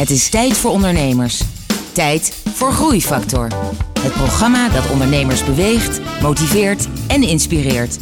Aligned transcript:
Het 0.00 0.10
is 0.10 0.28
tijd 0.28 0.56
voor 0.56 0.70
ondernemers. 0.70 1.42
Tijd 1.92 2.42
voor 2.54 2.72
Groeifactor. 2.72 3.48
Het 4.00 4.12
programma 4.12 4.68
dat 4.68 4.90
ondernemers 4.90 5.44
beweegt, 5.44 6.00
motiveert 6.22 6.88
en 7.06 7.22
inspireert. 7.22 7.98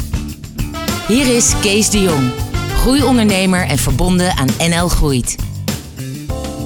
Hier 1.09 1.37
is 1.37 1.53
Kees 1.61 1.91
de 1.91 2.01
Jong, 2.03 2.31
groeiondernemer 2.77 3.67
en 3.67 3.79
verbonden 3.79 4.37
aan 4.37 4.49
NL 4.59 4.89
Groeit. 4.89 5.37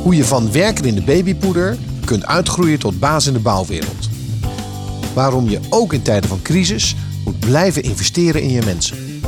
Hoe 0.02 0.16
je 0.16 0.24
van 0.24 0.52
werken 0.52 0.84
in 0.84 0.94
de 0.94 1.02
babypoeder 1.02 1.78
kunt 2.04 2.26
uitgroeien 2.26 2.78
tot 2.78 2.98
baas 2.98 3.26
in 3.26 3.32
de 3.32 3.40
bouwwereld. 3.40 4.08
Waarom 5.14 5.48
je 5.48 5.60
ook 5.68 5.92
in 5.92 6.02
tijden 6.02 6.28
van 6.28 6.42
crisis 6.42 6.96
moet 7.24 7.38
blijven 7.38 7.82
investeren 7.82 8.42
in 8.42 8.50
je 8.50 8.62
mensen. 8.64 9.22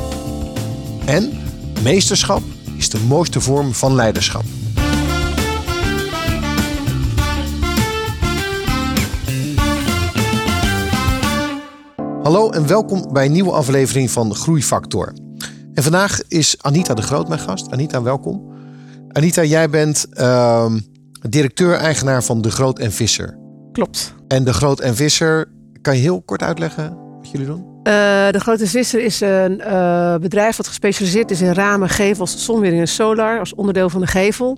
En 1.05 1.41
meesterschap 1.83 2.41
is 2.77 2.89
de 2.89 2.99
mooiste 3.07 3.41
vorm 3.41 3.73
van 3.73 3.95
leiderschap. 3.95 4.43
Hallo 12.25 12.49
en 12.49 12.67
welkom 12.67 13.13
bij 13.13 13.25
een 13.25 13.31
nieuwe 13.31 13.51
aflevering 13.51 14.11
van 14.11 14.35
Groeifactor. 14.35 15.13
En 15.73 15.83
vandaag 15.83 16.21
is 16.27 16.55
Anita 16.61 16.93
de 16.93 17.01
Groot 17.01 17.27
mijn 17.27 17.39
gast. 17.39 17.71
Anita, 17.71 18.01
welkom. 18.01 18.53
Anita, 19.11 19.43
jij 19.43 19.69
bent 19.69 20.05
uh, 20.13 20.73
directeur-eigenaar 21.29 22.23
van 22.23 22.41
De 22.41 22.51
Groot 22.51 22.79
en 22.79 22.91
Visser. 22.91 23.37
Klopt. 23.71 24.13
En 24.27 24.43
De 24.43 24.53
Groot 24.53 24.79
en 24.79 24.95
Visser, 24.95 25.51
kan 25.81 25.95
je 25.95 26.01
heel 26.01 26.21
kort 26.21 26.41
uitleggen 26.41 26.97
wat 27.17 27.31
jullie 27.31 27.47
doen? 27.47 27.59
Uh, 27.59 27.83
de 28.31 28.39
Grote 28.39 28.67
Visser 28.67 29.03
is 29.03 29.21
een 29.21 29.59
uh, 29.59 30.15
bedrijf 30.15 30.55
dat 30.55 30.67
gespecialiseerd 30.67 31.31
is 31.31 31.41
in 31.41 31.53
ramen, 31.53 31.89
gevels, 31.89 32.45
zonwering 32.45 32.81
en 32.81 32.87
solar 32.87 33.39
als 33.39 33.55
onderdeel 33.55 33.89
van 33.89 34.01
de 34.01 34.07
gevel. 34.07 34.57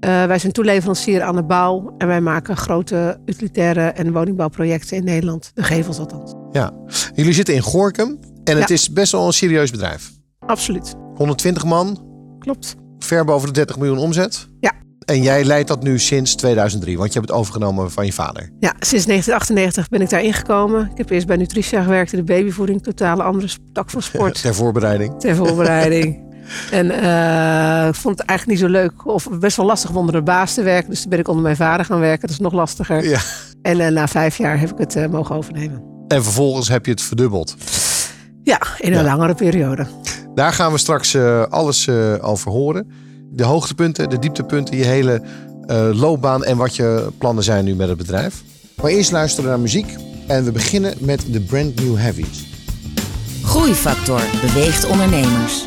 Uh, 0.00 0.24
wij 0.24 0.38
zijn 0.38 0.52
toeleverancier 0.52 1.22
aan 1.22 1.36
de 1.36 1.44
bouw 1.44 1.94
en 1.98 2.06
wij 2.06 2.20
maken 2.20 2.56
grote 2.56 3.20
utilitaire 3.26 3.86
en 3.86 4.12
woningbouwprojecten 4.12 4.96
in 4.96 5.04
Nederland. 5.04 5.50
De 5.54 5.62
gevels 5.62 5.98
althans. 5.98 6.39
Ja, 6.52 6.72
jullie 7.14 7.32
zitten 7.32 7.54
in 7.54 7.60
Gorkum 7.60 8.18
en 8.44 8.60
het 8.60 8.70
is 8.70 8.92
best 8.92 9.12
wel 9.12 9.26
een 9.26 9.32
serieus 9.32 9.70
bedrijf. 9.70 10.10
Absoluut. 10.46 10.94
120 11.14 11.64
man, 11.64 12.02
Klopt. 12.38 12.76
ver 12.98 13.24
boven 13.24 13.48
de 13.48 13.54
30 13.54 13.78
miljoen 13.78 13.98
omzet. 13.98 14.48
Ja. 14.60 14.72
En 15.04 15.22
jij 15.22 15.44
leidt 15.44 15.68
dat 15.68 15.82
nu 15.82 15.98
sinds 15.98 16.34
2003, 16.34 16.98
want 16.98 17.12
je 17.12 17.18
hebt 17.18 17.30
het 17.30 17.40
overgenomen 17.40 17.90
van 17.90 18.06
je 18.06 18.12
vader. 18.12 18.42
Ja, 18.42 18.74
sinds 18.78 19.06
1998 19.06 19.88
ben 19.88 20.00
ik 20.00 20.10
daar 20.10 20.22
ingekomen. 20.22 20.88
Ik 20.90 20.98
heb 20.98 21.10
eerst 21.10 21.26
bij 21.26 21.36
Nutritia 21.36 21.82
gewerkt 21.82 22.12
in 22.12 22.18
de 22.18 22.24
babyvoeding. 22.24 22.82
Totale 22.82 23.22
andere 23.22 23.48
tak 23.72 23.90
van 23.90 24.02
sport. 24.02 24.40
Ter 24.42 24.54
voorbereiding. 24.54 25.20
ter 25.20 25.36
voorbereiding. 25.36 26.18
En 26.70 26.90
eh, 26.90 27.88
ik 27.88 27.94
vond 27.94 28.18
het 28.18 28.28
eigenlijk 28.28 28.60
niet 28.60 28.68
zo 28.68 28.74
leuk 28.74 29.06
of 29.06 29.28
best 29.38 29.56
wel 29.56 29.66
lastig 29.66 29.90
om 29.90 29.96
onder 29.96 30.14
de 30.14 30.22
baas 30.22 30.54
te 30.54 30.62
werken. 30.62 30.90
Dus 30.90 31.00
toen 31.00 31.10
ben 31.10 31.18
ik 31.18 31.28
onder 31.28 31.42
mijn 31.42 31.56
vader 31.56 31.86
gaan 31.86 32.00
werken. 32.00 32.20
Dat 32.20 32.30
is 32.30 32.38
nog 32.38 32.52
lastiger. 32.52 33.08
Ja. 33.08 33.20
En 33.62 33.80
eh, 33.80 33.92
na 33.92 34.08
vijf 34.08 34.36
jaar 34.36 34.60
heb 34.60 34.70
ik 34.70 34.78
het 34.78 34.96
eh, 34.96 35.08
mogen 35.08 35.34
overnemen. 35.36 35.99
En 36.10 36.22
vervolgens 36.24 36.68
heb 36.68 36.84
je 36.84 36.90
het 36.90 37.02
verdubbeld. 37.02 37.54
Ja, 38.42 38.60
in 38.78 38.92
een 38.92 38.98
Ja. 38.98 39.04
langere 39.04 39.34
periode. 39.34 39.86
Daar 40.34 40.52
gaan 40.52 40.72
we 40.72 40.78
straks 40.78 41.14
eh, 41.14 41.42
alles 41.42 41.86
eh, 41.86 42.14
over 42.20 42.50
horen. 42.50 42.90
De 43.30 43.44
hoogtepunten, 43.44 44.08
de 44.08 44.18
dieptepunten, 44.18 44.76
je 44.76 44.84
hele 44.84 45.22
eh, 45.66 45.88
loopbaan 45.92 46.44
en 46.44 46.56
wat 46.56 46.76
je 46.76 47.08
plannen 47.18 47.44
zijn 47.44 47.64
nu 47.64 47.74
met 47.74 47.88
het 47.88 47.96
bedrijf. 47.98 48.42
Maar 48.82 48.90
eerst 48.90 49.12
luisteren 49.12 49.50
naar 49.50 49.60
muziek. 49.60 49.96
En 50.26 50.44
we 50.44 50.52
beginnen 50.52 50.94
met 50.98 51.24
de 51.32 51.40
Brand 51.40 51.74
New 51.74 51.96
Heavies. 51.96 52.46
Groeifactor 53.42 54.20
beweegt 54.40 54.86
ondernemers. 54.86 55.64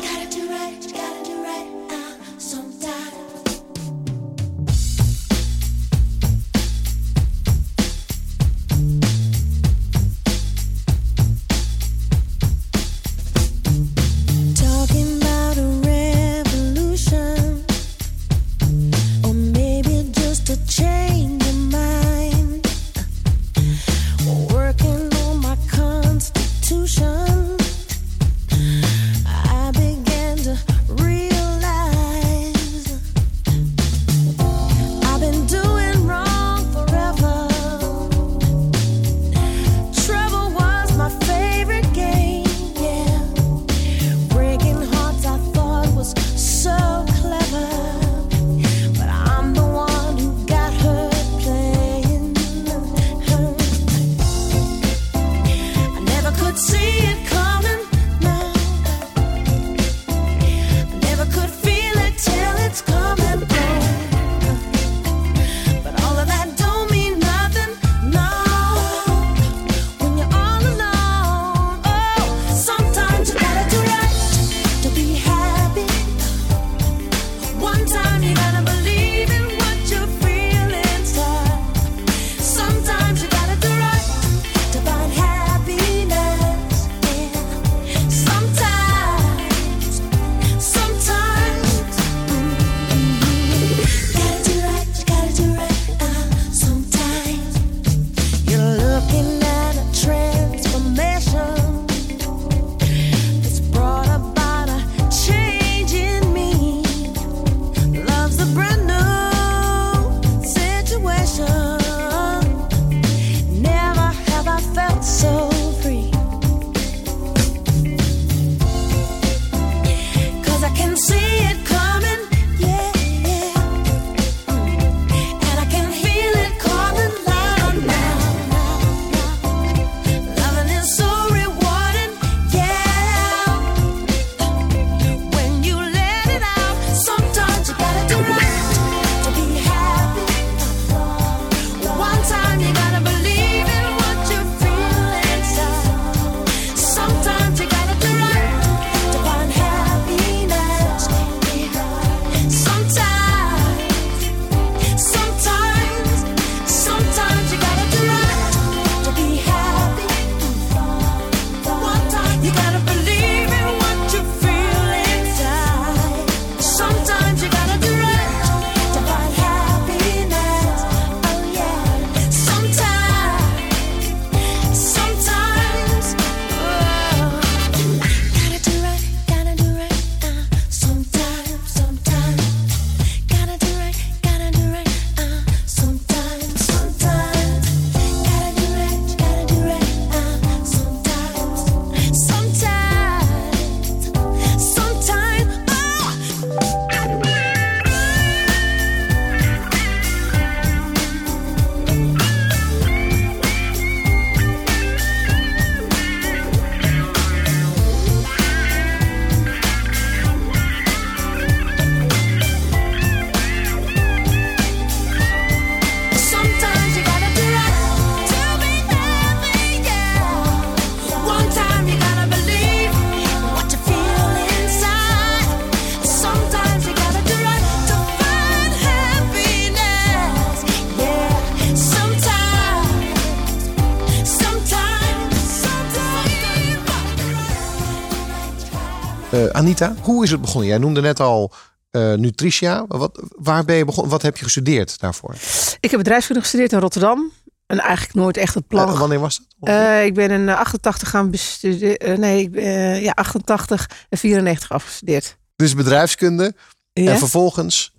Anita, 239.54 239.94
hoe 240.00 240.24
is 240.24 240.30
het 240.30 240.40
begonnen? 240.40 240.68
Jij 240.68 240.78
noemde 240.78 241.00
net 241.00 241.20
al 241.20 241.52
Nutritia. 241.90 242.84
Wat, 242.88 243.22
waar 243.38 243.64
ben 243.64 243.76
je 243.76 243.84
begonnen? 243.84 244.12
Wat 244.12 244.22
heb 244.22 244.36
je 244.36 244.44
gestudeerd 244.44 245.00
daarvoor? 245.00 245.34
Ik 245.80 245.90
heb 245.90 245.98
bedrijfskunde 245.98 246.40
gestudeerd 246.42 246.72
in 246.72 246.78
Rotterdam. 246.78 247.32
En 247.66 247.78
eigenlijk 247.78 248.14
nooit 248.14 248.36
echt 248.36 248.54
het 248.54 248.66
plan. 248.66 248.88
Eh, 248.88 248.98
wanneer 248.98 249.20
was 249.20 249.40
dat? 249.58 249.68
Eh, 249.68 250.04
ik 250.04 250.14
ben 250.14 250.30
in 250.30 250.48
eh, 250.48 250.58
88 250.58 251.10
gaan 251.10 251.30
bestuderen. 251.30 252.20
nee, 252.20 252.40
ik 252.40 252.50
ben, 252.50 253.02
ja, 253.02 253.12
88 253.14 253.88
en 254.08 254.18
94 254.18 254.70
afgestudeerd. 254.70 255.36
dus 255.56 255.74
bedrijfskunde. 255.74 256.54
Ja? 256.92 257.10
En 257.10 257.18
vervolgens, 257.18 257.92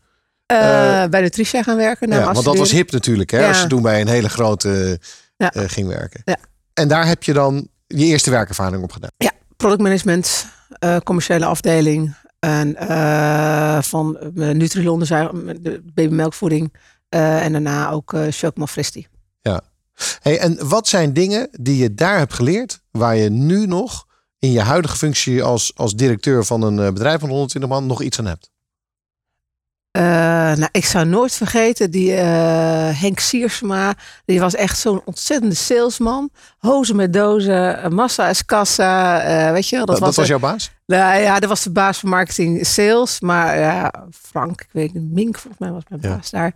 bij 0.46 1.08
Nutritia 1.22 1.64
gaan 1.64 1.78
werken. 1.78 2.10
ja, 2.10 2.34
want 2.34 2.46
dat 2.46 2.58
was 2.58 2.72
hip 2.72 2.92
natuurlijk, 2.92 3.32
hè, 3.32 3.40
Ja. 3.40 3.48
als 3.48 3.62
je 3.62 3.68
toen 3.68 3.82
bij 3.82 4.02
een 4.02 4.08
hele 4.08 4.30
grote 4.30 5.00
Ja. 5.38 5.52
ging 5.54 5.88
werken. 5.88 6.22
Ja. 6.26 6.38
En 6.74 6.88
daar 6.88 7.08
heb 7.08 7.24
je 7.24 7.34
dan 7.34 7.68
je 7.88 8.06
eerste 8.06 8.30
werkervaring 8.30 8.84
op 8.84 8.92
gedaan. 8.92 9.10
Productmanagement, 9.58 10.46
eh, 10.80 10.98
commerciële 10.98 11.46
afdeling. 11.46 12.16
En 12.40 12.76
eh, 12.76 13.82
van 13.82 14.18
uh, 14.34 14.50
Nutrilon, 14.50 15.00
de 15.00 15.06
zuiger- 15.06 15.62
de 15.62 15.82
babymelkvoeding. 15.94 16.74
eh, 17.10 17.44
en 17.46 17.52
daarna 17.52 17.90
ook 17.90 18.14
uh, 18.14 18.26
Chocomel 18.30 18.68
Fristi. 18.68 19.08
Hey, 20.22 20.40
en 20.40 20.68
wat 20.68 20.88
zijn 20.88 21.14
dingen 21.14 21.48
die 21.52 21.78
je 21.78 21.94
daar 21.94 22.18
hebt 22.18 22.34
geleerd, 22.34 22.82
waar 22.92 23.16
je 23.16 23.30
nu 23.30 23.66
nog 23.66 24.06
in 24.40 24.52
je 24.52 24.62
huidige 24.62 24.98
functie 24.98 25.44
als, 25.44 25.72
als 25.76 25.96
directeur 25.96 26.46
van 26.46 26.62
een 26.62 26.80
eh, 26.80 26.86
bedrijf 26.94 27.20
van 27.20 27.30
120 27.30 27.70
man 27.70 27.86
nog 27.86 28.02
iets 28.02 28.20
aan 28.20 28.26
hebt? 28.26 28.50
Eh, 29.96 30.02
nou, 30.58 30.68
ik 30.72 30.86
zou 30.86 31.06
nooit 31.06 31.34
vergeten, 31.34 31.92
die 31.92 32.14
eh, 32.16 33.02
Henk 33.02 33.20
Siersma, 33.20 33.94
die 34.26 34.40
was 34.40 34.56
echt 34.56 34.80
zo'n 34.80 35.02
ontzettende 35.06 35.56
salesman. 35.56 36.30
Hozen 36.58 36.96
met 36.96 37.14
dozen, 37.14 37.82
eh, 37.84 37.90
massa 37.90 38.30
is 38.30 38.46
kassa, 38.46 39.52
weet 39.52 39.70
je 39.70 39.76
wel. 39.76 39.86
Dat, 39.86 40.00
was, 40.00 40.18
een- 40.18 40.26
jouw 40.26 40.40
baas? 40.40 40.72
Nou 40.86 41.20
ja, 41.22 41.40
dat 41.40 41.50
was 41.50 41.64
de 41.64 41.72
baas 41.72 41.98
van 42.00 42.10
marketing 42.10 42.66
sales. 42.66 43.20
Maar 43.20 43.60
ja, 43.60 43.94
Frank, 44.12 44.62
ik 44.62 44.70
weet 44.72 44.94
niet, 44.94 45.12
Mink 45.12 45.38
volgens 45.38 45.62
mij 45.62 45.72
was 45.72 45.84
mijn 45.90 46.02
Ja. 46.04 46.10
baas 46.16 46.30
daar. 46.30 46.54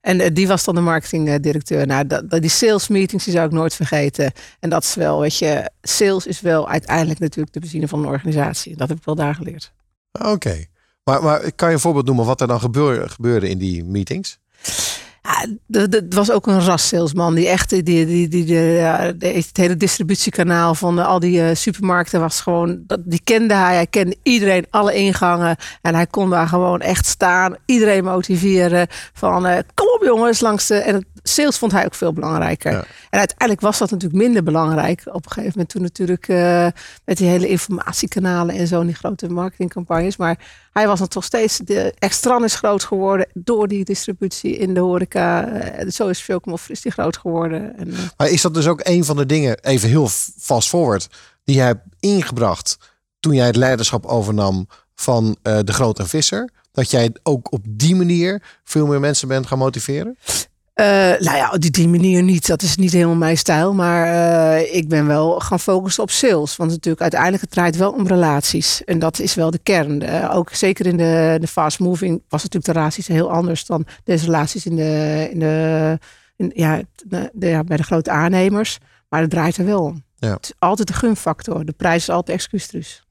En 0.00 0.34
die 0.34 0.46
was 0.48 0.64
dan 0.64 0.74
de 0.74 0.80
marketingdirecteur. 0.80 1.86
Nou, 1.86 2.06
dat, 2.06 2.30
dat- 2.30 2.40
die 2.40 2.50
sales 2.50 2.88
meetings 2.88 3.24
die 3.24 3.32
zou 3.34 3.46
ik 3.46 3.52
nooit 3.52 3.74
vergeten. 3.74 4.32
En 4.60 4.70
dat 4.70 4.82
is 4.82 4.94
wel, 4.94 5.20
weet 5.20 5.38
je, 5.38 5.70
sales 5.82 6.26
is 6.26 6.40
wel 6.40 6.68
uiteindelijk 6.68 7.18
natuurlijk 7.20 7.52
de 7.54 7.60
benzine 7.60 7.88
van 7.88 7.98
een 7.98 8.06
organisatie. 8.06 8.76
Dat 8.76 8.88
heb 8.88 8.96
ik 8.98 9.04
wel 9.04 9.14
daar 9.14 9.34
geleerd. 9.34 9.72
Oké. 10.12 10.64
Maar, 11.04 11.22
maar 11.22 11.52
kan 11.52 11.68
je 11.68 11.74
een 11.74 11.80
voorbeeld 11.80 12.06
noemen 12.06 12.24
wat 12.24 12.40
er 12.40 12.46
dan 12.46 12.60
gebeur, 12.60 13.10
gebeurde 13.10 13.48
in 13.48 13.58
die 13.58 13.84
meetings? 13.84 14.38
Het 15.70 16.14
was 16.14 16.30
ook 16.30 16.46
een 16.46 16.60
ras-salesman. 16.64 17.34
Die 17.34 17.48
echt, 17.48 17.70
die, 17.70 17.82
die, 17.82 18.06
die, 18.06 18.28
die, 18.28 18.44
de- 18.44 19.16
het 19.18 19.56
hele 19.56 19.76
distributiekanaal 19.76 20.74
van 20.74 20.98
eh, 20.98 21.06
al 21.06 21.18
die 21.20 21.42
eh, 21.42 21.54
supermarkten 21.54 22.20
was 22.20 22.40
gewoon, 22.40 22.84
die 23.04 23.20
kende 23.24 23.54
hij. 23.54 23.74
Hij 23.74 23.86
kende 23.86 24.16
iedereen, 24.22 24.66
alle 24.70 24.94
ingangen. 24.94 25.56
En 25.82 25.94
hij 25.94 26.06
kon 26.06 26.30
daar 26.30 26.48
gewoon 26.48 26.80
echt 26.80 27.06
staan. 27.06 27.56
Iedereen 27.66 28.04
motiveren 28.04 28.86
van, 29.12 29.46
eh, 29.46 29.58
kom 29.74 29.86
op 29.88 30.02
jongens, 30.04 30.40
langs 30.40 30.66
de... 30.66 30.74
En 30.74 31.06
sales 31.22 31.58
vond 31.58 31.72
hij 31.72 31.84
ook 31.84 31.94
veel 31.94 32.12
belangrijker. 32.12 32.72
Ja. 32.72 32.84
En 33.10 33.18
uiteindelijk 33.18 33.60
was 33.60 33.78
dat 33.78 33.90
natuurlijk 33.90 34.22
minder 34.22 34.42
belangrijk. 34.42 35.02
Op 35.04 35.24
een 35.24 35.30
gegeven 35.32 35.50
moment 35.54 35.68
toen 35.68 35.82
natuurlijk 35.82 36.28
eh, 36.28 36.66
met 37.04 37.16
die 37.16 37.28
hele 37.28 37.48
informatiekanalen 37.48 38.54
en 38.54 38.66
zo, 38.66 38.80
en 38.80 38.86
die 38.86 38.94
grote 38.94 39.28
marketingcampagnes. 39.28 40.16
Maar 40.16 40.38
hij 40.72 40.86
was 40.86 40.98
dan 40.98 41.08
toch 41.08 41.24
steeds, 41.24 41.58
de 41.58 41.94
extran 41.98 42.44
is 42.44 42.54
groot 42.54 42.84
geworden 42.84 43.26
door 43.34 43.68
die 43.68 43.84
distributie 43.84 44.56
in 44.56 44.74
de 44.74 44.80
horeca. 44.80 45.31
Eh, 45.40 45.88
zo 45.90 46.08
is 46.08 46.24
Chocomel 46.24 46.58
Fris 46.58 46.80
die 46.80 46.92
groot 46.92 47.16
geworden. 47.16 47.76
En, 47.78 47.92
eh, 47.94 47.98
Maar 48.16 48.28
is 48.28 48.42
dat 48.42 48.54
dus 48.54 48.66
ook 48.66 48.80
een 48.82 49.04
van 49.04 49.16
de 49.16 49.26
dingen, 49.26 49.58
even 49.60 49.88
heel 49.88 50.08
fast 50.38 50.68
forward, 50.68 51.08
die 51.44 51.56
jij 51.56 51.66
hebt 51.66 51.86
ingebracht 52.00 52.76
toen 53.20 53.34
jij 53.34 53.46
het 53.46 53.56
leiderschap 53.56 54.06
overnam 54.06 54.68
van 54.94 55.36
eh, 55.42 55.58
de 55.64 55.72
Grote 55.72 56.06
Visser? 56.06 56.50
Dat 56.72 56.90
jij 56.90 57.14
ook 57.22 57.52
op 57.52 57.64
die 57.68 57.94
manier 57.94 58.42
veel 58.64 58.86
meer 58.86 59.00
mensen 59.00 59.28
bent 59.28 59.46
gaan 59.46 59.58
motiveren? 59.58 60.16
Eh, 60.72 60.86
nou 61.18 61.36
ja, 61.36 61.50
op 61.50 61.60
die, 61.60 61.88
manier 61.88 62.22
niet. 62.22 62.46
Dat 62.46 62.62
is 62.62 62.76
niet 62.76 62.92
helemaal 62.92 63.14
mijn 63.14 63.38
stijl. 63.38 63.74
Maar 63.74 64.06
eh, 64.06 64.74
ik 64.74 64.88
ben 64.88 65.06
wel 65.06 65.40
gaan 65.40 65.60
focussen 65.60 66.02
op 66.02 66.10
sales. 66.10 66.56
Want 66.56 66.70
natuurlijk 66.70 67.02
uiteindelijk 67.02 67.42
het 67.42 67.50
draait 67.50 67.76
wel 67.76 67.92
om 67.92 68.06
relaties. 68.06 68.84
En 68.84 68.98
dat 68.98 69.18
is 69.18 69.34
wel 69.34 69.50
de 69.50 69.58
kern. 69.58 70.28
Ook 70.30 70.50
zeker 70.52 70.86
in 70.86 70.96
de, 70.96 71.36
de 71.40 71.46
fast 71.46 71.78
moving 71.78 72.22
was 72.28 72.42
natuurlijk 72.42 72.72
de 72.72 72.78
relaties 72.80 73.06
heel 73.06 73.30
anders 73.30 73.64
dan 73.66 73.86
deze 74.04 74.24
relaties 74.24 74.66
in 74.66 74.76
de, 74.76 75.28
in 75.32 75.38
de, 75.38 75.98
in, 76.36 76.52
ja, 76.54 76.80
de, 77.06 77.30
de- 77.32 77.48
ja, 77.48 77.64
bij 77.64 77.76
de 77.76 77.82
grote 77.82 78.10
aannemers. 78.10 78.78
Maar 79.08 79.20
het 79.20 79.30
draait 79.30 79.56
er 79.56 79.64
wel 79.64 79.82
om. 79.82 80.04
Ja. 80.14 80.32
Het 80.32 80.44
is 80.44 80.52
altijd 80.58 80.88
de 80.88 80.94
gunfactor. 80.94 81.64
De 81.64 81.72
prijs 81.72 82.02
is 82.02 82.10
altijd 82.10 82.38
excuustrus. 82.38 83.04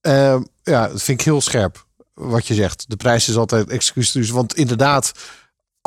Eh, 0.00 0.40
ja, 0.62 0.88
dat 0.88 1.02
vind 1.02 1.20
ik 1.20 1.26
heel 1.26 1.40
scherp 1.40 1.86
wat 2.14 2.46
je 2.46 2.54
zegt. 2.54 2.84
De 2.88 2.96
prijs 2.96 3.28
is 3.28 3.36
altijd 3.36 3.70
excuus. 3.70 4.30
Want 4.30 4.54
inderdaad, 4.54 5.12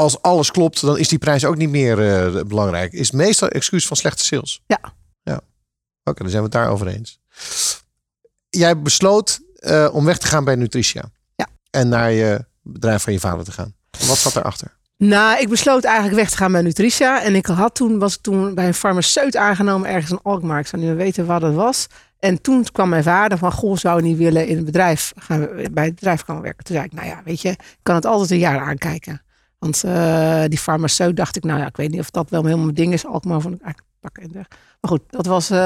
als 0.01 0.21
alles 0.21 0.51
klopt, 0.51 0.81
dan 0.81 0.97
is 0.97 1.07
die 1.07 1.17
prijs 1.17 1.45
ook 1.45 1.57
niet 1.57 1.69
meer 1.69 1.99
eh, 1.99 2.43
belangrijk. 2.43 2.93
Is 2.93 3.11
meestal 3.11 3.47
excuus 3.47 3.87
van 3.87 3.97
slechte 3.97 4.23
sales. 4.23 4.61
Ja. 4.65 4.79
Ja. 5.23 5.41
Oké, 6.03 6.21
dan 6.21 6.29
zijn 6.29 6.43
we 6.43 6.49
het 6.49 6.51
daarover 6.51 6.87
eens. 6.87 7.19
Jij 8.49 8.79
besloot 8.79 9.39
eh, 9.55 9.89
om 9.91 10.05
weg 10.05 10.17
te 10.17 10.27
gaan 10.27 10.43
bij 10.43 10.55
Nutritia. 10.55 11.03
Ja. 11.35 11.47
En 11.69 11.89
naar 11.89 12.11
je 12.11 12.45
bedrijf 12.61 13.03
van 13.03 13.13
je 13.13 13.19
vader 13.19 13.45
te 13.45 13.51
gaan. 13.51 13.75
Wat 14.07 14.17
zat 14.17 14.35
erachter? 14.35 14.79
Nou, 14.97 15.39
ik 15.39 15.49
besloot 15.49 15.83
eigenlijk 15.83 16.15
weg 16.15 16.29
te 16.29 16.37
gaan 16.37 16.51
bij 16.51 16.61
Nutritia. 16.61 17.23
En 17.23 17.35
ik 17.35 17.45
had 17.45 17.75
toen, 17.75 17.99
was 17.99 18.13
ik 18.13 18.21
toen 18.21 18.55
bij 18.55 18.67
een 18.67 18.73
farmaceut 18.73 19.35
aangenomen 19.35 19.89
ergens 19.89 20.11
in 20.11 20.19
Alkmaar. 20.23 20.59
Ik 20.59 20.67
zou 20.67 20.81
niet 20.81 20.91
meer 20.91 21.03
weten 21.03 21.25
wat 21.25 21.41
het 21.41 21.55
was. 21.55 21.87
En 22.19 22.41
toen 22.41 22.65
kwam 22.71 22.89
mijn 22.89 23.03
vader 23.03 23.37
van, 23.37 23.51
goh, 23.51 23.77
zou 23.77 23.97
je 23.97 24.07
niet 24.07 24.17
willen 24.17 24.47
in 24.47 24.55
het 24.55 24.65
bedrijf 24.65 25.13
gaan, 25.15 25.49
bij 25.71 25.85
het 25.85 25.95
bedrijf 25.95 26.21
gaan 26.21 26.41
werken? 26.41 26.63
Toen 26.63 26.75
zei 26.75 26.87
ik, 26.87 26.93
nou 26.93 27.07
ja, 27.07 27.21
weet 27.25 27.41
je, 27.41 27.49
ik 27.49 27.77
kan 27.83 27.95
het 27.95 28.05
altijd 28.05 28.31
een 28.31 28.37
jaar 28.37 28.59
aankijken. 28.59 29.21
Want 29.61 29.83
eh, 29.83 30.43
die 30.47 30.57
farmaceut 30.59 31.15
dacht 31.15 31.35
ik, 31.35 31.43
nou 31.43 31.59
ja, 31.59 31.65
ik 31.67 31.75
weet 31.77 31.91
niet 31.91 31.99
of 31.99 32.09
dat 32.09 32.29
wel 32.29 32.41
helemaal 32.43 32.63
mijn 32.63 32.75
ding 32.75 32.93
is. 32.93 33.05
Alkmaar 33.05 33.41
vond 33.41 33.55
ik 33.55 33.61
eigenlijk 33.61 33.93
pakken 33.99 34.23
en 34.23 34.31
weg. 34.33 34.47
Maar 34.49 34.91
goed, 34.91 35.01
dat 35.09 35.25
was. 35.25 35.49
eh, 35.49 35.57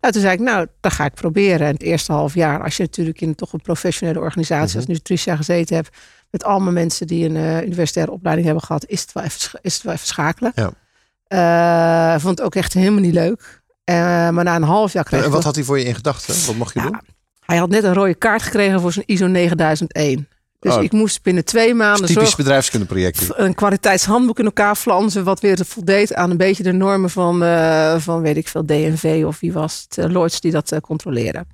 nou, 0.00 0.10
toen 0.12 0.20
zei 0.20 0.32
ik, 0.32 0.40
nou, 0.40 0.66
dat 0.80 0.92
ga 0.92 1.04
ik 1.04 1.14
proberen. 1.14 1.66
En 1.66 1.72
het 1.72 1.82
eerste 1.82 2.12
half 2.12 2.34
jaar, 2.34 2.62
als 2.62 2.76
je 2.76 2.82
natuurlijk 2.82 3.20
in 3.20 3.34
toch 3.34 3.52
een 3.52 3.60
professionele 3.60 4.20
organisatie 4.20 4.68
Mhm. 4.68 4.76
als 4.76 4.86
Nutritia 4.86 5.36
gezeten 5.36 5.76
hebt, 5.76 5.96
met 6.30 6.44
allemaal 6.44 6.72
mensen 6.72 7.06
die 7.06 7.28
een 7.28 7.36
eh, 7.36 7.62
universitaire 7.62 8.12
opleiding 8.12 8.46
hebben 8.46 8.64
gehad, 8.66 8.86
is 8.86 9.00
het 9.00 9.12
wel 9.12 9.22
even, 9.24 9.58
is 9.62 9.74
het 9.74 9.82
wel 9.82 9.92
even 9.94 10.06
schakelen. 10.06 10.52
Ja. 10.54 12.18
Vond 12.20 12.38
het 12.38 12.46
ook 12.46 12.54
echt 12.54 12.72
helemaal 12.72 13.00
niet 13.00 13.14
leuk. 13.14 13.62
Maar 13.84 14.44
na 14.44 14.56
een 14.56 14.62
half 14.62 14.92
jaar 14.92 15.04
kreeg 15.04 15.24
En 15.24 15.30
wat 15.30 15.44
had 15.44 15.54
hij 15.54 15.64
voor 15.64 15.78
je 15.78 15.84
in 15.84 15.94
gedachten? 15.94 16.46
Wat 16.46 16.54
mocht 16.56 16.74
je 16.74 16.80
Ja, 16.80 16.86
doen? 16.86 17.00
Hij 17.40 17.56
had 17.56 17.68
net 17.68 17.84
een 17.84 17.94
rode 17.94 18.14
kaart 18.14 18.42
gekregen 18.42 18.80
voor 18.80 18.92
zijn 18.92 19.06
ISO 19.06 19.26
9001. 19.26 20.28
Dus 20.60 20.74
Oh. 20.74 20.82
ik 20.82 20.92
moest 20.92 21.22
binnen 21.22 21.44
twee 21.44 21.74
maanden 21.74 22.06
Typisch 22.06 22.34
bedrijfskundeproject. 22.34 23.28
een 23.38 23.54
kwaliteitshandboek 23.54 24.38
in 24.38 24.44
elkaar 24.44 24.74
flansen. 24.76 25.24
Wat 25.24 25.40
weer 25.40 25.58
voldeed 25.66 26.14
aan 26.14 26.30
een 26.30 26.36
beetje 26.36 26.62
de 26.62 26.72
normen 26.72 27.10
van, 27.10 27.42
eh, 27.42 27.94
van 27.98 28.20
weet 28.20 28.36
ik 28.36 28.48
veel, 28.48 28.64
DNV 28.64 29.22
of 29.26 29.40
wie 29.40 29.52
was 29.52 29.86
het, 29.88 29.98
eh, 29.98 30.10
Lloyds 30.10 30.40
die 30.40 30.52
dat 30.52 30.72
eh, 30.72 30.80
controleren. 30.80 31.46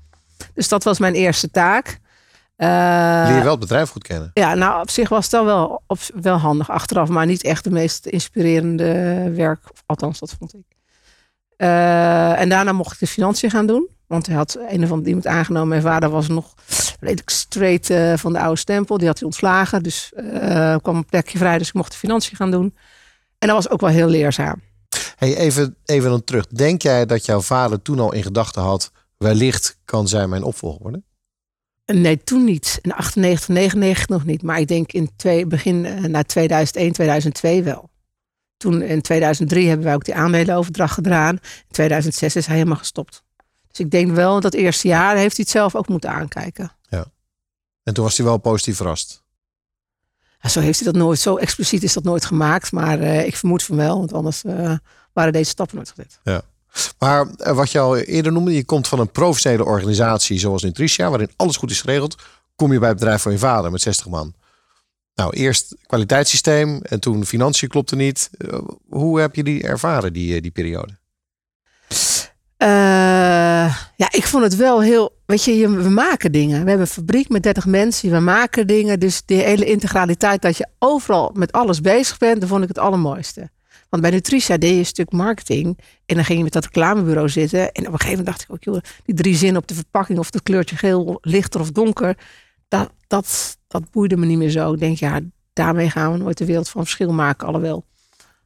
Dus 0.55 0.69
dat 0.69 0.85
was 0.85 0.99
mijn 0.99 1.15
eerste 1.15 1.51
taak. 1.51 2.01
Leer 2.57 3.37
je 3.37 3.43
wel 3.43 3.51
het 3.51 3.61
bedrijf 3.61 3.91
goed 3.91 4.03
kennen. 4.03 4.31
ja, 4.35 4.55
nou 4.55 4.81
op 4.81 4.91
zich 4.91 5.09
was 5.09 5.29
dat 5.31 5.45
wel, 5.45 5.83
op, 5.87 5.99
wel 6.23 6.37
handig 6.37 6.71
achteraf, 6.71 7.09
maar 7.09 7.27
niet 7.27 7.43
echt 7.45 7.65
de 7.65 7.71
meest 7.71 8.07
inspirerende 8.07 8.93
werk. 9.35 9.61
Althans, 9.87 10.19
dat 10.19 10.35
vond 10.39 10.55
ik. 10.55 10.72
Eh, 11.63 12.41
en 12.41 12.49
daarna 12.49 12.73
mocht 12.73 12.93
ik 12.93 12.99
de 12.99 13.07
financiën 13.07 13.51
gaan 13.51 13.67
doen. 13.67 13.89
Want 14.07 14.27
hij 14.27 14.37
had 14.37 14.59
een 14.69 14.85
of 14.85 14.91
andere 14.91 15.09
iemand 15.09 15.27
aangenomen. 15.27 15.69
Mijn 15.69 15.83
vader 15.83 16.11
was 16.11 16.29
nog 16.29 16.55
redelijk 17.01 17.31
straight 17.31 17.91
eh, 17.91 18.17
van 18.17 18.33
de 18.33 18.41
oude 18.41 18.59
stempel. 18.59 18.99
Die 18.99 19.07
had 19.07 19.19
hij 19.19 19.27
ontslagen. 19.27 19.83
Dus 19.83 20.13
eh, 20.15 20.77
kwam 20.77 20.97
een 20.97 21.05
plekje 21.05 21.39
vrij. 21.39 21.59
Dus 21.59 21.69
ik 21.69 21.75
mocht 21.75 21.93
de 21.93 21.99
financiën 21.99 22.37
gaan 22.37 22.51
doen. 22.51 22.75
En 23.39 23.49
dat 23.49 23.57
was 23.57 23.69
ook 23.69 23.81
wel 23.81 23.91
heel 23.91 24.09
leerzaam. 24.09 24.63
Hey, 25.17 25.37
even, 25.37 25.77
even 25.85 26.11
dan 26.11 26.25
terug. 26.25 26.47
Denk 26.47 26.83
jij 26.83 27.07
dat 27.07 27.27
jouw 27.27 27.41
vader 27.41 27.83
toen 27.83 28.01
al 28.01 28.13
in 28.13 28.23
gedachten 28.23 28.63
had... 28.63 28.93
wellicht 29.17 29.79
kan 29.85 30.09
zij 30.09 30.27
mijn 30.27 30.43
opvolger 30.43 30.83
worden? 30.83 31.05
Nee, 31.87 32.23
toen 32.25 32.45
niet. 32.45 32.79
In 32.81 32.93
98, 32.93 33.49
99 33.49 34.09
nog 34.09 34.25
niet. 34.25 34.43
Maar 34.43 34.61
ik 34.61 34.69
denk 34.69 34.93
in 34.93 35.11
twee, 35.17 35.47
begin 35.47 36.11
na 36.11 36.23
2001, 36.23 36.93
2002 36.93 37.63
wel. 37.63 37.91
Toen 38.63 38.83
in 38.83 39.03
2003 39.03 39.69
hebben 39.69 39.87
wij 39.87 39.95
ook 39.95 40.05
die 40.05 40.15
aandelenoverdracht 40.15 40.95
gedaan. 40.95 41.35
In 41.43 41.71
2006 41.71 42.37
is 42.37 42.47
hij 42.47 42.57
helemaal 42.57 42.77
gestopt. 42.77 43.23
Dus 43.69 43.79
ik 43.81 43.91
denk 43.91 44.13
wel 44.13 44.41
dat 44.41 44.55
eerste 44.55 44.89
jaar 44.89 45.17
heeft 45.17 45.37
hij 45.37 45.45
het 45.45 45.53
zelf 45.53 45.75
ook 45.75 45.89
moeten 45.89 46.11
aankijken. 46.11 46.73
En 47.83 47.95
toen 47.95 48.05
was 48.05 48.17
hij 48.17 48.27
wel 48.27 48.39
positief 48.39 48.77
verrast. 48.77 49.23
Ja, 50.41 50.49
zo 50.49 50.61
heeft 50.61 50.81
hij 50.81 50.93
dat 50.93 51.03
nooit, 51.03 51.19
zo 51.19 51.37
expliciet 51.37 51.83
is 51.83 51.93
dat 51.93 52.05
nooit 52.05 52.25
gemaakt. 52.25 52.73
Maar 52.73 53.01
eh, 53.01 53.27
ik 53.27 53.37
vermoed 53.37 53.63
van 53.63 53.77
wel, 53.77 53.99
want 53.99 54.13
anders 54.13 54.45
eh, 54.45 54.73
waren 55.13 55.33
deze 55.33 55.51
stappen 55.51 55.77
nooit 55.77 55.89
gezet. 55.89 56.19
Maar 56.99 57.27
eh, 57.37 57.55
wat 57.55 57.71
je 57.71 57.79
al 57.79 57.97
eerder 57.97 58.33
noemde, 58.33 58.55
je 58.55 58.65
komt 58.65 58.89
van 58.89 58.99
een 58.99 59.11
professionele 59.11 59.65
organisatie 59.65 60.39
zoals 60.39 60.63
Nutritia, 60.63 61.09
waarin 61.09 61.31
alles 61.37 61.57
goed 61.57 61.71
is 61.71 61.81
geregeld. 61.81 62.17
Kom 62.57 62.73
je 62.73 62.79
bij 62.79 62.89
het 62.89 62.99
bedrijf 62.99 63.23
van 63.23 63.33
je 63.33 63.39
vader 63.39 63.71
met 63.71 63.81
60 63.81 64.09
man. 64.09 64.35
Nou, 65.15 65.37
eerst 65.37 65.77
kwaliteitssysteem 65.87 66.81
en 66.83 67.01
toen 67.01 67.27
financiën 67.27 67.69
klopte 67.69 67.97
niet. 67.97 68.31
Eh, 68.39 68.59
Hoe 68.89 69.21
heb 69.21 69.35
je 69.35 69.43
die 69.43 69.63
ervaren, 69.63 70.13
die, 70.13 70.35
eh, 70.35 70.43
die 70.43 70.51
periode? 70.51 70.99
Eh, 72.57 72.69
ja, 73.97 74.13
ik 74.13 74.27
vond 74.27 74.43
het 74.43 74.57
wel 74.57 74.83
heel. 74.83 75.17
Weet 75.27 75.45
je, 75.45 75.69
we 75.69 75.89
maken 75.89 76.33
dingen. 76.33 76.63
We 76.63 76.69
hebben 76.69 76.81
een 76.81 76.87
fabriek 76.87 77.29
met 77.29 77.43
30 77.43 77.67
mensen. 77.67 78.11
We 78.11 78.21
maken 78.21 78.67
dingen. 78.67 79.01
Dus 79.01 79.23
die 79.25 79.43
hele 79.43 79.65
integraliteit 79.65 80.43
dat 80.43 80.57
je 80.57 80.67
overal 80.79 81.31
met 81.35 81.53
alles 81.53 81.81
bezig 81.81 82.19
bent, 82.19 82.41
dat 82.41 82.49
vond 82.49 82.63
ik 82.63 82.69
het 82.69 82.79
allermooiste. 82.79 83.51
Want 83.89 84.03
bij 84.03 84.13
Nutricia 84.13 84.57
deed 84.57 84.71
je 84.71 84.79
een 84.79 84.87
stuk 84.87 85.13
marketing. 85.13 85.79
En 86.07 86.15
dan 86.15 86.25
ging 86.25 86.39
je 86.39 86.45
met 86.45 86.53
dat 86.53 86.65
reclamebureau 86.65 87.29
zitten. 87.29 87.61
En 87.61 87.87
op 87.87 87.93
een 87.93 88.01
gegeven 88.01 88.09
moment 88.09 88.27
dacht 88.27 88.43
ik 88.43 88.51
ook, 88.51 88.65
joh, 88.65 88.83
die 89.05 89.15
drie 89.15 89.37
zinnen 89.37 89.63
op 89.63 89.69
de 89.69 89.75
verpakking 89.75 90.19
of 90.19 90.33
het 90.33 90.43
kleurtje 90.43 90.77
geel, 90.77 91.19
lichter 91.21 91.61
of 91.61 91.71
donker. 91.71 92.17
Dat, 92.69 92.91
dat, 93.07 93.59
dat 93.73 93.91
boeide 93.91 94.17
me 94.17 94.27
niet 94.27 94.39
meer 94.39 94.51
zo. 94.51 94.73
Ik 94.73 94.79
denk, 94.79 94.97
ja, 94.97 95.21
daarmee 95.53 95.91
gaan 95.91 96.13
we 96.13 96.19
nooit 96.19 96.39
de 96.39 96.45
wereld 96.45 96.69
van 96.69 96.83
verschil 96.83 97.13
maken. 97.13 97.47
Alhoewel 97.47 97.85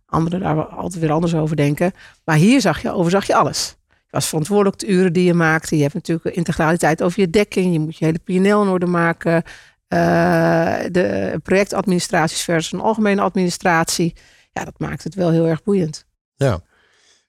anderen 0.06 0.40
daar 0.40 0.64
altijd 0.64 1.00
weer 1.02 1.12
anders 1.12 1.35
over 1.35 1.56
denken. 1.56 1.92
Maar 2.25 2.37
hier 2.37 2.61
zag 2.61 2.83
je, 2.83 2.92
overzag 2.92 3.26
je 3.26 3.35
alles. 3.35 3.76
Je 3.88 4.12
was 4.12 4.26
verantwoordelijk 4.26 4.78
de 4.78 4.87
uren 4.87 5.12
die 5.12 5.25
je 5.25 5.35
maakte. 5.35 5.76
Je 5.76 5.83
hebt 5.83 5.95
natuurlijk 5.95 6.37
integraliteit 6.37 7.02
over 7.02 7.21
je 7.21 7.30
dekking. 7.30 7.73
Je 7.73 7.80
moet 7.80 7.97
je 7.97 8.04
hele 8.04 8.18
PNL 8.18 8.62
in 8.62 8.68
orde 8.68 8.87
maken. 8.87 9.42
Eh, 9.88 10.76
de 10.90 11.40
projectadministraties 11.42 12.42
versus 12.42 12.73
een 12.73 12.80
algemene 12.80 13.21
administratie. 13.21 14.14
Ja, 14.52 14.64
dat 14.64 14.78
maakt 14.78 15.04
het 15.04 15.14
wel 15.14 15.30
heel 15.30 15.47
erg 15.47 15.62
boeiend. 15.62 16.04
Ja. 16.35 16.61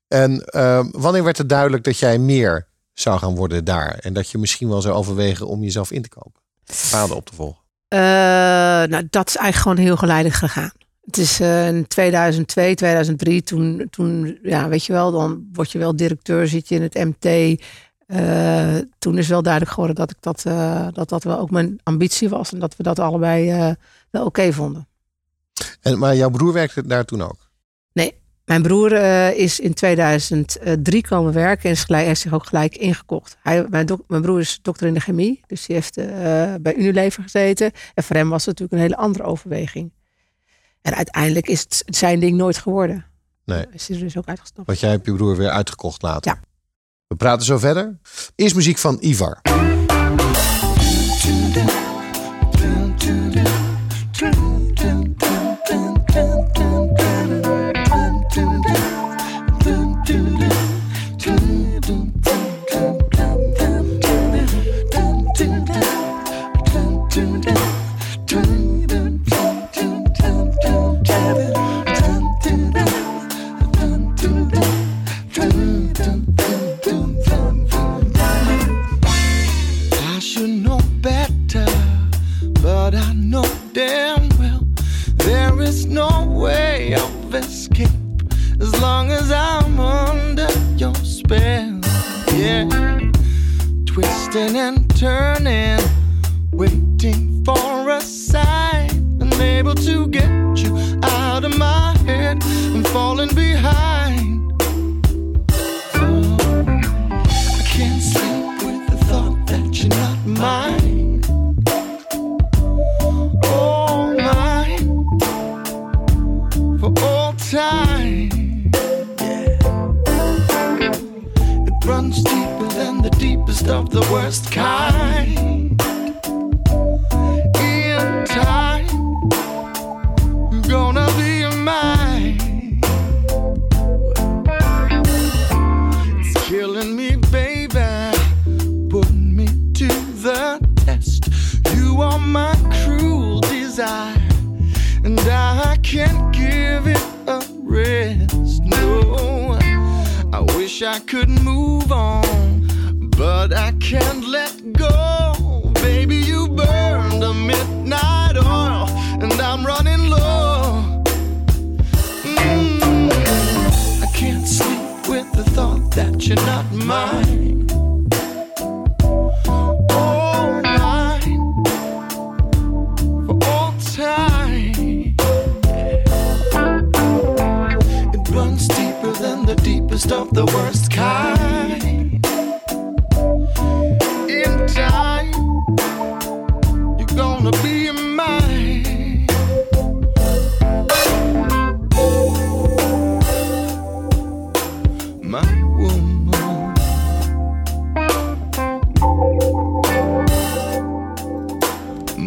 En 0.08 0.42
eh, 0.46 0.86
wanneer 0.92 1.24
werd 1.24 1.38
het 1.38 1.50
duidelijk 1.50 1.84
dat 1.84 2.00
jij 2.00 2.18
meer 2.18 2.68
zou 2.94 3.20
gaan 3.20 3.36
worden 3.36 3.66
daar? 3.66 3.98
En 4.00 4.14
dat 4.14 4.30
je 4.30 4.38
misschien 4.38 4.68
wel 4.68 4.82
zou 4.82 4.96
overwegen 4.96 5.48
om 5.48 5.64
jezelf 5.64 5.92
in 5.92 6.02
te 6.02 6.10
kopen? 6.10 6.42
Paden 6.92 7.16
op 7.16 7.26
te 7.26 7.36
volgen? 7.36 7.67
Eh, 7.88 8.00
nou, 8.90 9.08
dat 9.10 9.28
is 9.28 9.36
eigenlijk 9.36 9.56
gewoon 9.56 9.78
heel 9.78 9.98
geleidelijk 9.98 10.36
gegaan. 10.36 10.72
Het 11.06 11.18
is 11.18 11.40
eh, 11.40 11.68
in 11.68 11.88
2002, 11.88 12.76
2003, 12.76 13.44
toen, 13.44 13.88
toen, 13.90 14.40
ja, 14.44 14.68
weet 14.68 14.86
je 14.86 14.94
wel, 14.94 15.12
dan 15.12 15.48
word 15.54 15.72
je 15.72 15.78
wel 15.78 15.96
directeur, 15.96 16.48
zit 16.48 16.68
je 16.68 16.76
in 16.76 16.82
het 16.82 16.94
MT. 16.94 17.62
Eh, 18.08 18.76
toen 19.00 19.18
is 19.18 19.28
wel 19.28 19.42
duidelijk 19.42 19.74
geworden 19.74 19.96
dat 19.96 20.12
ik 20.12 20.18
dat, 20.20 20.42
dat 20.96 21.10
dat 21.10 21.24
wel 21.24 21.40
ook 21.40 21.52
mijn 21.52 21.80
ambitie 21.84 22.30
was 22.30 22.54
en 22.54 22.60
dat 22.60 22.76
we 22.76 22.84
dat 22.84 23.00
allebei 23.00 23.76
wel 24.10 24.26
oké 24.26 24.54
vonden. 24.54 24.88
En, 25.82 25.98
maar 25.98 26.16
jouw 26.16 26.30
broer 26.30 26.54
werkte 26.54 26.88
daar 26.88 27.06
toen 27.06 27.22
ook? 27.22 27.47
Mijn 28.48 28.62
broer 28.62 28.94
eh, 28.94 29.38
is 29.38 29.60
in 29.60 29.74
2003 29.74 31.02
komen 31.08 31.34
werken 31.34 31.66
en 31.66 31.72
is 31.72 31.84
gelijk, 31.84 32.06
heeft 32.06 32.22
zich 32.22 32.34
ook 32.34 32.46
gelijk 32.46 32.76
ingekocht. 32.78 33.38
Hij, 33.42 33.66
mijn, 33.70 33.86
dok- 33.86 34.04
mijn 34.08 34.22
broer 34.22 34.40
is 34.40 34.60
dokter 34.62 34.88
in 34.88 34.94
de 34.94 35.00
chemie, 35.00 35.42
dus 35.48 35.66
die 35.66 35.76
heeft 35.76 35.98
eh, 35.98 36.08
bij 36.62 36.76
Unilever 36.76 37.24
gezeten. 37.24 37.72
En 37.94 38.04
voor 38.04 38.16
hem 38.16 38.30
was 38.30 38.46
het 38.46 38.60
natuurlijk 38.60 38.74
een 38.74 38.90
hele 38.90 39.08
andere 39.08 39.24
overweging. 39.24 39.94
En 40.82 40.96
uiteindelijk 40.96 41.48
is 41.48 41.60
het 41.60 41.84
zijn 41.86 42.20
ding 42.20 42.38
nooit 42.38 42.58
geworden. 42.58 43.06
Nee. 43.46 43.66
Is 43.72 43.88
hij 43.88 43.98
er 43.98 44.04
dus 44.04 44.18
ook 44.18 44.28
uitgestapt. 44.28 44.68
Want 44.68 44.80
jij 44.80 44.90
hebt 44.90 45.06
je 45.06 45.14
broer 45.14 45.38
weer 45.38 45.50
uitgekocht 45.50 46.02
later. 46.02 46.32
Ja. 46.32 46.40
We 47.08 47.16
praten 47.16 47.46
zo 47.46 47.58
verder. 47.58 47.98
Eerst 48.36 48.56
muziek 48.56 48.78
van 48.78 48.98
Ivar. 49.02 49.42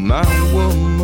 My 0.01 0.25
woman. 0.55 1.00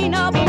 For 0.00 0.32
the 0.32 0.39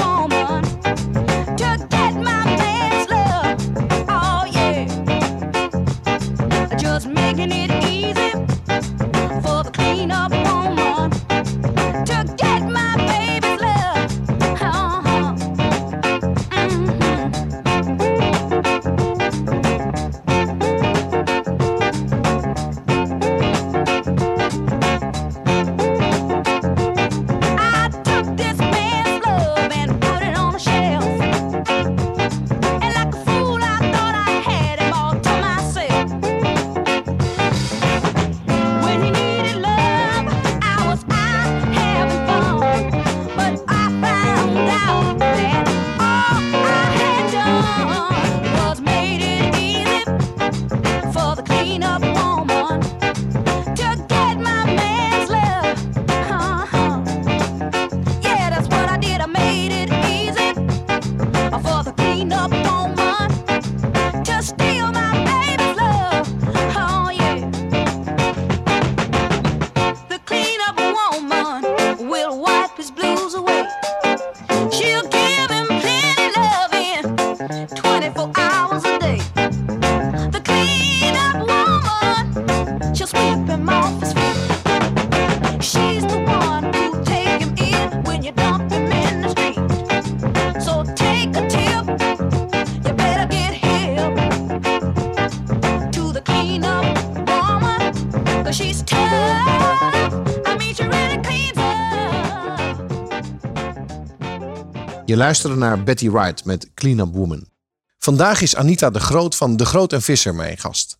luisterde 105.22 105.56
naar 105.56 105.84
Betty 105.84 106.10
Wright 106.10 106.46
met 106.46 106.74
Clean 106.74 107.00
Up 107.00 107.14
Woman. 107.14 107.50
Vandaag 107.98 108.42
is 108.42 108.56
Anita 108.56 108.90
de 108.90 109.00
Groot 109.00 109.36
van 109.36 109.58
De 109.58 109.66
Groot 109.66 109.94
en 109.94 110.02
Visser 110.02 110.36
mijn 110.36 110.58
gast. 110.58 110.98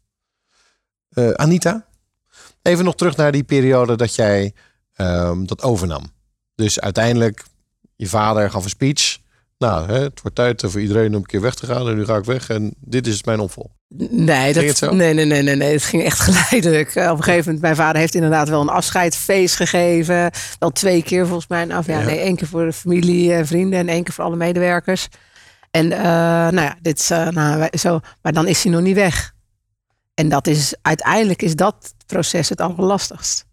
Eh, 1.10 1.32
Anita, 1.32 1.88
even 2.62 2.86
nog 2.86 2.96
terug 2.96 3.16
naar 3.16 3.32
die 3.32 3.44
periode 3.44 3.96
dat 3.96 4.16
jij 4.16 4.54
ehm, 4.94 5.46
dat 5.46 5.62
overnam. 5.62 6.14
Dus 6.56 6.80
uiteindelijk, 6.80 7.46
je 7.96 8.08
vader 8.08 8.52
gaf 8.52 8.64
een 8.64 8.70
speech. 8.70 9.18
Nou, 9.62 9.88
hè, 9.92 10.00
het 10.00 10.22
wordt 10.22 10.36
tijd 10.38 10.64
voor 10.66 10.82
iedereen 10.82 11.10
om 11.10 11.16
een 11.16 11.26
keer 11.26 11.42
weg 11.42 11.54
te 11.56 11.66
gaan. 11.66 11.88
En 11.88 11.96
nu 11.96 12.06
ga 12.06 12.16
ik 12.18 12.24
weg 12.24 12.50
en 12.50 12.74
dit 12.80 13.08
is 13.08 13.24
mijn 13.24 13.40
opvolger. 13.40 13.72
Nee, 14.10 14.54
dat, 14.54 14.92
nee, 14.92 15.14
nee, 15.14 15.26
nee, 15.26 15.42
nee, 15.42 15.56
nee. 15.56 15.72
Het 15.72 15.84
ging 15.84 16.04
echt 16.04 16.20
geleidelijk. 16.30 16.96
Eh, 16.96 17.12
Op 17.12 17.18
een 17.18 17.24
gegeven 17.24 17.46
moment, 17.46 17.62
mijn 17.62 17.76
vader 17.76 18.02
heeft 18.02 18.16
inderdaad 18.16 18.50
wel 18.50 18.62
een 18.62 18.70
afscheidsfeest 18.70 19.56
gegeven. 19.56 20.32
Wel 20.60 20.72
twee 20.72 21.04
keer 21.04 21.26
volgens 21.26 21.48
mij. 21.48 21.66
Nou, 21.66 21.84
ja, 21.88 22.00
nee, 22.02 22.20
één 22.20 22.36
keer 22.36 22.48
voor 22.48 22.66
de 22.66 22.74
familie 22.74 23.34
en 23.34 23.48
vrienden 23.48 23.80
en 23.80 23.88
één 23.90 24.04
keer 24.04 24.14
voor 24.14 24.24
alle 24.24 24.36
medewerkers. 24.36 25.08
En 25.72 25.92
eh, 25.92 26.00
nou 26.02 26.62
ja, 26.62 26.76
dit 26.82 27.00
is, 27.00 27.10
eh, 27.10 27.28
nou, 27.28 27.68
zo, 27.78 28.00
maar 28.22 28.34
dan 28.34 28.48
is 28.48 28.64
hij 28.64 28.72
nog 28.72 28.82
niet 28.82 28.96
weg. 28.96 29.34
En 30.14 30.30
dat 30.30 30.48
is, 30.48 30.76
uiteindelijk 30.82 31.42
is 31.42 31.56
dat 31.56 31.94
proces 32.06 32.50
het 32.50 32.62
allerlastigst. 32.62 33.46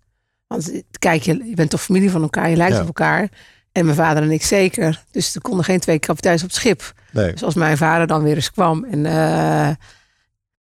Want 0.47 0.83
kijk, 0.99 1.23
je, 1.23 1.45
je 1.49 1.55
bent 1.55 1.71
toch 1.71 1.83
familie 1.83 2.11
van 2.11 2.23
elkaar, 2.23 2.51
je 2.51 2.57
lijkt 2.57 2.75
Ja. 2.75 2.81
op 2.81 2.87
elkaar. 2.87 3.29
En 3.79 3.85
mijn 3.85 3.97
vader 3.97 4.23
en 4.23 4.31
ik 4.31 4.43
zeker. 4.43 5.05
Dus 5.11 5.35
er 5.35 5.41
konden 5.41 5.65
geen 5.65 5.81
twee 5.81 5.99
kapiteins 5.99 6.43
op 6.43 6.49
het 6.49 6.57
schip. 6.57 6.93
Nee, 7.13 7.33
Dus 7.33 7.43
als 7.43 7.55
mijn 7.55 7.77
vader 7.77 8.07
dan 8.07 8.23
weer 8.23 8.35
eens 8.35 8.51
kwam 8.51 8.85
en... 8.85 9.07
eh, 9.07 9.71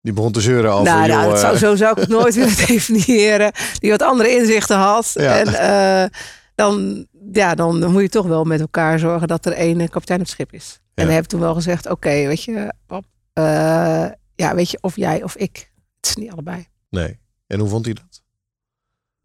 die 0.02 0.14
begon 0.14 0.32
te 0.32 0.42
zeuren 0.42 0.72
over... 0.72 0.84
nou, 0.84 1.08
nou, 1.08 1.30
dat 1.30 1.40
zou, 1.40 1.54
eh, 1.54 1.60
zo 1.60 1.76
zou 1.76 1.92
ik 1.92 1.98
het 1.98 2.10
nooit 2.10 2.36
willen 2.36 2.56
definiëren. 2.68 3.52
Die 3.80 3.90
wat 3.92 4.02
andere 4.02 4.36
inzichten 4.36 4.78
had. 4.78 5.12
Ja. 5.14 5.40
En 5.40 5.48
eh, 5.48 6.10
dan, 6.56 7.06
ja, 7.32 7.56
dan 7.56 7.92
moet 7.92 8.02
je 8.02 8.10
toch 8.10 8.26
wel 8.26 8.44
met 8.44 8.60
elkaar 8.60 9.00
zorgen 9.00 9.28
dat 9.28 9.46
er 9.46 9.52
één 9.52 9.90
kapitein 9.90 10.20
op 10.20 10.26
het 10.26 10.34
schip 10.36 10.54
is. 10.54 10.80
En 10.94 11.06
we 11.06 11.12
hebben 11.12 11.30
toen 11.30 11.40
wel 11.40 11.54
gezegd, 11.54 11.90
oké, 11.90 12.10
weet 12.10 12.44
je, 12.44 12.74
pap, 12.86 13.04
ja, 14.36 14.56
weet 14.56 14.70
je, 14.72 14.78
of 14.82 14.96
jij 14.96 15.24
of 15.24 15.36
ik. 15.36 15.72
Het 16.00 16.10
is 16.10 16.16
niet 16.16 16.32
allebei. 16.32 16.68
Nee. 16.90 17.20
En 17.48 17.60
hoe 17.60 17.70
vond 17.70 17.86
hij 17.86 17.94
dat? 17.94 18.22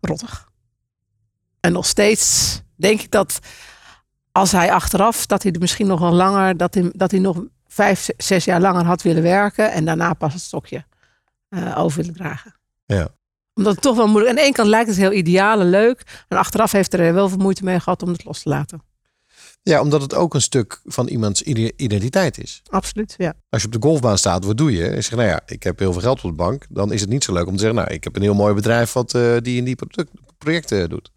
Rottig. 0.01 0.49
En 1.61 1.73
nog 1.73 1.87
steeds 1.87 2.61
denk 2.77 3.01
ik 3.01 3.11
dat 3.11 3.39
als 4.33 4.53
hij 4.53 4.73
achteraf, 4.73 5.27
dat 5.27 5.43
hij 5.43 5.53
er 5.53 5.61
misschien 5.61 5.87
nog 5.87 6.01
wel 6.01 6.13
langer, 6.13 6.57
dat 6.57 6.75
hij, 6.75 6.91
dat 6.93 7.11
hij 7.11 7.21
nog 7.21 7.43
vijf, 7.67 8.09
zes 8.17 8.45
jaar 8.45 8.61
langer 8.61 8.85
had 8.85 9.03
willen 9.03 9.23
werken. 9.23 9.73
En 9.73 9.85
daarna 9.85 10.15
pas 10.15 10.33
het 10.33 10.43
stokje 10.43 10.85
eh, 11.49 11.79
over 11.79 11.99
willen 12.01 12.15
dragen. 12.15 12.55
Ja. 12.87 13.09
Omdat 13.55 13.73
het 13.73 13.83
toch 13.83 13.97
wel 13.97 14.07
moeilijk. 14.07 14.31
Aan 14.31 14.37
de 14.37 14.43
ene 14.43 14.53
kant 14.53 14.69
lijkt 14.69 14.89
het 14.89 14.99
heel 14.99 15.13
ideaal 15.13 15.61
en 15.61 15.71
leuk. 15.71 16.25
En 16.29 16.37
achteraf 16.37 16.73
heeft 16.73 16.95
er 16.95 17.15
wel 17.15 17.29
veel 17.29 17.39
moeite 17.39 17.65
mee 17.65 17.81
gehad 17.81 18.03
om 18.03 18.09
het 18.09 18.25
los 18.25 18.43
te 18.43 18.49
laten. 18.49 18.83
Ja, 19.63 19.81
omdat 19.81 20.03
het 20.03 20.15
ook 20.15 20.35
een 20.35 20.41
stuk 20.41 20.81
van 20.85 21.07
iemands 21.09 21.43
ide- 21.43 21.73
identiteit 21.77 22.39
is. 22.39 22.63
Absoluut, 22.71 23.15
ja. 23.17 23.35
Als 23.49 23.61
je 23.63 23.67
op 23.67 23.73
de 23.75 23.89
golfbaan 23.89 24.19
staat, 24.19 24.45
wat 24.45 24.57
doe 24.57 24.73
je? 24.73 24.87
En 24.89 25.03
zegt, 25.03 25.17
nou 25.17 25.29
ja, 25.29 25.41
ik 25.47 25.63
heb 25.63 25.79
heel 25.79 25.93
veel 25.93 26.01
geld 26.03 26.25
op 26.25 26.31
de 26.31 26.37
bank. 26.37 26.67
Dan 26.69 26.93
is 26.93 27.01
het 27.01 27.11
niet 27.11 27.25
zo 27.25 27.33
leuk 27.33 27.47
om 27.47 27.53
te 27.53 27.59
zeggen, 27.59 27.79
nou, 27.79 27.91
ik 27.93 28.05
heb 28.05 28.17
een 28.17 28.23
heel 28.23 28.35
mooi 28.35 28.55
bedrijf 28.55 28.93
wat 28.93 29.15
eh, 29.15 29.37
die 29.41 29.59
en 29.59 29.65
die 29.65 29.77
projecten 30.39 30.89
doet. 30.89 31.11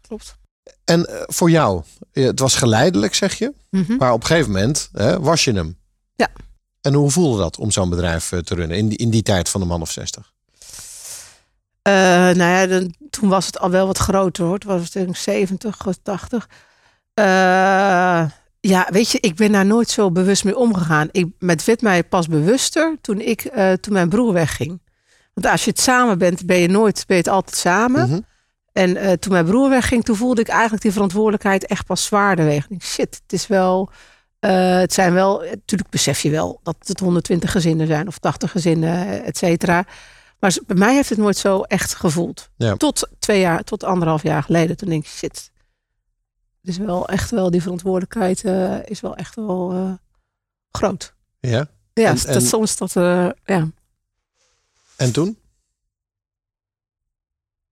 Klopt. 0.00 0.38
En 0.84 1.06
eh, 1.06 1.22
voor 1.26 1.50
jou, 1.50 1.82
het 2.12 2.40
was 2.40 2.54
geleidelijk, 2.54 3.14
zeg 3.14 3.34
je. 3.34 3.52
Mhm. 3.70 3.96
Maar 3.96 4.12
op 4.12 4.20
een 4.20 4.26
gegeven 4.26 4.50
moment 4.52 4.88
hè, 4.92 5.20
was 5.20 5.44
je 5.44 5.52
hem. 5.52 5.78
Ja. 6.14 6.28
En 6.80 6.94
hoe 6.94 7.10
voelde 7.10 7.38
dat 7.38 7.58
om 7.58 7.70
zo'n 7.70 7.90
bedrijf 7.90 8.32
eh, 8.32 8.38
te 8.38 8.54
runnen 8.54 8.76
in 8.76 8.88
die, 8.88 8.98
in 8.98 9.10
die 9.10 9.22
tijd 9.22 9.48
van 9.48 9.60
de 9.60 9.66
man 9.66 9.80
of 9.80 9.90
60? 9.90 10.32
Eh, 11.82 11.92
nou 11.92 12.36
ja, 12.36 12.66
dan, 12.66 12.94
toen 13.10 13.28
was 13.28 13.46
het 13.46 13.58
al 13.58 13.70
wel 13.70 13.86
wat 13.86 13.98
groter 13.98 14.44
hoor. 14.44 14.58
Toen 14.58 14.72
was 14.72 14.82
het 14.82 14.92
denk 14.92 15.08
ik 15.08 15.16
70, 15.16 15.76
80. 16.02 16.48
Eh, 17.14 17.24
Ja, 18.60 18.88
weet 18.90 19.10
je, 19.10 19.20
ik 19.20 19.36
ben 19.36 19.52
daar 19.52 19.66
nooit 19.66 19.90
zo 19.90 20.10
bewust 20.10 20.44
mee 20.44 20.56
omgegaan. 20.56 21.08
Ik, 21.12 21.26
met 21.38 21.64
werd 21.64 21.82
mij 21.82 22.04
pas 22.04 22.28
bewuster 22.28 22.96
toen, 23.00 23.20
ik, 23.20 23.40
toen 23.80 23.92
mijn 23.92 24.08
broer 24.08 24.32
wegging. 24.32 24.80
Want 25.34 25.46
als 25.46 25.64
je 25.64 25.70
het 25.70 25.80
samen 25.80 26.18
bent, 26.18 26.46
ben 26.46 26.56
je 26.56 26.68
nooit, 26.68 27.04
ben 27.06 27.16
je 27.16 27.22
het 27.22 27.32
altijd 27.32 27.56
samen. 27.56 28.08
Mhm. 28.08 28.20
En 28.72 28.96
eh, 28.96 29.12
toen 29.12 29.32
mijn 29.32 29.44
broer 29.44 29.68
wegging, 29.70 30.04
toen 30.04 30.16
voelde 30.16 30.40
ik 30.40 30.48
eigenlijk 30.48 30.82
die 30.82 30.92
verantwoordelijkheid 30.92 31.66
echt 31.66 31.86
pas 31.86 32.04
zwaarder 32.04 32.44
wegen. 32.44 32.80
Shit, 32.82 33.20
het 33.22 33.32
is 33.32 33.46
wel, 33.46 33.90
eh, 34.38 34.76
het 34.78 34.92
zijn 34.92 35.12
wel, 35.12 35.40
natuurlijk 35.40 35.90
besef 35.90 36.20
je 36.20 36.30
wel 36.30 36.60
dat 36.62 36.76
het 36.80 37.00
120 37.00 37.52
gezinnen 37.52 37.86
zijn 37.86 38.06
of 38.06 38.18
80 38.18 38.50
gezinnen, 38.50 39.24
et 39.24 39.36
cetera. 39.36 39.84
Maar 40.38 40.58
bij 40.66 40.76
mij 40.76 40.94
heeft 40.94 41.08
het 41.08 41.18
nooit 41.18 41.36
zo 41.36 41.60
echt 41.62 41.94
gevoeld. 41.94 42.50
Ja. 42.56 42.76
Tot 42.76 43.08
twee 43.18 43.40
jaar, 43.40 43.62
tot 43.64 43.84
anderhalf 43.84 44.22
jaar 44.22 44.42
geleden. 44.42 44.76
Toen 44.76 44.88
denk 44.88 45.04
ik, 45.04 45.10
shit, 45.10 45.50
het 46.60 46.70
is 46.70 46.78
wel 46.78 47.08
echt 47.08 47.30
wel, 47.30 47.50
die 47.50 47.62
verantwoordelijkheid 47.62 48.44
eh, 48.44 48.76
is 48.84 49.00
wel 49.00 49.16
echt 49.16 49.34
wel 49.34 49.72
eh, 49.72 49.92
groot. 50.70 51.14
Ja. 51.40 51.66
Ja, 51.92 52.08
En- 52.08 52.14
dat 52.14 52.24
en- 52.24 52.40
soms 52.42 52.76
dat, 52.76 52.96
eh, 52.96 53.28
ja. 53.44 53.68
En 54.96 55.12
toen? 55.12 55.38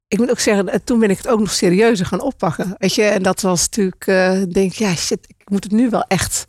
Ik 0.08 0.18
moet 0.18 0.30
ook 0.30 0.38
zeggen, 0.38 0.68
eh, 0.68 0.78
toen 0.84 0.98
ben 0.98 1.10
ik 1.10 1.16
het 1.16 1.28
ook 1.28 1.38
nog 1.38 1.50
serieuzer 1.50 2.06
gaan 2.06 2.20
oppakken. 2.20 2.74
Weet 2.78 2.94
je, 2.94 3.02
en 3.02 3.22
dat 3.22 3.40
was 3.40 3.60
natuurlijk, 3.62 4.06
eh 4.06 4.30
denk 4.32 4.72
ik, 4.72 4.78
ja, 4.78 4.94
shit, 4.94 5.24
ik 5.28 5.50
moet 5.50 5.64
het 5.64 5.72
nu 5.72 5.90
wel 5.90 6.02
echt 6.02 6.46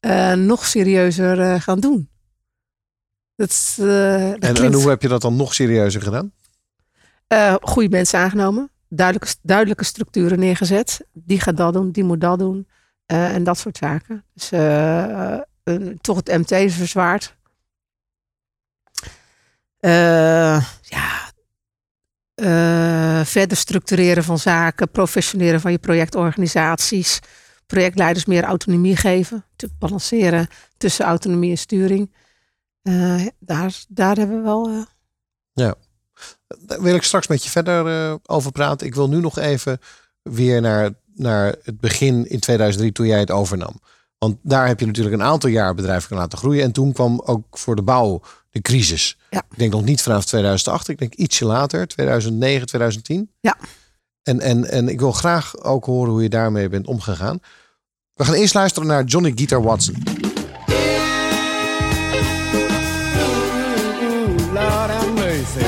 eh, 0.00 0.32
nog 0.32 0.66
serieuzer 0.66 1.60
gaan 1.62 1.80
doen. 1.80 2.08
Dat, 3.36 3.76
En, 3.80 4.40
en 4.40 4.72
hoe 4.72 4.88
heb 4.88 5.02
je 5.02 5.08
dat 5.08 5.20
dan 5.20 5.36
nog 5.36 5.54
serieuzer 5.54 6.02
gedaan? 6.02 6.32
Goede 7.60 7.88
mensen 7.88 8.18
aangenomen. 8.18 8.70
Duidelijke, 8.88 9.34
duidelijke 9.42 9.84
structuren 9.84 10.38
neergezet. 10.38 11.00
Die 11.12 11.40
gaat 11.40 11.56
dat 11.56 11.72
doen, 11.72 11.90
die 11.90 12.04
moet 12.04 12.20
dat 12.20 12.38
doen. 12.38 12.68
en 13.06 13.44
dat 13.44 13.58
soort 13.58 13.76
zaken. 13.76 14.24
Dus 14.34 14.50
een- 15.64 15.98
toch 16.00 16.16
het 16.16 16.28
MT 16.28 16.72
verzwaard. 16.72 17.36
Ja. 20.82 21.27
Eh, 22.38 23.24
verder 23.24 23.56
structureren 23.56 24.24
van 24.24 24.38
zaken. 24.38 24.90
Professioneren 24.90 25.60
van 25.60 25.70
je 25.70 25.78
projectorganisaties. 25.78 27.18
Projectleiders 27.66 28.24
meer 28.24 28.42
autonomie 28.44 28.96
geven. 28.96 29.44
Te 29.56 29.68
balanceren 29.78 30.48
tussen 30.76 31.04
autonomie 31.04 31.50
en 31.50 31.58
sturing. 31.58 32.14
Eh, 32.82 33.26
daar, 33.38 33.82
daar 33.88 34.16
hebben 34.16 34.36
we 34.36 34.42
wel... 34.42 34.68
eh, 34.68 34.82
Daar 36.58 36.82
wil 36.82 36.94
ik 36.94 37.02
straks 37.02 37.26
met 37.26 37.44
je 37.44 37.50
verder 37.50 38.18
over 38.26 38.52
praten. 38.52 38.86
Ik 38.86 38.94
wil 38.94 39.08
nu 39.08 39.20
nog 39.20 39.38
even 39.38 39.78
weer 40.22 40.60
naar, 40.60 40.90
naar 41.14 41.54
het 41.62 41.80
begin 41.80 42.28
in 42.28 42.40
2003 42.40 42.92
toen 42.92 43.06
jij 43.06 43.18
het 43.18 43.30
overnam. 43.30 43.80
Want 44.18 44.38
daar 44.42 44.66
heb 44.66 44.80
je 44.80 44.86
natuurlijk 44.86 45.16
een 45.16 45.22
aantal 45.22 45.50
jaar 45.50 45.74
bedrijf 45.74 46.06
kunnen 46.06 46.24
laten 46.24 46.38
groeien. 46.38 46.62
En 46.62 46.72
toen 46.72 46.92
kwam 46.92 47.20
ook 47.24 47.58
voor 47.58 47.76
de 47.76 47.82
bouw 47.82 48.20
de 48.50 48.60
crisis. 48.60 49.16
Ja. 49.30 49.42
Ik 49.50 49.58
denk 49.58 49.72
nog 49.72 49.84
niet 49.84 50.02
vanaf 50.02 50.24
2008. 50.24 50.88
Ik 50.88 50.98
denk 50.98 51.14
ietsje 51.14 51.44
later, 51.44 51.86
2009, 51.86 52.66
2010. 52.66 53.30
Ja. 53.40 53.56
En, 54.22 54.40
en, 54.40 54.70
en 54.70 54.88
ik 54.88 55.00
wil 55.00 55.12
graag 55.12 55.62
ook 55.62 55.84
horen 55.84 56.12
hoe 56.12 56.22
je 56.22 56.28
daarmee 56.28 56.68
bent 56.68 56.86
omgegaan. 56.86 57.40
We 58.14 58.24
gaan 58.24 58.34
eerst 58.34 58.54
luisteren 58.54 58.88
naar 58.88 59.04
Johnny 59.04 59.32
Guitar 59.34 59.62
Watson. 59.62 60.02
Lord 64.52 64.90
have 64.90 65.12
mercy. 65.14 65.64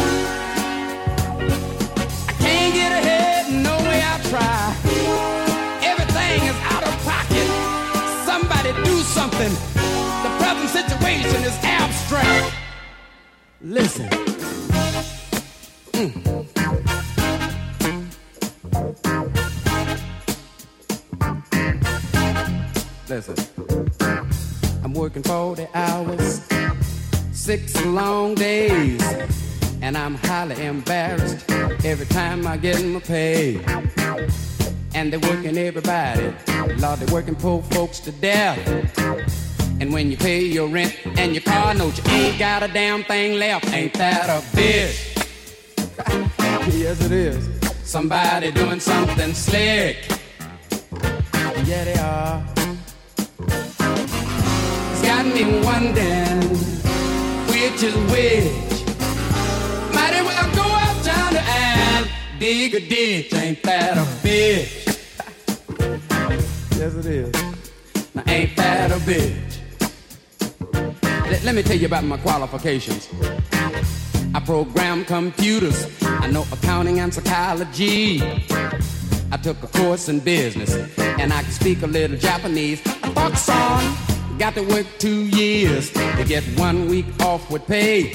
I 2.29 2.33
can't 2.39 2.75
get 2.75 2.93
ahead, 2.93 3.53
no 3.53 3.77
way 3.77 4.01
I 4.01 4.21
try. 4.31 4.75
Everything 5.91 6.43
is 6.43 6.57
out 6.73 6.83
of 6.83 7.05
pocket. 7.05 7.49
Somebody 8.27 8.73
do 8.85 8.97
something. 9.03 9.53
The 10.23 10.31
present 10.39 10.71
situation 10.71 11.45
is 11.45 11.57
abstract. 11.63 12.60
Listen. 13.63 14.09
Mm. 15.93 16.47
Listen. 23.07 23.37
I'm 24.83 24.95
working 24.95 25.23
40 25.23 25.67
hours 25.75 26.41
six 27.33 27.85
long 27.85 28.35
days, 28.35 29.03
and 29.83 29.99
I'm 29.99 30.15
highly 30.15 30.65
embarrassed 30.65 31.51
every 31.85 32.07
time 32.07 32.47
I 32.47 32.57
get 32.57 32.83
my 32.83 33.01
pay. 33.01 33.63
And 34.95 35.13
they're 35.13 35.21
working 35.21 35.59
everybody, 35.59 36.33
Lord, 36.79 36.99
they're 36.99 37.15
working 37.15 37.35
poor 37.35 37.63
folks 37.65 38.01
to 38.01 38.13
death. 38.13 39.50
And 39.81 39.95
when 39.95 40.11
you 40.11 40.19
pay 40.19 40.45
your 40.45 40.69
rent 40.69 40.95
and 41.17 41.33
your 41.33 41.43
car 41.43 41.73
note, 41.73 41.97
you 41.97 42.13
ain't 42.13 42.39
got 42.39 42.63
a 42.63 42.69
damn 42.69 43.03
thing 43.03 43.39
left. 43.39 43.73
Ain't 43.73 43.95
that 43.95 44.29
a 44.29 44.43
bitch? 44.55 45.17
yes, 46.79 47.03
it 47.03 47.13
is. 47.13 47.49
Somebody 47.83 48.53
doing 48.53 48.79
something 48.79 49.33
slick. 49.33 49.97
Yeah, 51.65 51.85
they 51.85 51.95
are. 51.95 52.45
It's 54.93 55.03
got 55.03 55.25
me 55.25 55.45
wondering 55.65 56.43
which 57.49 57.83
is 57.83 57.95
which. 58.13 58.85
Might 59.95 60.13
as 60.13 60.27
well 60.27 60.55
go 60.57 60.67
uptown 60.69 61.37
and 61.37 62.11
dig 62.39 62.75
a 62.75 62.81
ditch. 62.81 63.33
Ain't 63.33 63.63
that 63.63 63.97
a 63.97 64.05
bitch? 64.21 64.87
yes, 66.79 66.95
it 66.97 67.07
is. 67.07 67.33
Now, 68.15 68.25
ain't 68.27 68.55
that 68.57 68.91
a 68.91 68.97
bitch? 68.97 69.50
Let, 71.31 71.45
let 71.45 71.55
me 71.55 71.63
tell 71.63 71.77
you 71.77 71.87
about 71.87 72.03
my 72.03 72.17
qualifications. 72.17 73.09
I 74.35 74.41
program 74.45 75.05
computers. 75.05 75.87
I 76.03 76.29
know 76.29 76.45
accounting 76.51 76.99
and 76.99 77.15
psychology. 77.15 78.21
I 79.31 79.37
took 79.41 79.63
a 79.63 79.69
course 79.69 80.09
in 80.09 80.19
business 80.19 80.75
and 80.99 81.33
I 81.33 81.43
can 81.43 81.53
speak 81.53 81.83
a 81.83 81.87
little 81.87 82.17
Japanese. 82.17 82.83
I 82.85 83.13
fuck 83.13 83.37
son, 83.37 84.39
got 84.41 84.55
to 84.55 84.63
work 84.63 84.87
two 84.99 85.27
years 85.27 85.93
to 85.93 86.25
get 86.27 86.43
one 86.59 86.89
week 86.89 87.07
off 87.21 87.49
with 87.49 87.65
pay. 87.69 88.13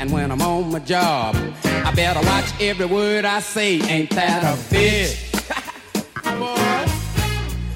And 0.00 0.10
when 0.10 0.32
I'm 0.32 0.42
on 0.42 0.72
my 0.72 0.80
job, 0.80 1.36
I 1.64 1.92
better 1.94 2.20
watch 2.26 2.52
every 2.60 2.86
word 2.86 3.24
I 3.24 3.38
say. 3.38 3.80
Ain't 3.80 4.10
that 4.10 4.42
a 4.42 4.56
bitch? 4.74 5.30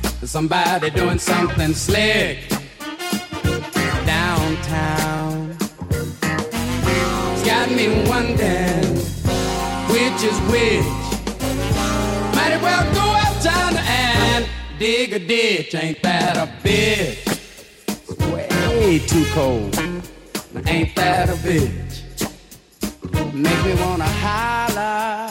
Boy, 0.20 0.26
somebody 0.26 0.90
doing 0.90 1.20
something 1.20 1.74
slick 1.74 2.55
downtown. 4.56 5.56
It's 7.32 7.44
got 7.44 7.70
me 7.70 7.88
wondering 8.08 8.96
which 9.88 10.22
is 10.24 10.38
which. 10.50 10.86
Might 12.34 12.52
as 12.52 12.62
well 12.62 12.94
go 12.94 13.04
uptown 13.28 13.76
and 13.76 14.48
dig 14.78 15.12
a 15.12 15.18
ditch. 15.18 15.74
Ain't 15.74 16.02
that 16.02 16.36
a 16.36 16.46
bitch? 16.66 17.24
Way 18.80 18.98
too 19.00 19.24
cold. 19.32 19.74
Now, 20.54 20.62
Ain't 20.66 20.94
that 20.96 21.28
a 21.28 21.34
bitch? 21.34 22.02
Make 23.34 23.64
me 23.64 23.74
wanna 23.82 24.04
holler. 24.04 25.25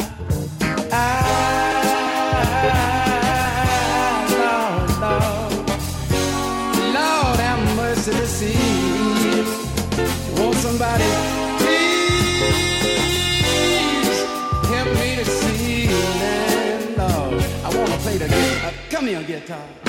Time. 19.45 19.84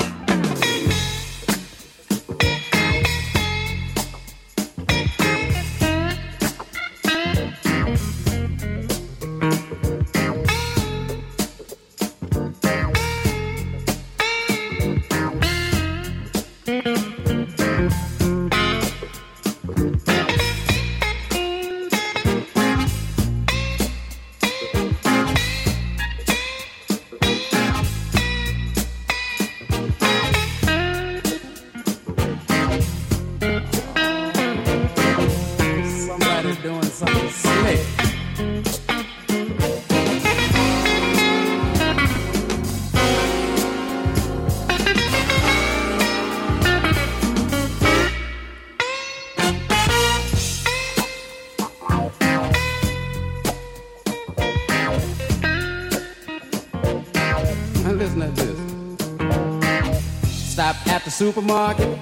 Supermarket 61.17 61.99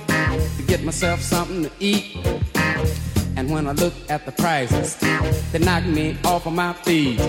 to 0.58 0.64
get 0.68 0.84
myself 0.84 1.22
something 1.22 1.64
to 1.64 1.72
eat. 1.80 2.18
And 3.38 3.50
when 3.50 3.66
I 3.66 3.72
looked 3.72 4.12
at 4.12 4.26
the 4.26 4.34
prices, 4.34 4.98
they 5.54 5.60
knocked 5.60 5.86
me 5.86 6.18
off 6.26 6.46
of 6.46 6.52
my 6.52 6.74
feet. 6.74 7.22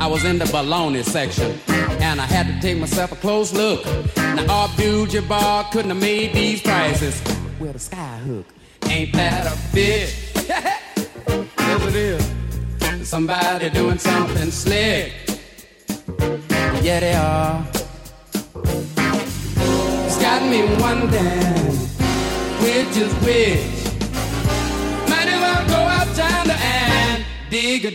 I 0.00 0.06
was 0.06 0.24
in 0.24 0.38
the 0.38 0.46
baloney 0.46 1.04
section, 1.04 1.58
and 2.00 2.18
I 2.22 2.24
had 2.24 2.46
to 2.46 2.58
take 2.62 2.78
myself 2.78 3.12
a 3.12 3.16
close 3.16 3.52
look. 3.52 3.84
Now, 4.16 4.64
Abdul-Jabbar 4.64 5.70
couldn't 5.72 5.90
have 5.90 6.00
made 6.00 6.32
these 6.32 6.62
prices 6.62 7.20
with 7.60 7.76
a 7.76 7.78
sky 7.78 8.16
hook. 8.24 8.46
Ain't 8.84 9.12
that 9.12 9.46
a 9.46 9.56
bitch? 9.76 10.48
yes, 11.58 11.86
it 11.86 11.96
is. 11.96 13.06
Somebody 13.06 13.68
doing 13.68 13.98
something 13.98 14.50
slick. 14.50 15.12
Yeah, 16.80 17.00
they 17.00 17.12
are. 17.12 17.77
Got 20.28 20.42
me 20.50 20.62
wondering 20.78 21.76
which 22.60 22.96
is 22.96 23.12
well 25.40 25.66
go 25.66 25.80
out 25.96 26.16
yonder 26.16 26.58
and 26.60 27.24
dig 27.50 27.84
a 27.86 27.90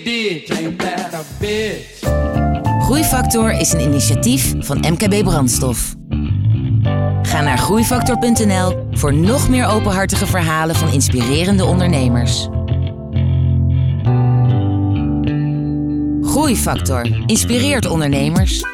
a 1.13 1.23
bitch? 1.39 1.99
Groeifactor 2.79 3.59
is 3.59 3.73
een 3.73 3.79
initiatief 3.79 4.53
van 4.59 4.77
MKB 4.77 5.23
Brandstof. 5.23 5.95
Ga 7.21 7.41
naar 7.41 7.57
groeifactor.nl 7.57 8.87
voor 8.91 9.13
nog 9.13 9.49
meer 9.49 9.65
openhartige 9.65 10.25
verhalen 10.25 10.75
van 10.75 10.91
inspirerende 10.93 11.65
ondernemers. 11.65 12.47
Groeifactor 16.21 17.23
inspireert 17.25 17.85
ondernemers. 17.85 18.72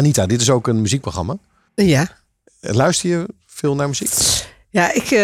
Anita, 0.00 0.26
dit 0.26 0.40
is 0.40 0.50
ook 0.50 0.66
een 0.66 0.80
muziekprogramma. 0.80 1.36
Ja. 1.74 2.08
Luister 2.60 3.10
je 3.10 3.26
veel 3.46 3.74
naar 3.74 3.88
muziek? 3.88 4.10
Ja, 4.70 4.92
ik, 4.92 5.02
eh, 5.10 5.20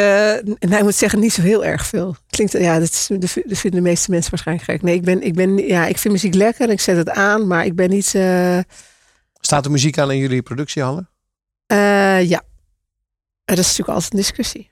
nou, 0.68 0.76
ik 0.76 0.82
moet 0.82 0.94
zeggen, 0.94 1.20
niet 1.20 1.32
zo 1.32 1.42
heel 1.42 1.64
erg 1.64 1.86
veel. 1.86 2.16
Klinkt, 2.30 2.52
ja, 2.52 2.78
dat, 2.78 2.88
is, 2.90 3.06
dat 3.10 3.30
vinden 3.58 3.82
de 3.82 3.88
meeste 3.88 4.10
mensen 4.10 4.30
waarschijnlijk 4.30 4.66
gek. 4.70 4.82
Nee, 4.82 4.94
ik, 4.94 5.02
ben, 5.02 5.22
ik, 5.22 5.34
ben, 5.34 5.56
ja, 5.56 5.86
ik 5.86 5.98
vind 5.98 6.14
muziek 6.14 6.34
lekker 6.34 6.64
en 6.66 6.70
ik 6.72 6.80
zet 6.80 6.96
het 6.96 7.10
aan, 7.10 7.46
maar 7.46 7.64
ik 7.64 7.74
ben 7.76 7.90
niet. 7.90 8.14
eh, 8.14 8.58
Staat 9.40 9.64
er 9.64 9.70
muziek 9.70 9.98
aan 9.98 10.10
in 10.10 10.18
jullie 10.18 10.42
productiehallen? 10.42 11.08
eh, 11.66 12.28
ja. 12.28 12.42
Er 13.44 13.58
is 13.58 13.66
natuurlijk 13.66 13.88
altijd 13.88 14.12
een 14.12 14.18
discussie. 14.18 14.70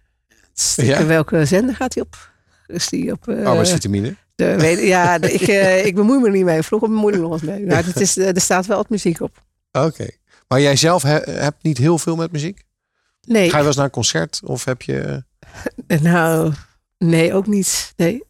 Ja? 0.77 1.07
Welke 1.07 1.45
zender 1.45 1.75
gaat 1.75 1.95
hij 1.95 2.03
op? 2.03 2.33
Is 2.67 2.89
die 2.89 3.13
op 3.13 3.29
eh, 3.29 3.47
Arbeidsvitamine? 3.47 4.17
de, 4.35 4.57
weet, 4.57 4.81
ja, 4.87 5.19
de- 5.19 5.33
ik, 5.33 5.85
ik 5.87 5.95
bemoei 5.95 6.21
me 6.21 6.27
er 6.27 6.33
niet 6.33 6.45
mee. 6.45 6.63
Vroeger 6.63 6.89
bemoeide 6.89 7.17
ik 7.19 7.23
me 7.25 7.29
nog 7.31 7.41
eens 7.43 7.51
mee. 7.51 7.67
Maar 7.67 7.85
het 7.87 8.01
is, 8.01 8.17
er 8.17 8.41
staat 8.41 8.67
wel 8.67 8.77
wat 8.77 8.89
muziek 8.89 9.21
op. 9.21 9.43
Oké. 9.83 10.09
Maar 10.49 10.61
jij 10.61 10.77
zelf 10.77 11.03
he- 11.03 11.31
hebt 11.31 11.63
niet 11.63 11.79
heel 11.79 11.99
veel 11.99 12.17
met 12.17 12.33
muziek? 12.33 12.65
Nee, 13.21 13.43
Ga 13.43 13.51
je 13.51 13.57
wel 13.57 13.67
eens 13.67 13.77
naar 13.77 13.85
een 13.85 13.91
concert? 13.91 14.41
Of 14.45 14.65
heb 14.65 14.83
je... 14.83 15.25
Oké, 15.77 16.01
nou, 16.11 16.53
nee, 16.99 17.35
ook 17.35 17.47
niet. 17.47 17.93
Nee. 17.97 18.23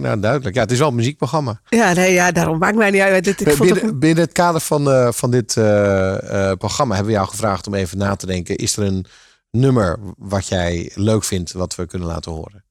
nou 0.00 0.20
duidelijk. 0.20 0.54
Ja, 0.54 0.62
het 0.62 0.70
is 0.70 0.78
wel 0.78 0.88
een 0.88 0.94
muziekprogramma. 0.94 1.60
Ja, 1.68 1.92
nee, 1.92 2.12
ja, 2.12 2.32
daarom 2.32 2.58
maakt 2.58 2.76
mij 2.76 2.90
niet 2.90 3.00
uit. 3.00 3.26
Ik 3.26 3.36
vond 3.36 3.58
het 3.58 3.58
Binnen, 3.72 3.98
binnen 3.98 4.24
het 4.24 4.32
kader 4.32 4.60
van, 4.60 4.90
eh, 4.90 5.12
van 5.12 5.30
dit 5.30 5.56
eh, 5.56 6.50
eh, 6.50 6.56
programma 6.56 6.94
hebben 6.94 7.12
we 7.12 7.18
jou 7.18 7.30
gevraagd 7.30 7.66
om 7.66 7.74
even 7.74 7.98
na 7.98 8.16
te 8.16 8.26
denken. 8.26 8.56
Is 8.56 8.76
er 8.76 8.82
een 8.84 9.06
nummer 9.50 9.98
wat 10.16 10.46
jij 10.46 10.90
leuk 10.94 11.24
vindt 11.24 11.52
wat 11.52 11.74
we 11.74 11.86
kunnen 11.86 12.08
laten 12.08 12.32
horen? 12.32 12.64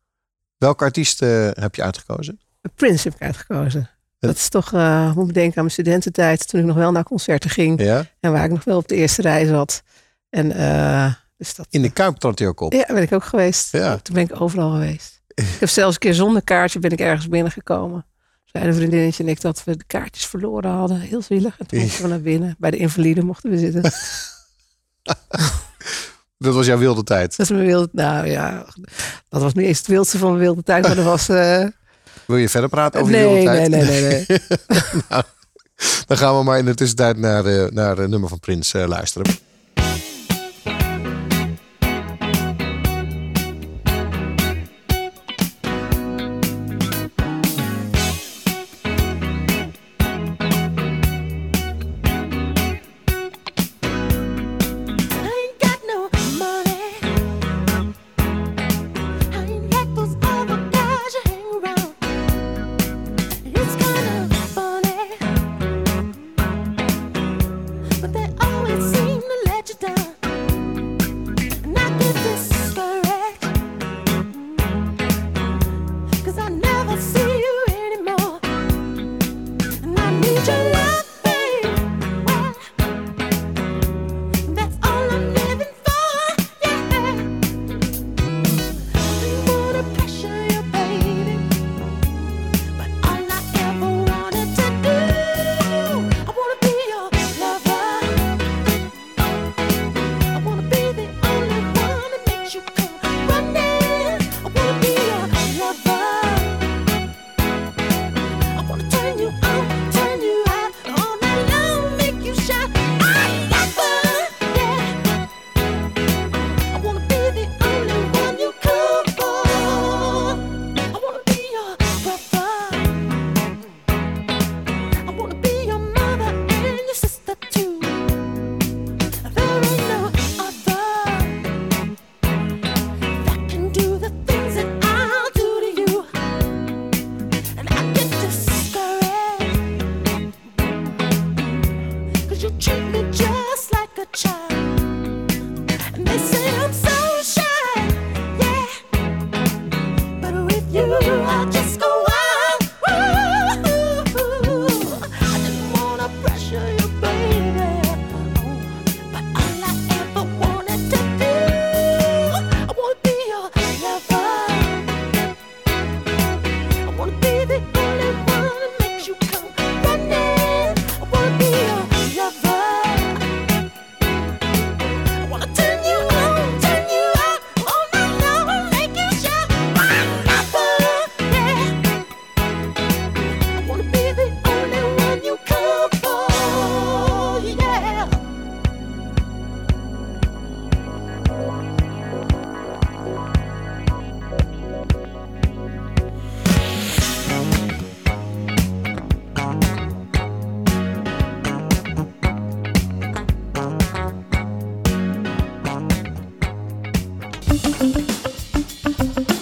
Welke 0.58 0.84
artiest 0.84 1.22
eh, 1.22 1.48
heb 1.52 1.76
je 1.76 1.84
uitgekozen? 1.84 2.40
Prince 2.76 3.04
heb 3.08 3.16
ik 3.16 3.22
uitgekozen. 3.22 3.90
Dat 4.28 4.36
is 4.36 4.50
toch, 4.50 4.74
eh 4.74 5.16
moet 5.16 5.28
bedenken 5.28 5.58
aan 5.58 5.64
mijn 5.64 5.72
studententijd. 5.72 6.48
Toen 6.48 6.60
ik 6.60 6.66
nog 6.66 6.76
wel 6.76 6.92
naar 6.92 7.04
concerten 7.04 7.50
ging. 7.50 7.82
Ja? 7.82 8.06
En 8.20 8.32
waar 8.32 8.46
ik 8.46 8.52
nog 8.52 8.64
wel 8.64 8.78
op 8.78 8.88
de 8.88 8.96
eerste 8.96 9.22
rij 9.22 9.46
zat. 9.46 9.84
En 10.30 10.52
eh, 10.52 11.14
dus 11.38 11.56
dat, 11.56 11.68
In 11.70 11.82
de 11.82 11.90
Kuip 11.92 12.18
trad 12.18 12.40
hij 12.40 12.48
ook 12.48 12.60
op. 12.60 12.74
ja, 12.74 12.86
ben 12.88 13.02
ik 13.02 13.12
ook 13.14 13.24
geweest. 13.24 13.72
Ja. 13.72 13.98
Toen 13.98 14.16
ben 14.16 14.24
ik 14.24 14.42
overal 14.42 14.72
geweest. 14.72 15.22
ik 15.36 15.58
heb 15.60 15.70
zelfs 15.70 15.94
een 15.94 16.00
keer 16.00 16.14
zonder 16.14 16.42
kaartje 16.44 16.80
ben 16.80 16.92
ik 16.92 17.00
ergens 17.00 17.28
binnengekomen. 17.28 18.06
Zei 18.46 18.68
een 18.68 18.74
vriendinnetje 18.74 19.24
en 19.24 19.30
ik 19.30 19.42
dat 19.42 19.64
we 19.64 19.78
de 19.78 19.84
kaartjes 19.88 20.26
verloren 20.26 20.72
hadden. 20.72 21.00
Heel 21.00 21.22
zielig. 21.22 21.60
En 21.60 21.68
toen 21.68 21.80
mochten 21.80 22.02
we 22.04 22.08
naar 22.10 22.22
binnen. 22.22 22.56
Bij 22.60 22.72
de 22.72 22.78
invalide 22.78 23.24
mochten 23.24 23.50
we 23.50 23.58
zitten. 23.58 23.82
Dat 26.38 26.54
was 26.54 26.66
jouw 26.66 26.78
wilde 26.78 27.04
tijd. 27.04 27.38
Dat 27.38 27.40
is 27.46 27.52
mijn 27.52 27.66
wilde... 27.66 27.90
Nou 27.92 28.28
ja, 28.28 28.66
dat 29.30 29.42
was 29.42 29.54
niet 29.54 29.66
eens 29.66 29.78
het 29.78 29.88
wildste 29.88 30.18
van 30.18 30.30
mijn 30.30 30.42
wilde 30.42 30.64
tijd. 30.64 30.86
Maar 30.88 30.96
dat 30.96 31.06
was... 31.06 31.30
eh, 31.30 31.66
Wil 32.32 32.40
je 32.40 32.50
verder 32.50 32.70
praten 32.70 33.02
over 33.02 33.14
je 33.14 33.20
nee, 33.20 33.44
wilde 33.44 33.60
nee, 33.60 33.70
nee, 33.70 34.02
nee, 34.02 34.02
nee. 34.28 34.40
Nou, 35.10 35.24
dan 36.08 36.18
gaan 36.18 36.38
we 36.38 36.44
maar 36.44 36.58
in 36.58 36.66
de 36.66 36.74
tussentijd 36.74 37.18
naar, 37.18 37.44
de, 37.44 37.70
naar 37.74 37.98
het 37.98 38.10
nummer 38.10 38.30
van 38.30 38.40
Prins 38.40 38.74
eh, 38.74 38.88
luisteren. 38.88 39.36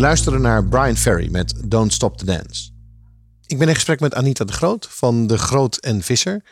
Je 0.00 0.06
luisterde 0.06 0.38
naar 0.38 0.64
Brian 0.64 0.96
Ferry 0.96 1.30
met 1.30 1.54
Don't 1.64 1.92
Stop 1.92 2.16
the 2.18 2.24
Dance. 2.24 2.70
Ik 3.46 3.58
ben 3.58 3.68
in 3.68 3.74
gesprek 3.74 4.00
met 4.00 4.14
Anita 4.14 4.44
de 4.44 4.52
Groot 4.52 4.86
van 4.90 5.26
De 5.26 5.38
Groot 5.38 5.76
en 5.76 6.02
Visser. 6.02 6.42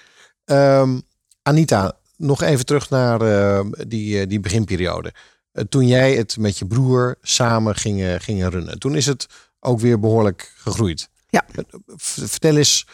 Ehm, 0.44 1.00
Anita, 1.42 1.92
nog 2.16 2.42
even 2.42 2.66
terug 2.66 2.90
naar 2.90 3.20
eh, 3.20 3.66
die, 3.86 4.20
eh, 4.20 4.28
die 4.28 4.40
beginperiode. 4.40 5.12
Eh, 5.52 5.64
toen 5.64 5.86
jij 5.86 6.14
het 6.16 6.36
met 6.36 6.58
je 6.58 6.66
broer 6.66 7.16
samen 7.22 7.74
gingen, 7.74 8.20
gingen 8.20 8.50
runnen. 8.50 8.78
Toen 8.78 8.96
is 8.96 9.06
het 9.06 9.26
ook 9.60 9.80
weer 9.80 10.00
behoorlijk 10.00 10.52
gegroeid. 10.56 11.08
Ja. 11.28 11.44
V- 11.86 12.30
Vertel 12.30 12.56
eens, 12.56 12.86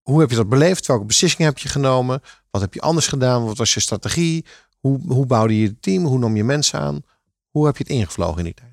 hoe 0.00 0.20
heb 0.20 0.30
je 0.30 0.36
dat 0.36 0.48
beleefd? 0.48 0.86
Welke 0.86 1.04
beslissingen 1.04 1.48
heb 1.48 1.58
je 1.58 1.68
genomen? 1.68 2.22
Wat 2.50 2.60
heb 2.60 2.74
je 2.74 2.80
anders 2.80 3.06
gedaan? 3.06 3.44
Wat 3.44 3.58
was 3.58 3.74
je 3.74 3.80
strategie? 3.80 4.44
Hoe, 4.78 5.00
hoe 5.06 5.26
bouwde 5.26 5.58
je 5.60 5.66
het 5.66 5.82
team? 5.82 6.04
Hoe 6.04 6.18
nam 6.18 6.36
je 6.36 6.44
mensen 6.44 6.78
aan? 6.78 7.02
Hoe 7.50 7.66
heb 7.66 7.76
je 7.76 7.82
het 7.82 7.92
ingevlogen 7.92 8.38
in 8.38 8.44
die 8.44 8.54
tijd? 8.54 8.71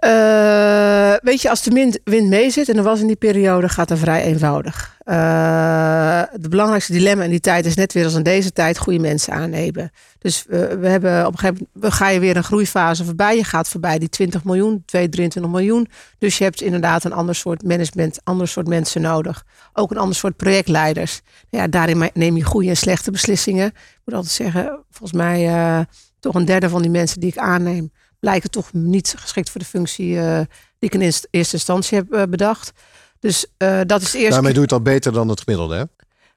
Eh, 0.00 1.14
weet 1.22 1.42
je, 1.42 1.50
als 1.50 1.62
de 1.62 1.70
wind, 1.70 1.98
wind 2.04 2.28
mee 2.28 2.50
zit, 2.50 2.68
en 2.68 2.76
dat 2.76 2.84
was 2.84 3.00
in 3.00 3.06
die 3.06 3.16
periode, 3.16 3.68
gaat 3.68 3.88
het 3.88 3.98
vrij 3.98 4.22
eenvoudig. 4.22 4.98
Eh 5.04 6.00
het 6.30 6.50
belangrijkste 6.50 6.92
dilemma 6.92 7.24
in 7.24 7.30
die 7.30 7.40
tijd 7.40 7.66
is 7.66 7.74
net 7.74 7.92
weer 7.92 8.04
als 8.04 8.14
in 8.14 8.22
deze 8.22 8.52
tijd 8.52 8.78
goede 8.78 8.98
mensen 8.98 9.32
aannemen. 9.32 9.90
Dus 10.18 10.44
we 10.48 10.88
hebben 10.88 11.26
op 11.26 11.32
een 11.32 11.38
gegeven 11.38 11.68
moment 11.72 11.94
ga 11.94 12.08
je 12.08 12.20
weer 12.20 12.36
een 12.36 12.44
groeifase 12.44 13.04
voorbij. 13.04 13.36
Je 13.36 13.44
gaat 13.44 13.68
voorbij 13.68 13.98
die 13.98 14.08
20 14.08 14.44
miljoen, 14.44 14.82
2, 14.86 15.08
23 15.08 15.52
miljoen. 15.52 15.88
Dus 16.18 16.38
je 16.38 16.44
hebt 16.44 16.60
inderdaad 16.60 17.04
een 17.04 17.12
ander 17.12 17.34
soort 17.34 17.62
management, 17.62 18.20
ander 18.24 18.48
soort 18.48 18.68
mensen 18.68 19.00
nodig. 19.00 19.44
Ook 19.72 19.90
een 19.90 19.98
ander 19.98 20.16
soort 20.16 20.36
projectleiders. 20.36 21.20
Ja, 21.48 21.66
daarin 21.66 22.10
neem 22.14 22.36
je 22.36 22.44
goede 22.44 22.68
en 22.68 22.76
slechte 22.76 23.10
beslissingen. 23.10 23.66
Ik 23.66 24.00
moet 24.04 24.14
altijd 24.14 24.32
zeggen, 24.32 24.84
volgens 24.90 25.18
mij 25.22 25.48
eh, 25.48 25.80
toch 26.20 26.34
een 26.34 26.44
derde 26.44 26.68
van 26.68 26.82
die 26.82 26.90
mensen 26.90 27.20
die 27.20 27.30
ik 27.30 27.38
aanneem 27.38 27.92
blijken 28.20 28.50
toch 28.50 28.72
niet 28.72 29.14
geschikt 29.18 29.50
voor 29.50 29.60
de 29.60 29.66
functie 29.66 30.20
eh, 30.20 30.40
die 30.78 30.90
ik 30.90 30.94
in 30.94 31.00
eerste, 31.00 31.28
instantie 31.30 31.98
heb 31.98 32.12
eh, 32.12 32.22
bedacht. 32.22 32.72
Dus 33.20 33.46
eh, 33.56 33.80
dat 33.86 34.00
is 34.00 34.06
het 34.06 34.16
eerste. 34.16 34.32
Daarmee 34.32 34.52
doe 34.52 34.62
je 34.62 34.68
het 34.68 34.72
al 34.72 34.82
beter 34.82 35.12
dan 35.12 35.28
het 35.28 35.40
gemiddelde, 35.40 35.76
hè? 35.76 35.84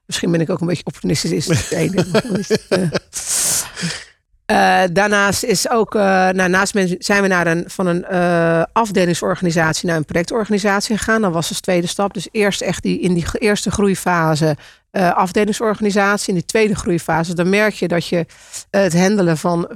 Misschien 0.06 0.30
ben 0.30 0.40
ik 0.40 0.50
ook 0.50 0.60
een 0.60 0.66
beetje 0.66 0.84
opportunistisch. 0.84 1.30
Is 1.30 1.46
het 1.46 1.70
ene. 1.70 2.06
Eh. 4.46 4.82
Daarnaast 4.92 5.42
is 5.42 5.70
ook, 5.70 5.94
eh, 5.94 6.02
nou, 6.28 6.48
naast 6.48 6.74
zijn 6.98 7.22
we 7.22 7.28
naar 7.28 7.46
een, 7.46 7.64
van 7.66 7.86
een 7.86 8.04
eh, 8.04 8.62
afdelingsorganisatie 8.72 9.88
naar 9.88 9.96
een 9.96 10.04
projectorganisatie 10.04 10.96
gegaan. 10.96 11.22
Dat 11.22 11.32
was 11.32 11.48
dus 11.48 11.60
tweede 11.60 11.86
stap. 11.86 12.14
Dus 12.14 12.28
eerst 12.30 12.60
echt 12.60 12.82
die, 12.82 13.00
in 13.00 13.14
die 13.14 13.26
eerste 13.38 13.70
groeifase 13.70 14.56
afdelingsorganisatie. 14.92 16.28
In 16.28 16.34
die 16.34 16.44
tweede 16.44 16.74
groeifase, 16.74 17.34
dan 17.34 17.48
merk 17.48 17.74
je 17.74 17.88
dat 17.88 18.06
je 18.06 18.26
het 18.70 18.98
handelen 18.98 19.38
van, 19.38 19.68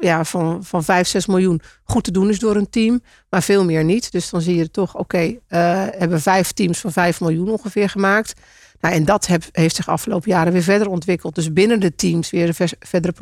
ja, 0.00 0.24
van, 0.24 0.64
van 0.64 0.84
5, 0.84 1.08
6 1.08 1.26
miljoen 1.26 1.60
goed 1.84 2.04
te 2.04 2.10
doen 2.10 2.28
is 2.28 2.38
door 2.38 2.56
een 2.56 2.70
team. 2.70 3.02
Maar 3.30 3.42
veel 3.42 3.64
meer 3.64 3.84
niet. 3.84 4.12
Dus 4.12 4.30
dan 4.30 4.40
zie 4.40 4.56
je 4.56 4.70
toch, 4.70 4.96
oké, 4.96 5.36
eh, 5.48 5.86
hebben 5.90 6.20
vijf 6.20 6.52
teams 6.52 6.78
van 6.78 6.92
5 6.92 7.20
miljoen 7.20 7.50
ongeveer 7.50 7.88
gemaakt. 7.88 8.32
Nou, 8.80 8.94
en 8.94 9.04
dat 9.04 9.26
heeft 9.52 9.76
zich 9.76 9.88
afgelopen 9.88 10.30
jaren 10.30 10.52
weer 10.52 10.62
verder 10.62 10.88
ontwikkeld. 10.88 11.34
Dus 11.34 11.52
binnen 11.52 11.80
de 11.80 11.94
teams 11.94 12.30
weer 12.30 12.54
een 12.58 12.68
verdere 12.78 13.14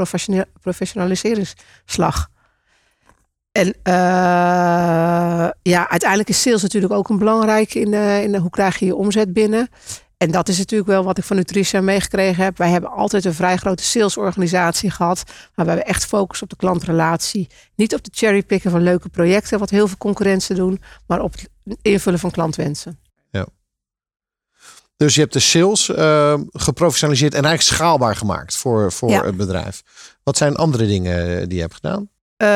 professionaliseringsslag. 0.60 2.28
En 3.52 3.74
eh, 3.82 3.92
ja, 5.62 5.88
uiteindelijk 5.88 6.28
is 6.28 6.42
sales 6.42 6.62
natuurlijk 6.62 6.92
ook 6.92 7.08
een 7.08 7.18
belangrijke 7.18 7.80
in 7.80 7.90
de, 7.90 8.20
in 8.22 8.36
hoe 8.36 8.50
krijg 8.50 8.78
je 8.78 8.86
je 8.86 8.94
omzet 8.94 9.32
binnen. 9.32 9.68
En 10.16 10.30
dat 10.30 10.48
is 10.48 10.58
natuurlijk 10.58 10.90
wel 10.90 11.04
wat 11.04 11.18
ik 11.18 11.24
van 11.24 11.36
Nutricia 11.36 11.80
meegekregen 11.80 12.44
heb. 12.44 12.58
Wij 12.58 12.70
hebben 12.70 12.90
altijd 12.90 13.24
een 13.24 13.34
vrij 13.34 13.56
grote 13.56 13.82
salesorganisatie 13.82 14.90
gehad. 14.90 15.22
Waarbij 15.54 15.74
we 15.74 15.82
echt 15.82 16.06
focussen 16.06 16.46
op 16.46 16.52
de 16.52 16.66
klantrelatie. 16.66 17.48
Niet 17.74 17.94
op 17.94 18.04
de 18.04 18.10
cherrypicken 18.14 18.70
van 18.70 18.82
leuke 18.82 19.08
projecten, 19.08 19.58
wat 19.58 19.70
heel 19.70 19.88
veel 19.88 19.96
concurrentie 19.98 20.54
doen. 20.54 20.80
Maar 21.06 21.20
op 21.20 21.32
het 21.32 21.48
invullen 21.82 22.18
van 22.18 22.30
klantwensen. 22.30 22.98
Dus 24.96 25.14
je 25.14 25.20
hebt 25.20 25.32
de 25.32 25.38
sales 25.40 25.88
eh, 25.94 26.34
geprofessionaliseerd 26.52 27.34
en 27.34 27.44
eigenlijk 27.44 27.76
schaalbaar 27.76 28.16
gemaakt 28.16 28.56
voor, 28.56 28.92
voor 28.92 29.10
Ja. 29.10 29.24
het 29.24 29.36
bedrijf. 29.36 29.82
Wat 30.22 30.36
zijn 30.36 30.56
andere 30.56 30.86
dingen 30.86 31.48
die 31.48 31.54
je 31.56 31.62
hebt 31.62 31.74
gedaan? 31.74 32.08
Eh, 32.36 32.46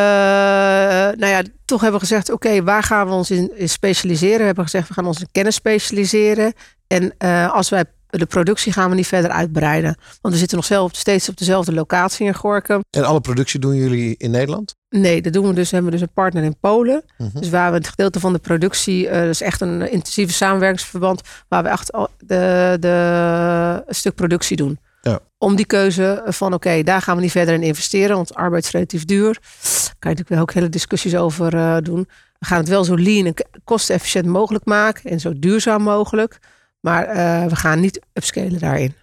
nou 1.18 1.26
ja, 1.26 1.42
toch 1.64 1.80
hebben 1.80 2.00
we 2.00 2.06
gezegd, 2.06 2.30
oké, 2.30 2.62
waar 2.62 2.82
gaan 2.82 3.06
we 3.06 3.12
ons 3.12 3.30
in, 3.30 3.52
in 3.58 3.68
specialiseren? 3.68 4.38
We 4.38 4.44
hebben 4.44 4.64
gezegd, 4.64 4.88
we 4.88 4.94
gaan 4.94 5.06
ons 5.06 5.20
in 5.20 5.28
kennis 5.32 5.54
specialiseren. 5.54 6.52
En 6.86 7.14
eh, 7.18 7.52
als 7.52 7.68
wij 7.68 7.84
de 8.10 8.26
productie 8.26 8.72
gaan 8.72 8.90
we 8.90 8.96
niet 8.96 9.06
verder 9.06 9.30
uitbreiden. 9.30 9.96
Want 10.20 10.34
we 10.34 10.40
zitten 10.40 10.56
nog 10.56 10.66
zelf 10.66 10.94
steeds 10.94 11.28
op 11.28 11.36
dezelfde 11.36 11.72
locatie 11.72 12.26
in 12.26 12.34
Gorkum. 12.34 12.80
En 12.90 13.04
alle 13.04 13.20
productie 13.20 13.60
doen 13.60 13.74
jullie 13.74 14.14
in 14.18 14.30
Nederland? 14.30 14.74
Nee, 14.88 15.22
dat 15.22 15.32
doen 15.32 15.46
we 15.46 15.54
dus. 15.54 15.68
We 15.68 15.74
hebben 15.74 15.92
dus 15.92 16.00
een 16.00 16.12
partner 16.14 16.42
in 16.42 16.56
Polen. 16.60 17.02
Mhm. 17.18 17.38
Dus 17.38 17.50
waar 17.50 17.70
we 17.70 17.76
het 17.76 17.88
gedeelte 17.88 18.20
van 18.20 18.32
de 18.32 18.38
productie, 18.38 19.08
eh, 19.08 19.20
dat 19.20 19.28
is 19.28 19.40
echt 19.40 19.60
een 19.60 19.90
intensieve 19.90 20.32
samenwerkingsverband, 20.32 21.20
waar 21.48 21.62
we 21.62 21.68
echt 21.68 21.92
al 21.92 22.08
de, 22.18 22.76
de, 22.80 23.82
een 23.86 23.94
stuk 23.94 24.14
productie 24.14 24.56
doen. 24.56 24.78
Ja. 25.02 25.18
Om 25.38 25.56
die 25.56 25.66
keuze 25.66 26.22
van 26.26 26.54
oké, 26.54 26.82
daar 26.82 27.02
gaan 27.02 27.16
we 27.16 27.22
niet 27.22 27.30
verder 27.30 27.54
in 27.54 27.62
investeren, 27.62 28.16
want 28.16 28.34
arbeid 28.34 28.64
is 28.64 28.70
relatief 28.70 29.04
duur. 29.04 29.32
Daar 29.32 29.94
kan 29.98 30.10
je 30.10 30.16
natuurlijk 30.16 30.28
wel 30.28 30.40
ook 30.40 30.52
hele 30.52 30.68
discussies 30.68 31.16
over 31.16 31.54
eh, 31.54 31.76
doen. 31.82 32.08
We 32.38 32.46
gaan 32.46 32.58
het 32.58 32.68
wel 32.68 32.84
zo 32.84 32.96
lean 32.96 33.26
en 33.26 33.34
kostenefficiënt 33.64 34.26
mogelijk 34.26 34.64
maken 34.64 35.10
en 35.10 35.20
zo 35.20 35.32
duurzaam 35.36 35.82
mogelijk. 35.82 36.38
Maar 36.80 37.04
eh, 37.04 37.46
we 37.46 37.56
gaan 37.56 37.80
niet 37.80 38.00
upscalen 38.12 38.58
daarin. 38.58 38.94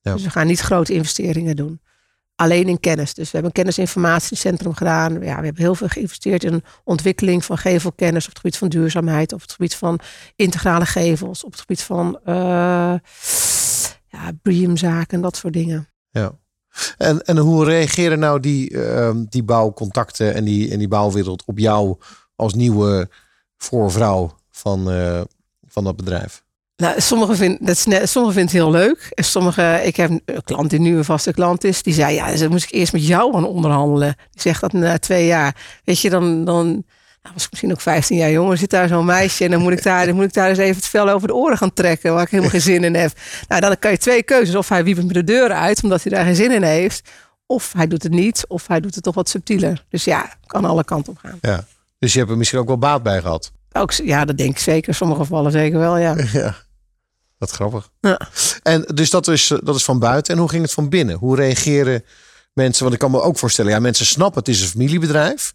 Ja. 0.00 0.12
Dus 0.12 0.22
we 0.22 0.30
gaan 0.30 0.46
niet 0.46 0.60
grote 0.60 0.92
investeringen 0.92 1.56
doen. 1.56 1.80
Alleen 2.34 2.68
in 2.68 2.80
kennis. 2.80 3.14
Dus 3.14 3.24
we 3.24 3.30
hebben 3.32 3.50
een 3.50 3.62
kennisinformatiecentrum 3.62 4.74
gedaan. 4.74 5.12
Ja, 5.12 5.18
we 5.18 5.44
hebben 5.44 5.56
heel 5.56 5.74
veel 5.74 5.88
geïnvesteerd 5.88 6.44
in 6.44 6.64
ontwikkeling 6.84 7.44
van 7.44 7.58
gevelkennis 7.58 8.24
op 8.24 8.28
het 8.28 8.38
gebied 8.38 8.56
van 8.56 8.68
duurzaamheid, 8.68 9.32
op 9.32 9.40
het 9.40 9.52
gebied 9.52 9.74
van 9.74 10.00
integrale 10.36 10.86
gevels, 10.86 11.44
op 11.44 11.50
het 11.50 11.60
gebied 11.60 11.82
van 11.82 12.18
eh 12.24 12.94
ja, 14.16 14.32
BREEAM-zaken, 14.42 15.20
dat 15.20 15.36
soort 15.36 15.52
dingen. 15.52 15.88
Ja. 16.10 16.32
En, 16.96 17.22
en 17.22 17.36
hoe 17.36 17.64
reageren 17.64 18.18
nou 18.18 18.40
die, 18.40 18.82
ehm, 18.82 19.24
die 19.28 19.42
bouwcontacten 19.42 20.34
en 20.34 20.44
die, 20.44 20.70
en 20.70 20.78
die 20.78 20.88
bouwwereld 20.88 21.44
op 21.44 21.58
jou 21.58 21.98
als 22.34 22.54
nieuwe 22.54 23.08
voorvrouw 23.56 24.36
van, 24.50 24.90
eh, 24.90 25.20
van 25.66 25.84
dat 25.84 25.96
bedrijf? 25.96 26.44
Nou, 26.76 27.00
sommigen 27.00 27.36
vinden, 27.36 27.58
dat 27.60 27.74
is 27.74 27.84
net, 27.84 28.08
sommigen 28.08 28.36
vinden 28.36 28.54
het 28.54 28.64
heel 28.64 28.80
leuk. 28.80 29.10
En 29.14 29.24
sommigen, 29.24 29.86
ik 29.86 29.96
heb 29.96 30.10
een 30.10 30.42
klant 30.44 30.70
die 30.70 30.80
nu 30.80 30.96
een 30.96 31.04
vaste 31.04 31.32
klant 31.32 31.64
is, 31.64 31.82
die 31.82 31.94
zei, 31.94 32.14
ja, 32.14 32.34
dan 32.34 32.50
moest 32.50 32.64
ik 32.64 32.72
eerst 32.72 32.92
met 32.92 33.06
jou 33.06 33.32
gaan 33.32 33.46
onderhandelen. 33.46 34.14
Die 34.30 34.42
zegt 34.42 34.60
dat 34.60 34.72
na 34.72 34.98
twee 34.98 35.26
jaar. 35.26 35.56
Weet 35.84 36.00
je, 36.00 36.10
dan, 36.10 36.44
dan 36.44 36.66
nou, 36.66 37.34
was 37.34 37.44
ik 37.44 37.50
misschien 37.50 37.72
ook 37.72 37.80
15 37.80 38.16
jaar 38.16 38.30
jonger, 38.30 38.56
zit 38.56 38.70
daar 38.70 38.88
zo'n 38.88 39.04
meisje 39.04 39.44
en 39.44 39.50
dan 39.50 39.60
moet 39.60 39.72
ik 39.72 39.82
daar, 39.82 40.06
dan 40.06 40.14
moet 40.14 40.24
ik 40.24 40.32
daar 40.32 40.48
eens 40.48 40.58
even 40.58 40.76
het 40.76 40.86
vel 40.86 41.08
over 41.08 41.28
de 41.28 41.34
oren 41.34 41.56
gaan 41.56 41.72
trekken, 41.72 42.14
waar 42.14 42.22
ik 42.22 42.30
helemaal 42.30 42.50
geen 42.50 42.60
zin 42.60 42.84
in 42.84 42.94
heb. 42.94 43.12
Nou, 43.48 43.60
dan 43.60 43.78
kan 43.78 43.90
je 43.90 43.98
twee 43.98 44.22
keuzes. 44.22 44.54
Of 44.54 44.68
hij 44.68 44.84
wiept 44.84 45.02
me 45.02 45.12
de 45.12 45.24
deuren 45.24 45.56
uit, 45.56 45.82
omdat 45.82 46.02
hij 46.02 46.12
daar 46.12 46.24
geen 46.24 46.36
zin 46.36 46.50
in 46.50 46.62
heeft. 46.62 47.10
Of 47.46 47.72
hij 47.72 47.86
doet 47.86 48.02
het 48.02 48.12
niet, 48.12 48.44
of 48.48 48.66
hij 48.66 48.80
doet 48.80 48.94
het 48.94 49.04
toch 49.04 49.14
wat 49.14 49.28
subtieler. 49.28 49.84
Dus 49.88 50.04
ja, 50.04 50.34
kan 50.46 50.64
alle 50.64 50.84
kanten 50.84 51.12
op 51.12 51.18
gaan. 51.18 51.38
Ja. 51.40 51.64
Dus 51.98 52.12
je 52.12 52.18
hebt 52.18 52.30
er 52.30 52.36
misschien 52.36 52.58
ook 52.58 52.66
wel 52.66 52.78
baat 52.78 53.02
bij 53.02 53.20
gehad. 53.20 53.52
Ook, 53.72 53.92
ja, 53.92 54.24
dat 54.24 54.38
denk 54.38 54.50
ik 54.50 54.58
zeker. 54.58 54.88
In 54.88 54.94
sommige 54.94 55.20
gevallen 55.20 55.52
zeker 55.52 55.78
wel, 55.78 55.96
ja. 55.96 56.16
Ja. 56.32 56.54
Wat 57.38 57.50
grappig. 57.50 57.90
Ja. 58.00 58.28
En 58.62 58.82
dus 58.94 59.10
dat 59.10 59.28
is, 59.28 59.52
dat 59.62 59.76
is 59.76 59.84
van 59.84 59.98
buiten. 59.98 60.34
En 60.34 60.40
hoe 60.40 60.48
ging 60.48 60.62
het 60.62 60.72
van 60.72 60.88
binnen? 60.88 61.16
Hoe 61.16 61.36
reageren 61.36 62.04
mensen? 62.52 62.82
Want 62.82 62.94
ik 62.94 63.00
kan 63.00 63.10
me 63.10 63.20
ook 63.22 63.38
voorstellen, 63.38 63.70
ja, 63.72 63.78
mensen 63.78 64.06
snappen 64.06 64.38
het 64.38 64.48
is 64.48 64.60
een 64.62 64.68
familiebedrijf. 64.68 65.52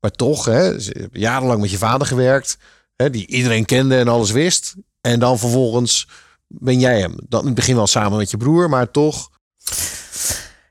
Maar 0.00 0.10
toch, 0.10 0.44
hè, 0.44 0.72
jarenlang 1.12 1.60
met 1.60 1.70
je 1.70 1.78
vader 1.78 2.06
gewerkt. 2.06 2.58
Hè, 2.96 3.10
die 3.10 3.26
iedereen 3.26 3.64
kende 3.64 3.96
en 3.98 4.08
alles 4.08 4.30
wist. 4.30 4.74
En 5.00 5.18
dan 5.20 5.38
vervolgens 5.38 6.08
ben 6.46 6.80
jij 6.80 7.00
hem. 7.00 7.14
Dan 7.28 7.40
in 7.40 7.46
het 7.46 7.54
begin 7.54 7.74
wel 7.76 7.86
samen 7.86 8.18
met 8.18 8.30
je 8.30 8.36
broer, 8.36 8.68
maar 8.68 8.90
toch. 8.90 9.30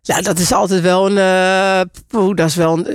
Ja, 0.02 0.22
dat 0.22 0.40
is 0.40 0.52
altijd 0.52 0.82
wel 0.82 1.06
een. 1.12 1.18
eh, 1.18 1.82
poeh, 2.08 2.36
dat 2.36 2.48
is 2.50 2.56
wel 2.56 2.78
een. 2.78 2.86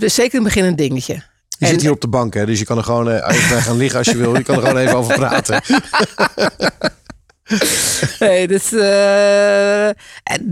eh, 0.00 0.08
zeker 0.08 0.38
in 0.38 0.44
het 0.44 0.54
begin 0.54 0.64
een 0.64 0.76
dingetje. 0.76 1.22
Je 1.62 1.68
En- 1.68 1.74
zit 1.74 1.82
hier 1.82 1.90
op 1.90 2.00
de 2.00 2.08
bank, 2.08 2.34
hè, 2.34 2.46
dus 2.46 2.58
je 2.58 2.64
kan 2.64 2.76
er 2.76 2.84
gewoon 2.84 3.10
eh, 3.10 3.34
even 3.36 3.62
gaan 3.62 3.76
liggen 3.76 3.98
als 3.98 4.08
je 4.08 4.16
wil. 4.16 4.36
Je 4.36 4.42
kan 4.42 4.54
er 4.56 4.62
gewoon 4.62 4.76
even 4.76 4.96
over 4.96 5.14
praten. 5.14 5.60
Nee, 8.18 8.48
dus, 8.48 8.72
eh, 8.72 9.86
er 9.88 9.94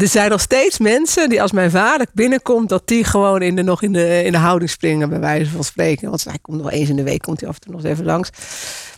zijn 0.09 0.31
nog 0.31 0.41
steeds 0.41 0.79
mensen 0.79 1.29
die 1.29 1.43
als 1.43 1.53
mijn 1.53 1.71
vader 1.71 2.07
binnenkomt, 2.13 2.69
dat 2.69 2.83
die 2.89 3.05
gewoon 3.05 3.43
in 3.43 3.57
de, 3.57 3.63
nog 3.63 3.83
in 3.83 3.93
de, 3.93 4.23
in 4.25 4.33
de 4.33 4.39
houding 4.39 4.71
springen, 4.71 5.09
bij 5.09 5.21
wijze 5.21 5.51
van 5.51 5.65
spreken. 5.65 6.09
Want 6.09 6.25
hij 6.25 6.39
komt 6.43 6.63
nog 6.63 6.71
eens 6.71 6.89
in 6.89 6.97
de 6.97 7.03
week, 7.03 7.23
komt 7.23 7.41
hij 7.41 7.49
af 7.49 7.55
en 7.55 7.61
toe 7.61 7.73
nog 7.73 7.81
eens 7.83 7.91
even 7.91 8.05
langs. 8.05 8.31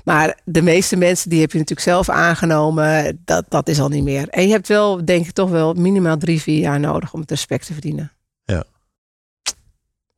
Maar 0.05 0.39
de 0.45 0.63
meeste 0.63 0.97
mensen, 0.97 1.31
die 1.31 1.41
heb 1.41 1.53
je 1.53 1.59
natuurlijk 1.59 1.89
zelf 1.89 2.09
aangenomen, 2.09 3.21
dat, 3.25 3.45
dat 3.49 3.69
is 3.69 3.81
al 3.81 3.89
niet 3.89 4.05
meer. 4.05 4.29
En 4.29 4.47
je 4.47 4.53
hebt 4.53 4.69
wel, 4.69 5.05
denk 5.05 5.27
ik, 5.27 5.33
toch 5.33 5.51
wel 5.51 5.75
minimaal 5.75 6.17
drie, 6.17 6.41
vier 6.43 6.59
jaar 6.61 6.81
nodig 6.81 7.13
om 7.13 7.21
het 7.21 7.31
respect 7.31 7.67
te 7.67 7.73
verdienen. 7.73 8.13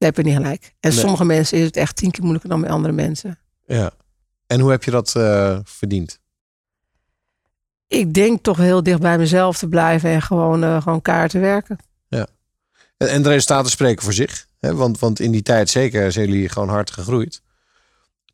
Ja. 0.05 0.11
Heb 0.11 0.16
je 0.16 0.22
niet 0.22 0.36
gelijk. 0.36 0.74
En 0.80 0.90
Nee. 0.90 0.98
sommige 0.98 1.24
mensen 1.24 1.59
is 1.59 1.64
het 1.64 1.76
echt 1.76 1.96
tien 1.96 2.11
keer 2.11 2.20
moeilijker 2.20 2.50
dan 2.50 2.61
bij 2.61 2.70
andere 2.70 2.92
mensen. 2.92 3.38
Ja. 3.66 3.90
En 4.46 4.61
hoe 4.61 4.70
heb 4.70 4.84
je 4.84 4.90
dat 4.90 5.14
eh, 5.16 5.59
verdiend? 5.64 6.18
Ik 7.88 8.14
denk 8.14 8.42
toch 8.42 8.57
heel 8.57 8.82
dicht 8.82 9.00
bij 9.00 9.18
mezelf 9.18 9.59
te 9.59 9.68
blijven 9.68 10.11
en 10.11 10.22
gewoon, 10.22 10.64
eh 10.64 10.82
gewoon 10.82 11.02
kaart 11.02 11.30
te 11.30 11.38
werken. 11.38 11.78
En, 12.96 13.09
en 13.09 13.22
de 13.22 13.28
resultaten 13.28 13.70
spreken 13.70 14.05
voor 14.05 14.12
zich. 14.12 14.46
Hè? 14.61 14.74
Want, 14.74 14.98
want 14.98 15.20
in 15.20 15.30
die 15.30 15.42
tijd 15.42 15.70
zeker 15.70 16.12
zijn 16.12 16.28
jullie 16.28 16.48
gewoon 16.48 16.68
hard 16.68 16.90
gegroeid. 16.90 17.42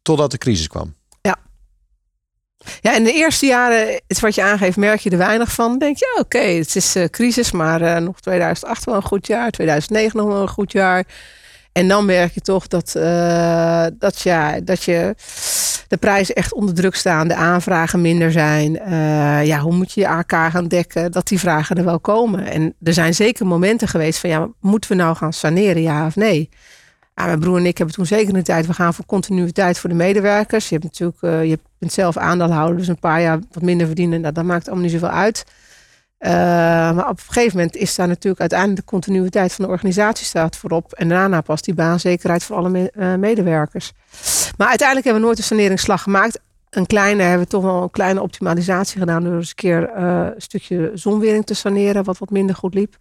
Totdat 0.02 0.30
de 0.30 0.38
crisis 0.38 0.66
kwam. 0.68 0.94
Ja, 2.80 2.96
in 2.96 3.04
de 3.04 3.12
eerste 3.12 3.46
jaren, 3.46 4.00
is 4.06 4.20
wat 4.20 4.34
je 4.34 4.42
aangeeft, 4.42 4.76
merk 4.76 5.00
je 5.00 5.10
er 5.10 5.18
weinig 5.18 5.52
van. 5.52 5.78
Denk 5.78 5.96
je, 5.96 6.12
ja, 6.14 6.20
oké, 6.20 6.38
het 6.38 6.76
is 6.76 6.96
eh, 6.96 7.04
crisis, 7.04 7.50
maar 7.50 8.02
nog 8.02 8.20
2008 8.20 8.84
wel 8.84 8.94
een 8.94 9.02
goed 9.02 9.26
jaar, 9.26 9.50
2009 9.50 10.18
nog 10.18 10.26
wel 10.28 10.42
een 10.42 10.48
goed 10.48 10.72
jaar. 10.72 11.04
En 11.72 11.88
dan 11.88 12.04
merk 12.04 12.34
je 12.34 12.40
toch 12.40 12.66
dat, 12.66 12.94
eh, 12.94 13.86
dat, 13.98 14.20
ja, 14.20 14.60
dat 14.60 14.82
je 14.82 15.14
de 15.88 15.96
prijzen 15.96 16.34
echt 16.34 16.52
onder 16.52 16.74
druk 16.74 16.94
staan, 16.94 17.28
de 17.28 17.34
aanvragen 17.34 18.00
minder 18.00 18.32
zijn. 18.32 18.78
Eh, 18.78 19.46
ja, 19.46 19.58
hoe 19.58 19.74
moet 19.74 19.92
je 19.92 20.00
je 20.00 20.08
AK 20.08 20.30
gaan 20.30 20.68
dekken? 20.68 21.12
Dat 21.12 21.28
die 21.28 21.38
vragen 21.38 21.76
er 21.76 21.84
wel 21.84 22.00
komen. 22.00 22.46
En 22.46 22.74
er 22.82 22.92
zijn 22.92 23.14
zeker 23.14 23.46
momenten 23.46 23.88
geweest 23.88 24.18
van, 24.18 24.30
ja, 24.30 24.48
moeten 24.60 24.90
we 24.90 24.96
nou 24.96 25.16
gaan 25.16 25.32
saneren, 25.32 25.82
ja 25.82 26.06
of 26.06 26.16
nee? 26.16 26.48
Mijn 27.14 27.40
broer 27.40 27.56
en 27.56 27.66
ik 27.66 27.78
hebben 27.78 27.94
toen 27.94 28.06
zeker 28.06 28.34
de 28.34 28.42
tijd, 28.42 28.66
we 28.66 28.74
gaan 28.74 28.94
voor 28.94 29.06
continuïteit 29.06 29.78
voor 29.78 29.90
de 29.90 29.96
medewerkers. 29.96 30.68
Je 30.68 30.74
hebt 30.74 30.84
natuurlijk, 30.84 31.22
eh, 31.22 31.44
je 31.44 31.58
bent 31.78 31.92
zelf 31.92 32.16
aandeelhouder, 32.16 32.76
dus 32.76 32.88
een 32.88 32.98
paar 32.98 33.20
jaar 33.20 33.38
wat 33.50 33.62
minder 33.62 33.86
verdienen, 33.86 34.20
nou, 34.20 34.34
dat 34.34 34.44
maakt 34.44 34.66
allemaal 34.66 34.84
niet 34.84 34.92
zoveel 34.92 35.08
uit. 35.08 35.44
Uh, 36.20 36.30
maar 36.92 37.08
op 37.08 37.18
een 37.18 37.24
gegeven 37.32 37.56
moment 37.56 37.76
is 37.76 37.94
daar 37.94 38.08
natuurlijk 38.08 38.40
uiteindelijk 38.40 38.80
de 38.80 38.86
continuïteit 38.92 39.52
van 39.52 39.64
de 39.64 39.70
organisatie 39.70 40.26
staat 40.26 40.56
voorop. 40.56 40.92
En 40.92 41.08
daarna 41.08 41.40
pas 41.40 41.62
die 41.62 41.74
baanzekerheid 41.74 42.44
voor 42.44 42.56
alle 42.56 42.68
me- 42.68 42.90
eh, 42.90 43.14
medewerkers. 43.14 43.92
Maar 44.56 44.68
uiteindelijk 44.68 45.06
hebben 45.06 45.14
we 45.22 45.28
nooit 45.28 45.38
een 45.38 45.44
saneringsslag 45.56 46.02
gemaakt. 46.02 46.40
Een 46.70 46.86
kleine 46.86 47.22
hebben 47.22 47.42
we 47.44 47.50
toch 47.50 47.62
wel 47.62 47.82
een 47.82 47.90
kleine 47.90 48.22
optimalisatie 48.22 48.98
gedaan. 48.98 49.24
Door 49.24 49.34
eens 49.34 49.48
een 49.48 49.54
keer 49.54 49.88
eh, 49.88 50.04
een 50.34 50.40
stukje 50.42 50.90
zonwering 50.94 51.46
te 51.46 51.54
saneren, 51.54 52.04
wat 52.04 52.18
wat 52.18 52.30
minder 52.30 52.56
goed 52.56 52.74
liep. 52.74 52.96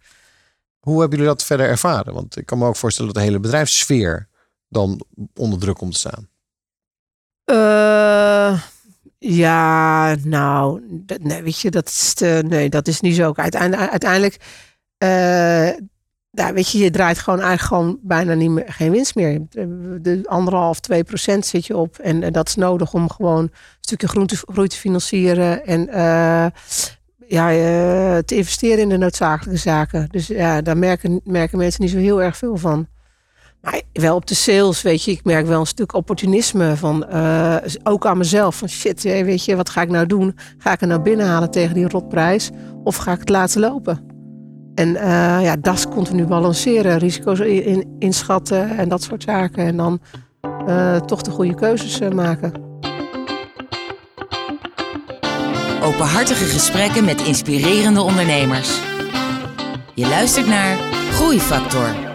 Hoe 0.78 1.00
hebben 1.00 1.18
jullie 1.18 1.34
dat 1.34 1.44
verder 1.44 1.66
ervaren? 1.68 2.14
Want 2.14 2.36
ik 2.36 2.46
kan 2.46 2.58
me 2.58 2.66
ook 2.66 2.76
voorstellen 2.76 3.12
dat 3.12 3.22
de 3.22 3.28
hele 3.28 3.40
bedrijfssfeer 3.40 4.28
dan 4.68 5.00
onder 5.34 5.58
druk 5.58 5.76
komt 5.76 5.92
te 5.92 5.98
staan. 5.98 6.28
Eh, 7.44 8.60
ja, 9.22 10.14
nou, 10.24 10.82
nee, 11.20 11.42
weet 11.42 11.60
je, 11.60 11.70
dat 11.70 11.86
is, 11.86 12.14
te- 12.14 12.44
nee, 12.46 12.68
dat 12.68 12.88
is 12.88 13.00
niet 13.00 13.14
zo. 13.14 13.32
Uiteindelijk, 13.34 13.90
uiteindelijk 13.90 14.36
eh, 14.98 15.68
ja, 16.30 16.52
weet 16.52 16.70
je, 16.70 16.78
je 16.78 16.90
draait 16.90 17.18
gewoon 17.18 17.40
eigenlijk 17.40 17.68
gewoon 17.68 17.98
bijna 18.02 18.34
niet 18.34 18.50
meer, 18.50 18.72
geen 18.72 18.90
winst 18.90 19.14
meer. 19.14 19.40
De 20.00 20.20
anderhalf, 20.24 20.80
twee 20.80 21.04
procent 21.04 21.46
zit 21.46 21.66
je 21.66 21.76
op. 21.76 21.98
En, 21.98 22.32
dat 22.32 22.48
is 22.48 22.54
nodig 22.54 22.92
om 22.92 23.10
gewoon 23.10 23.42
een 23.42 23.52
stukje 23.80 24.08
groei 24.08 24.26
te, 24.26 24.36
groei 24.36 24.68
te 24.68 24.76
financieren. 24.76 25.66
En 25.66 25.88
eh, 25.88 26.46
ja, 27.26 27.52
eh, 27.52 28.18
te 28.18 28.36
investeren 28.36 28.78
in 28.78 28.88
de 28.88 28.96
noodzakelijke 28.96 29.60
zaken. 29.60 30.08
Dus 30.10 30.26
ja, 30.26 30.62
daar 30.62 30.78
merken, 30.78 31.20
merken 31.24 31.58
mensen 31.58 31.82
niet 31.82 31.90
zo 31.90 31.98
heel 31.98 32.22
erg 32.22 32.36
veel 32.36 32.56
van. 32.56 32.88
Maar 33.62 33.80
wel 33.92 34.14
op 34.16 34.26
de 34.26 34.34
sales, 34.34 34.82
weet 34.82 35.02
je, 35.04 35.10
ik 35.10 35.24
merk 35.24 35.46
wel 35.46 35.60
een 35.60 35.66
stuk 35.66 35.94
opportunisme 35.94 36.76
van, 36.76 37.06
eh, 37.06 37.56
ook 37.82 38.06
aan 38.06 38.18
mezelf. 38.18 38.56
Van 38.56 38.68
shit, 38.68 39.02
weet 39.02 39.44
je, 39.44 39.56
wat 39.56 39.70
ga 39.70 39.82
ik 39.82 39.90
nou 39.90 40.06
doen? 40.06 40.36
Ga 40.58 40.72
ik 40.72 40.80
er 40.80 40.86
nou 40.86 41.00
binnenhalen 41.00 41.50
tegen 41.50 41.74
die 41.74 41.88
rotprijs? 41.88 42.50
Of 42.84 42.96
ga 42.96 43.12
ik 43.12 43.18
het 43.18 43.28
laten 43.28 43.60
lopen? 43.60 44.08
En 44.74 44.96
eh, 44.96 45.42
ja, 45.42 45.56
dat 45.56 45.74
is 45.74 45.88
continu 45.88 46.26
balanceren, 46.26 46.98
risico's 46.98 47.38
in, 47.38 47.64
in- 47.64 47.96
inschatten 47.98 48.76
en 48.78 48.88
dat 48.88 49.02
soort 49.02 49.22
zaken. 49.22 49.64
En 49.66 49.76
dan 49.76 50.00
eh, 50.66 50.96
toch 50.96 51.22
de 51.22 51.30
goede 51.30 51.54
keuzes 51.54 51.98
maken. 52.14 52.52
Openhartige 55.82 56.44
gesprekken 56.44 57.04
met 57.04 57.22
inspirerende 57.22 58.00
ondernemers. 58.00 58.80
Je 59.94 60.08
luistert 60.08 60.46
naar 60.46 60.76
Groeifactor. 61.12 62.09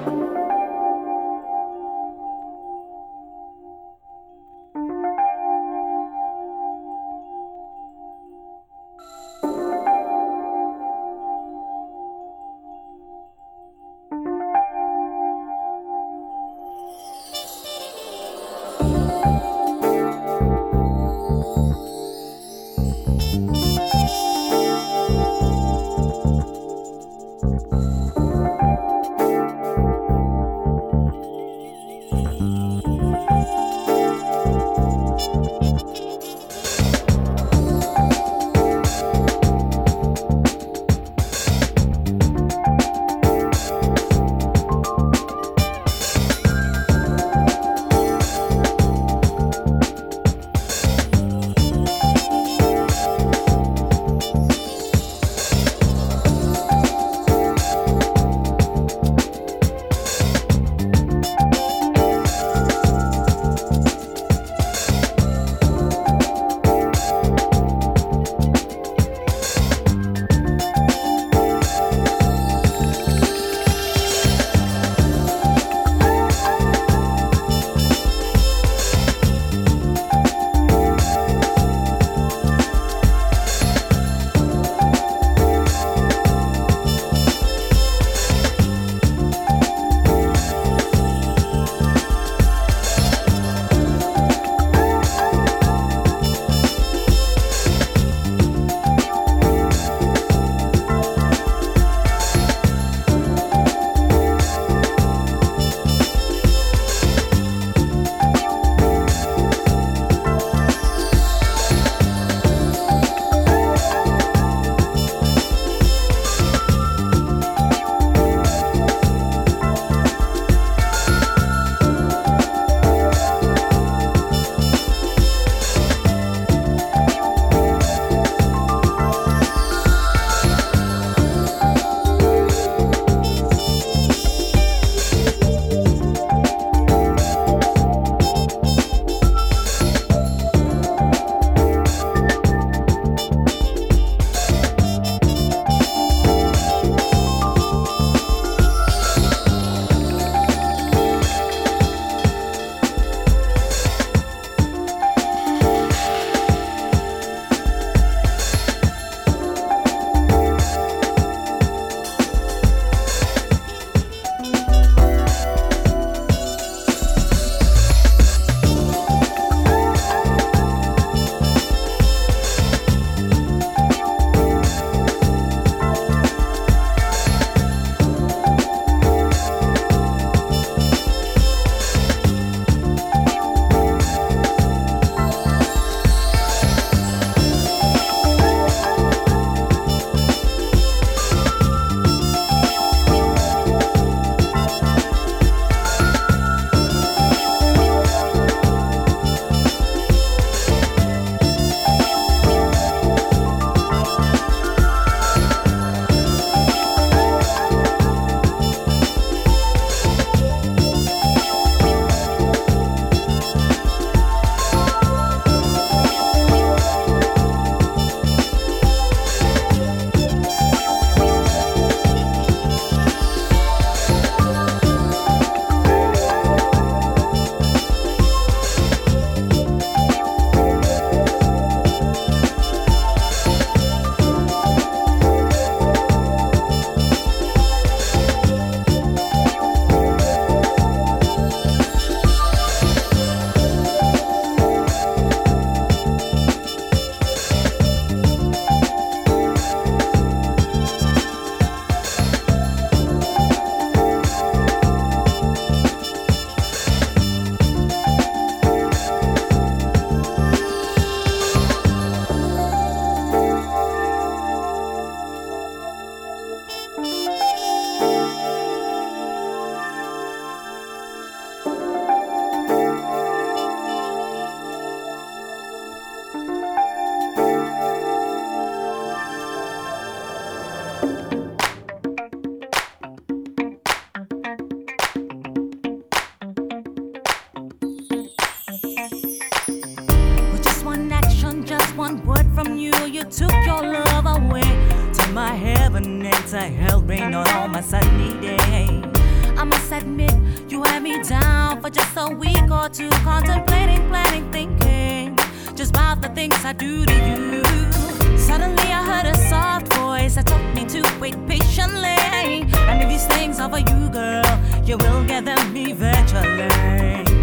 You 314.88 314.98
will 314.98 315.24
get 315.24 315.46
them 315.46 315.76
eventually. 315.76 316.70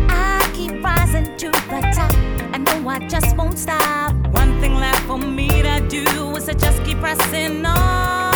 I 0.08 0.50
keep 0.54 0.82
rising 0.82 1.36
to 1.38 1.50
the 1.50 1.80
top. 1.94 2.12
I 2.54 2.58
know 2.58 2.88
I 2.88 3.00
just 3.08 3.36
won't 3.36 3.58
stop. 3.58 4.14
One 4.28 4.60
thing 4.60 4.74
left 4.74 5.00
for 5.00 5.18
me 5.18 5.48
to 5.48 5.80
do 5.88 6.36
is 6.36 6.44
to 6.46 6.54
just 6.54 6.84
keep 6.84 6.98
pressing 6.98 7.66
on. 7.66 8.32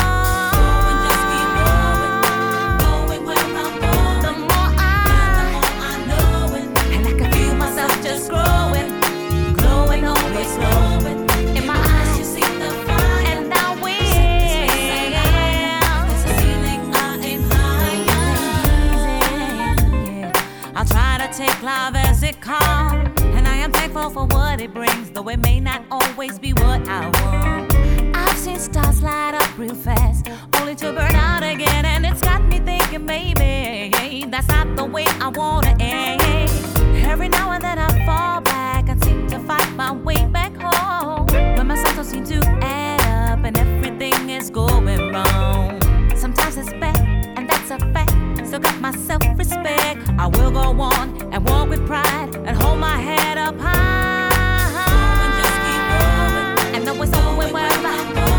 Just 1.07 1.25
keep 1.31 1.49
going, 1.61 2.15
going 2.81 3.27
where 3.27 3.57
it 24.67 24.75
brings, 24.75 25.11
though 25.13 25.29
it 25.29 25.39
may 25.39 25.61
not 25.61 25.83
always 25.93 26.41
be 26.41 26.53
what 26.53 26.81
I 26.89 27.07
want. 27.21 27.73
I've 28.17 28.37
seen 28.37 28.59
stars 28.59 29.01
light 29.01 29.35
up 29.35 29.57
real 29.57 29.75
fast, 29.75 30.29
Only 30.59 30.75
to 30.77 30.93
burn 30.93 31.15
out 31.15 31.45
again, 31.45 31.85
and 31.85 32.05
it's 32.05 32.21
got 32.21 32.43
me 32.45 32.59
thinking, 32.59 33.05
maybe 33.07 34.27
that's 34.29 34.49
not 34.49 34.77
the 34.77 34.85
way 34.85 35.07
I 35.21 35.29
wanna 35.29 35.77
end. 35.79 36.51
Every 37.13 37.29
now 37.29 37.53
and 37.53 37.63
then 37.63 37.79
I 37.79 37.89
fall 38.05 38.41
back 38.41 38.89
and 38.89 39.03
seem 39.05 39.29
to 39.29 39.39
find 39.39 39.77
my 39.77 39.93
way 39.93 40.27
back 40.27 40.53
home. 40.57 41.27
When 41.57 41.67
my 41.69 41.77
cycles 41.77 42.09
seem 42.09 42.25
to 42.25 42.39
add 42.61 43.01
up 43.31 43.45
and 43.45 43.57
everything 43.57 44.31
is 44.31 44.51
going 44.51 45.13
wrong. 45.13 45.81
Sometimes 46.17 46.57
it's 46.57 46.73
bad, 46.85 46.99
and 47.37 47.49
that's 47.49 47.71
a 47.71 47.79
fact. 47.93 48.47
Still 48.47 48.61
got 48.61 48.81
my 48.81 48.91
self 48.93 49.23
respect. 49.37 50.01
I 50.19 50.27
will 50.27 50.51
go 50.51 50.67
on 50.81 51.33
and 51.33 51.49
walk 51.49 51.69
with 51.69 51.87
pride 51.87 52.35
and 52.47 52.57
hold 52.61 52.81
my 52.81 52.97
head 52.97 53.39
up 53.39 53.57
high. 53.61 54.26
Now 56.87 57.03
it's 57.03 57.13
over 57.15 57.43
and 57.43 57.53
wherever. 57.53 58.36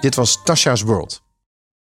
Dit 0.00 0.14
was 0.14 0.40
Tasha's 0.44 0.82
World. 0.82 1.22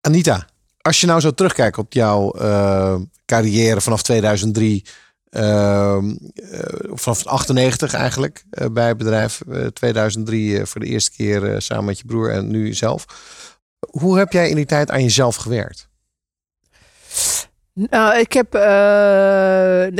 Anita, 0.02 0.46
als 0.82 1.02
je 1.02 1.08
nou 1.08 1.20
zo 1.20 1.32
terugkijkt 1.32 1.78
op 1.78 1.94
jouw 1.94 2.32
eh, 2.32 2.96
carrière 3.26 3.82
vanaf 3.82 4.02
2003, 4.02 4.86
ehm, 5.30 6.16
eh, 6.36 6.60
vanaf 6.94 7.26
98 7.26 7.94
eigenlijk 7.94 8.44
eh, 8.50 8.68
bij 8.72 8.88
het 8.88 8.98
bedrijf, 8.98 9.42
eh, 9.42 9.66
2003 9.66 10.60
eh, 10.60 10.66
voor 10.66 10.82
de 10.82 10.88
eerste 10.88 11.12
keer 11.12 11.62
samen 11.62 11.86
met 11.86 12.00
je 12.00 12.06
broer 12.06 12.32
en 12.32 12.48
nu 12.48 12.74
zelf. 12.74 13.06
Hoe 13.80 14.18
heb 14.18 14.32
jij 14.32 14.50
in 14.50 14.56
die 14.56 14.66
tijd 14.66 14.92
aan 14.92 15.04
jezelf 15.04 15.36
gewerkt? 15.36 15.90
Nou, 17.74 18.20
ik 18.20 18.34
heb. 18.34 18.56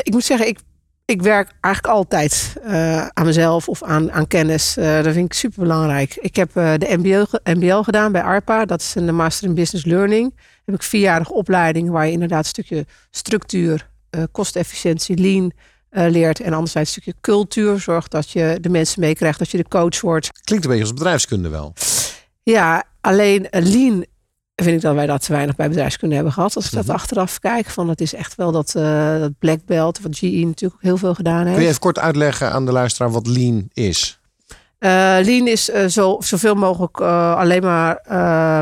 ik 0.04 0.12
moet 0.12 0.24
zeggen, 0.24 0.48
ik, 0.48 0.60
ik 1.08 1.22
werk 1.22 1.52
eigenlijk 1.62 1.94
altijd 1.96 2.56
eh, 2.64 3.08
aan 3.08 3.26
mezelf 3.26 3.70
of 3.70 3.84
aan, 3.84 4.12
aan 4.12 4.28
kennis. 4.28 4.78
Eh, 4.78 5.04
dat 5.04 5.14
vind 5.14 5.26
ik 5.26 5.34
super 5.34 5.62
belangrijk. 5.62 6.16
Ik 6.16 6.36
heb 6.36 6.56
eh, 6.56 6.74
de 6.78 6.98
MBO, 6.98 7.26
MBL 7.44 7.82
gedaan 7.82 8.12
bij 8.12 8.22
ARPA. 8.22 8.66
Dat 8.66 8.82
is 8.82 8.96
een 8.96 9.16
Master 9.16 9.48
in 9.48 9.56
Business 9.56 9.86
Learning. 9.86 10.36
Heb 10.66 10.76
ik 10.76 10.84
vierjarige 10.84 11.34
opleiding 11.34 11.90
waar 11.90 12.06
je 12.06 12.12
inderdaad 12.12 12.40
een 12.40 12.46
stukje 12.46 12.86
structuur, 13.12 13.90
kostefficiëntie, 14.32 15.18
lean 15.18 15.52
leert. 15.90 16.40
En 16.40 16.54
anderzijds 16.54 16.96
een 16.96 17.02
stukje 17.02 17.22
cultuur. 17.22 17.80
Zorgt 17.80 18.12
dat 18.12 18.30
je 18.30 18.58
de 18.62 18.70
mensen 18.70 19.02
meekrijgt, 19.02 19.40
dat 19.40 19.50
je 19.50 19.58
de 19.58 19.68
coach 19.68 20.02
wordt. 20.02 20.30
Klinkt 20.44 20.66
een 20.66 20.72
beetje 20.72 20.86
als 20.86 20.94
bedrijfskunde 20.94 21.50
wel. 21.50 21.74
Ja, 22.44 22.84
alleen 23.02 23.48
lean 23.50 24.06
vind 24.64 24.76
ik 24.76 24.82
dat 24.82 24.96
wij 24.96 25.06
dat 25.06 25.22
te 25.26 25.32
weinig 25.32 25.56
bij 25.56 25.68
bedrijfskunde 25.68 26.16
hebben 26.16 26.34
gehad. 26.34 26.56
Als 26.56 26.66
ik 26.66 26.72
dat 26.72 26.86
Mhm. 26.86 26.94
achteraf 26.96 27.40
kijk, 27.40 27.70
van 27.70 27.90
het 27.90 28.02
is 28.02 28.14
echt 28.14 28.36
wel 28.36 28.52
dat, 28.52 28.72
dat 29.20 29.32
black 29.40 29.60
belt, 29.66 30.00
wat 30.02 30.18
GE 30.18 30.26
natuurlijk 30.46 30.74
ook 30.74 30.82
heel 30.82 30.98
veel 30.98 31.14
gedaan 31.14 31.42
heeft. 31.42 31.54
Kun 31.54 31.62
je 31.62 31.68
even 31.68 31.80
kort 31.82 32.00
uitleggen 32.00 32.52
aan 32.52 32.66
de 32.66 32.72
luisteraar 32.72 33.12
wat 33.12 33.28
lean 33.28 33.70
is? 33.74 34.20
Eh, 34.80 34.90
lean 35.22 35.48
is 35.48 35.70
eh, 35.70 35.86
zo, 35.86 36.18
zoveel 36.20 36.56
mogelijk 36.56 37.02
alleen 37.02 37.62
maar 37.62 38.00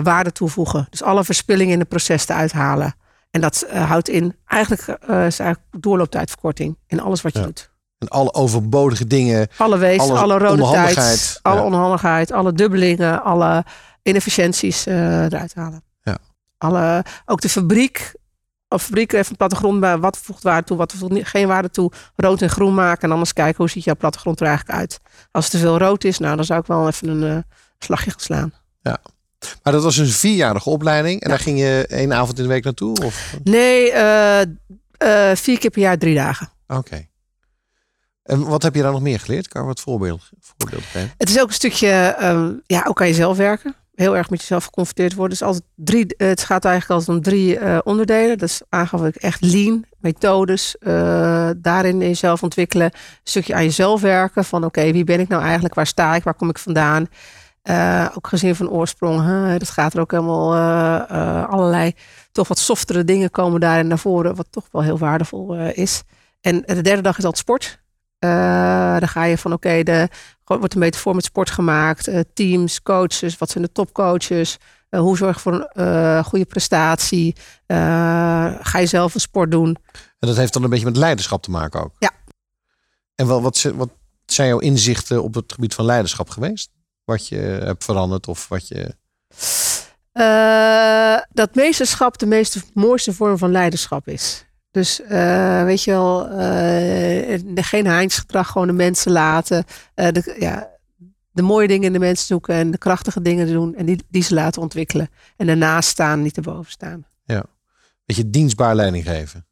waarde 0.03 0.31
toevoegen. 0.31 0.87
Dus 0.89 1.03
alle 1.03 1.23
verspilling 1.23 1.71
in 1.71 1.79
het 1.79 1.87
proces 1.89 2.25
te 2.25 2.33
uithalen. 2.33 2.95
En 3.31 3.41
dat 3.41 3.65
houdt 3.71 4.09
in, 4.09 4.35
eigenlijk 4.47 4.81
is 5.07 5.39
eigenlijk 5.39 5.59
doorlooptijdverkorting 5.79 6.77
in 6.87 7.01
alles 7.01 7.21
wat 7.21 7.33
je 7.33 7.39
Ja. 7.39 7.45
doet. 7.45 7.69
En 7.97 8.07
alle 8.07 8.33
overbodige 8.33 9.07
dingen. 9.07 9.47
Alle 9.57 9.77
wees, 9.77 9.99
Alle 9.99 10.37
rode 10.37 10.61
onhandigheid, 10.61 10.95
tijd, 10.95 11.39
alle 11.41 11.55
ja. 11.59 11.63
onhandigheid, 11.65 12.31
alle 12.31 12.53
dubbelingen, 12.53 13.23
alle 13.23 13.63
inefficiënties 14.05 14.85
eh, 14.85 15.23
eruit 15.23 15.55
halen. 15.55 15.83
Ja. 16.01 16.17
Alle, 16.57 17.05
ook 17.25 17.41
de 17.41 17.49
fabriek, 17.49 18.13
of 18.67 18.83
fabriek 18.83 19.11
heeft 19.11 19.29
een 19.29 19.35
plattegrond 19.35 19.79
bij 19.79 19.97
wat 19.97 20.17
voegt 20.17 20.43
waarde 20.43 20.67
toe, 20.67 20.77
wat 20.77 20.93
voegt 20.93 21.27
geen 21.27 21.47
waarde 21.47 21.69
toe, 21.69 21.91
rood 22.15 22.41
en 22.41 22.49
groen 22.49 22.73
maken 22.73 23.01
en 23.01 23.09
dan 23.09 23.19
eens 23.19 23.33
kijken 23.33 23.57
hoe 23.57 23.69
ziet 23.69 23.83
jouw 23.83 23.95
plattegrond 23.95 24.39
er 24.39 24.47
eigenlijk 24.47 24.79
uit. 24.79 24.99
Als 25.31 25.43
het 25.43 25.53
te 25.53 25.59
veel 25.59 25.77
rood 25.77 26.03
is, 26.03 26.19
nou 26.19 26.35
dan 26.35 26.45
zou 26.45 26.59
ik 26.59 26.65
wel 26.65 26.87
even 26.87 27.07
een 27.07 27.37
eh, 27.37 27.43
slagje 27.79 28.09
gaan 28.09 28.19
slaan. 28.19 28.53
Maar 29.63 29.73
dat 29.73 29.83
was 29.83 29.97
een 29.97 30.07
vierjarige 30.07 30.69
opleiding. 30.69 31.21
En 31.21 31.29
daar 31.29 31.39
ging 31.39 31.59
je 31.59 31.85
één 31.87 32.13
avond 32.13 32.37
in 32.37 32.43
de 32.43 32.49
week 32.49 32.63
naartoe? 32.63 33.03
Of? 33.03 33.35
Nee, 33.43 33.91
eh, 33.91 34.41
vier 35.33 35.59
keer 35.59 35.69
per 35.69 35.81
jaar 35.81 35.97
drie 35.97 36.15
dagen. 36.15 36.49
Oké. 36.67 37.07
En 38.23 38.43
wat 38.45 38.63
heb 38.63 38.75
je 38.75 38.81
daar 38.81 38.91
nog 38.91 39.01
meer 39.01 39.19
geleerd? 39.19 39.47
Kan 39.47 39.61
je 39.61 39.67
wat 39.67 39.79
voorbeeld, 39.79 40.29
voorbeelden 40.39 40.87
geven? 40.87 41.13
Het 41.17 41.29
is 41.29 41.39
ook 41.39 41.47
een 41.47 41.53
stukje, 41.53 41.87
ja, 42.65 42.85
ook 42.87 43.01
aan 43.01 43.07
jezelf 43.07 43.37
werken. 43.37 43.75
Heel 43.95 44.17
erg 44.17 44.29
met 44.29 44.39
jezelf 44.39 44.63
geconfronteerd 44.63 45.13
wordt. 45.13 45.31
Dus 45.31 45.41
altijd 45.41 45.63
drie, 45.75 46.15
eh, 46.17 46.27
het 46.27 46.43
gaat 46.43 46.65
eigenlijk 46.65 46.99
altijd 46.99 47.17
om 47.17 47.23
drie 47.23 47.59
eh, 47.59 47.77
onderdelen. 47.83 48.37
Dat 48.37 48.49
is 48.49 48.61
aangaf 48.69 49.03
ik 49.03 49.15
echt 49.15 49.41
lean, 49.41 49.85
methodes, 49.99 50.77
eh, 50.77 51.49
daarin 51.57 52.01
in 52.01 52.07
jezelf 52.07 52.43
ontwikkelen. 52.43 52.85
Een 52.85 53.19
stukje 53.23 53.55
aan 53.55 53.63
jezelf 53.63 54.01
werken 54.01 54.45
van 54.45 54.65
oké, 54.65 54.91
wie 54.91 55.03
ben 55.03 55.19
ik 55.19 55.27
nou 55.27 55.43
eigenlijk? 55.43 55.73
Waar 55.73 55.87
sta 55.87 56.15
ik? 56.15 56.23
Waar 56.23 56.33
kom 56.33 56.49
ik 56.49 56.57
vandaan? 56.57 57.07
Ook 58.15 58.27
gezin 58.27 58.55
van 58.55 58.69
oorsprong. 58.69 59.25
Hè? 59.25 59.57
Dat 59.57 59.69
gaat 59.69 59.93
er 59.93 59.99
ook 59.99 60.11
helemaal 60.11 60.55
allerlei 61.47 61.93
toch 62.31 62.47
wat 62.47 62.59
softere 62.59 63.03
dingen 63.03 63.31
komen 63.31 63.59
daarin 63.59 63.87
naar 63.87 63.99
voren. 63.99 64.35
Wat 64.35 64.47
toch 64.49 64.67
wel 64.71 64.81
heel 64.81 64.97
waardevol 64.97 65.55
is. 65.55 66.03
En 66.41 66.61
de 66.65 66.81
derde 66.81 67.01
dag 67.01 67.17
is 67.17 67.23
altijd 67.23 67.43
sport. 67.43 67.83
Eh, 68.25 68.99
dan 68.99 69.07
ga 69.07 69.23
je 69.23 69.37
van 69.37 69.53
oké, 69.53 69.83
de 69.83 70.09
gewoon 70.45 70.59
wordt 70.59 70.73
een 70.73 70.79
metafoor 70.79 71.15
met 71.15 71.23
sport 71.23 71.49
gemaakt. 71.49 72.07
Eh, 72.07 72.19
teams, 72.33 72.81
coaches, 72.81 73.37
wat 73.37 73.49
zijn 73.49 73.63
de 73.63 73.71
topcoaches? 73.71 74.57
Eh, 74.89 74.99
hoe 74.99 75.17
zorg 75.17 75.35
je 75.35 75.41
voor 75.41 75.53
een 75.53 75.67
eh, 75.85 76.23
goede 76.23 76.45
prestatie? 76.45 77.35
Ga 77.67 78.79
je 78.79 78.85
zelf 78.85 79.13
een 79.13 79.19
sport 79.19 79.51
doen? 79.51 79.77
En 80.19 80.27
dat 80.27 80.35
heeft 80.35 80.53
dan 80.53 80.63
een 80.63 80.69
beetje 80.69 80.85
met 80.85 80.97
leiderschap 80.97 81.41
te 81.41 81.51
maken 81.51 81.83
ook. 81.83 81.95
Ja. 81.99 82.11
En 83.15 83.27
wel, 83.27 83.41
wat, 83.41 83.61
wat 83.61 83.89
zijn 84.25 84.47
jouw 84.47 84.59
inzichten 84.59 85.23
op 85.23 85.33
het 85.33 85.53
gebied 85.53 85.73
van 85.73 85.85
leiderschap 85.85 86.29
geweest? 86.29 86.69
Wat 87.03 87.27
je 87.27 87.37
hebt 87.37 87.83
veranderd 87.83 88.27
of 88.27 88.47
wat 88.47 88.67
je... 88.67 88.95
Dat 91.31 91.55
meesterschap 91.55 92.17
de 92.17 92.25
meest 92.25 92.63
mooiste 92.73 93.13
vorm 93.13 93.37
van 93.37 93.51
leiderschap 93.51 94.07
is. 94.07 94.45
Dus 94.75 95.01
eh, 95.01 95.63
weet 95.63 95.83
je 95.83 95.91
wel, 95.91 96.29
eh, 96.29 97.39
geen 97.55 97.87
heinsgedrag, 97.87 98.47
gewoon 98.47 98.67
de 98.67 98.73
mensen 98.73 99.11
laten. 99.11 99.65
Eh, 99.93 100.11
de, 100.11 100.35
ja, 100.39 100.69
de 101.31 101.41
mooie 101.41 101.67
dingen 101.67 101.85
in 101.85 101.93
de 101.93 101.99
mensen 101.99 102.25
zoeken 102.25 102.55
en 102.55 102.71
de 102.71 102.77
krachtige 102.77 103.21
dingen 103.21 103.47
doen 103.47 103.75
en 103.75 103.85
die, 103.85 104.03
die 104.09 104.23
ze 104.23 104.33
laten 104.33 104.61
ontwikkelen. 104.61 105.09
En 105.37 105.47
daarnaast 105.47 105.89
staan, 105.89 106.21
niet 106.21 106.37
erboven 106.37 106.71
staan. 106.71 107.05
Beetje 108.05 108.29
dienstbaar 108.29 108.75
leiding 108.75 109.03
geven. 109.03 109.45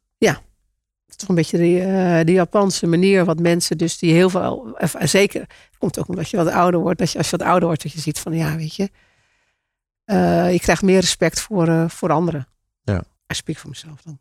Het 1.04 1.08
is 1.08 1.16
toch 1.16 1.28
een 1.28 1.34
beetje 1.34 1.58
die, 1.58 2.24
die 2.24 2.34
Japanse 2.34 2.86
manier 2.86 3.24
wat 3.24 3.38
mensen 3.38 3.78
dus 3.78 3.98
die 3.98 4.12
heel 4.12 4.30
veel, 4.30 4.76
zeker, 5.00 5.40
het 5.40 5.78
komt 5.78 5.98
ook 5.98 6.08
omdat 6.08 6.30
je 6.30 6.36
wat 6.36 6.48
ouder 6.48 6.80
wordt, 6.80 6.98
dat 6.98 7.12
je 7.12 7.18
als 7.18 7.30
je 7.30 7.36
wat 7.36 7.46
ouder 7.46 7.66
wordt, 7.66 7.82
dat 7.82 7.92
je 7.92 8.00
ziet 8.00 8.18
van 8.18 8.32
ja, 8.32 8.56
weet 8.56 8.74
je, 8.74 8.90
je 10.52 10.58
krijgt 10.60 10.82
meer 10.82 11.00
respect 11.00 11.40
voor, 11.40 11.90
voor 11.90 12.10
anderen. 12.10 12.46
Ja. 12.82 13.04
Ik 13.26 13.34
spreek 13.34 13.56
voor 13.56 13.70
mezelf 13.70 14.02
dan. 14.02 14.18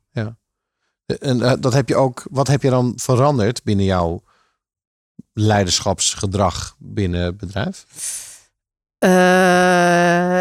En 1.06 1.42
eh, 1.42 1.54
dat 1.60 1.74
heb 1.74 1.90
je 1.90 1.96
ook, 1.96 2.24
wat 2.32 2.48
heb 2.48 2.62
je 2.62 2.70
dan 2.70 2.94
veranderd 2.96 3.64
binnen 3.64 3.86
jouw 3.86 4.24
leiderschapsgedrag 5.34 6.76
binnen 6.80 7.22
het 7.22 7.38
bedrijf? 7.38 7.86
Eh, 8.98 10.40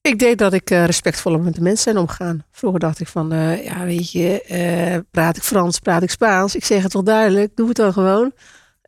ik 0.00 0.18
denk 0.18 0.38
dat 0.38 0.52
ik 0.52 0.70
eh, 0.70 0.84
respectvoller 0.84 1.40
met 1.40 1.54
de 1.54 1.60
mensen 1.60 1.92
ben 1.92 2.02
omgaan. 2.02 2.44
Vroeger 2.50 2.80
dacht 2.80 3.00
ik 3.00 3.08
van, 3.08 3.32
eh, 3.32 3.64
ja 3.64 3.84
weet 3.84 4.12
je, 4.12 5.04
praat 5.10 5.36
ik 5.36 5.42
Frans, 5.42 5.78
praat 5.78 6.02
ik 6.02 6.10
Spaans. 6.10 6.54
Ik 6.56 6.64
zeg 6.64 6.82
het 6.82 6.92
wel 6.92 7.04
duidelijk, 7.04 7.56
doe 7.56 7.68
het 7.68 7.76
dan 7.76 7.92
gewoon. 7.92 8.32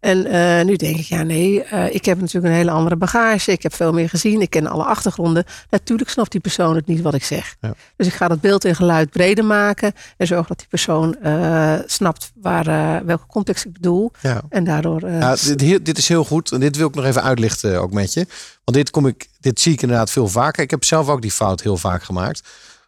En 0.01 0.27
eh, 0.27 0.65
nu 0.65 0.77
denk 0.77 0.97
ik, 0.97 1.05
ja 1.05 1.23
nee, 1.23 1.65
eh, 1.65 1.95
ik 1.95 2.05
heb 2.05 2.21
natuurlijk 2.21 2.47
een 2.47 2.59
hele 2.59 2.71
andere 2.71 2.97
bagage. 2.97 3.53
Ik 3.53 3.63
heb 3.63 3.75
veel 3.75 3.93
meer 3.93 4.09
gezien, 4.09 4.41
ik 4.41 4.51
ken 4.51 4.67
alle 4.67 4.85
achtergronden. 4.85 5.45
Natuurlijk 5.71 6.11
snapt 6.11 6.33
die 6.33 6.41
persoon 6.41 6.75
het 6.75 6.87
niet 6.87 7.01
wat 7.01 7.15
ik 7.15 7.25
zeg. 7.25 7.57
Ja. 7.61 7.75
Dus 7.97 8.07
ik 8.07 8.13
ga 8.13 8.29
dat 8.29 8.41
beeld 8.41 8.65
en 8.65 8.75
geluid 8.75 9.11
breder 9.11 9.45
maken. 9.45 9.93
En 10.17 10.27
zorg 10.27 10.47
dat 10.47 10.59
die 10.59 10.69
persoon 10.69 11.17
eh, 11.23 11.75
snapt 11.87 12.33
waar, 12.35 13.05
welke 13.05 13.27
context 13.27 13.65
ik 13.65 13.73
bedoel. 13.73 14.13
Ja. 14.21 14.43
En 14.49 14.65
daardoor... 14.65 15.11
Ja, 15.11 15.37
dit, 15.57 15.87
dit 15.87 15.99
is 15.99 16.09
heel 16.09 16.25
goed. 16.25 16.53
En 16.53 16.61
dit 16.61 16.77
wil 16.77 16.89
ik 16.89 16.95
nog 16.95 17.05
even 17.05 17.23
uitlichten 17.23 17.81
ook 17.81 17.93
met 17.93 18.13
je. 18.13 18.27
Want 18.65 18.77
dit, 18.77 18.91
kom 18.91 19.07
ik, 19.07 19.29
dit 19.41 19.61
zie 19.61 19.73
ik 19.73 19.83
inderdaad 19.83 20.11
veel 20.11 20.29
vaker. 20.29 20.63
Ik 20.63 20.71
heb 20.71 20.85
zelf 20.85 21.09
ook 21.09 21.23
die 21.23 21.31
fout 21.31 21.63
heel 21.63 21.77
vaak 21.77 22.03
gemaakt. 22.03 22.43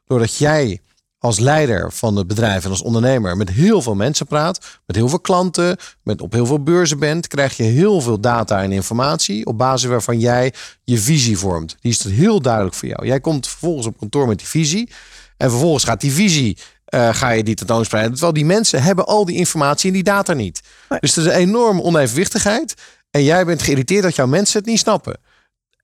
Doordat 0.07 0.37
jij 0.37 0.81
als 1.21 1.39
leider 1.39 1.93
van 1.93 2.16
het 2.16 2.27
bedrijf 2.27 2.64
en 2.64 2.71
als 2.71 2.83
ondernemer 2.83 3.37
met 3.37 3.51
heel 3.51 3.83
veel 3.83 3.95
mensen 3.95 4.27
praat, 4.27 4.81
met 4.87 4.97
heel 4.97 5.09
veel 5.09 5.21
klanten, 5.21 5.77
met 6.03 6.21
op 6.21 6.33
heel 6.33 6.47
veel 6.47 6.62
beurzen 6.62 6.99
bent, 6.99 7.27
krijg 7.27 7.57
je 7.57 7.62
heel 7.62 8.01
veel 8.01 8.21
data 8.21 8.62
en 8.62 8.73
informatie 8.73 9.47
op 9.47 9.59
basis 9.59 9.89
waarvan 9.89 10.21
jij 10.21 10.55
je 10.85 10.99
visie 10.99 11.39
vormt. 11.39 11.77
Die 11.81 11.91
is 11.91 12.05
heel 12.05 12.41
duidelijk 12.41 12.75
voor 12.75 12.89
jou. 12.89 13.07
Jij 13.07 13.21
komt 13.21 13.49
vervolgens 13.49 13.87
op 13.87 13.99
kantoor 13.99 14.29
met 14.29 14.39
die 14.39 14.47
visie 14.47 14.91
en 15.37 15.51
vervolgens 15.51 15.85
gaat 15.85 16.01
die 16.01 16.12
visie 16.12 16.59
eh, 16.85 17.14
ga 17.14 17.31
je 17.31 17.43
die 17.43 17.55
tentoonspreiden. 17.55 18.12
Terwijl 18.12 18.33
die 18.33 18.45
mensen 18.45 18.83
hebben 18.83 19.07
al 19.07 19.25
die 19.25 19.37
informatie 19.37 19.89
en 19.89 19.95
die 19.95 20.03
data 20.03 20.33
niet. 20.33 20.61
Dus 21.01 21.16
er 21.16 21.27
is 21.27 21.33
een 21.33 21.39
enorme 21.39 21.83
onevenwichtigheid. 21.83 22.75
En 23.11 23.25
jij 23.25 23.45
bent 23.45 23.62
geïrriteerd 23.62 24.03
dat 24.03 24.16
jouw 24.16 24.27
mensen 24.27 24.59
het 24.59 24.68
niet 24.68 24.79
snappen. 24.79 25.16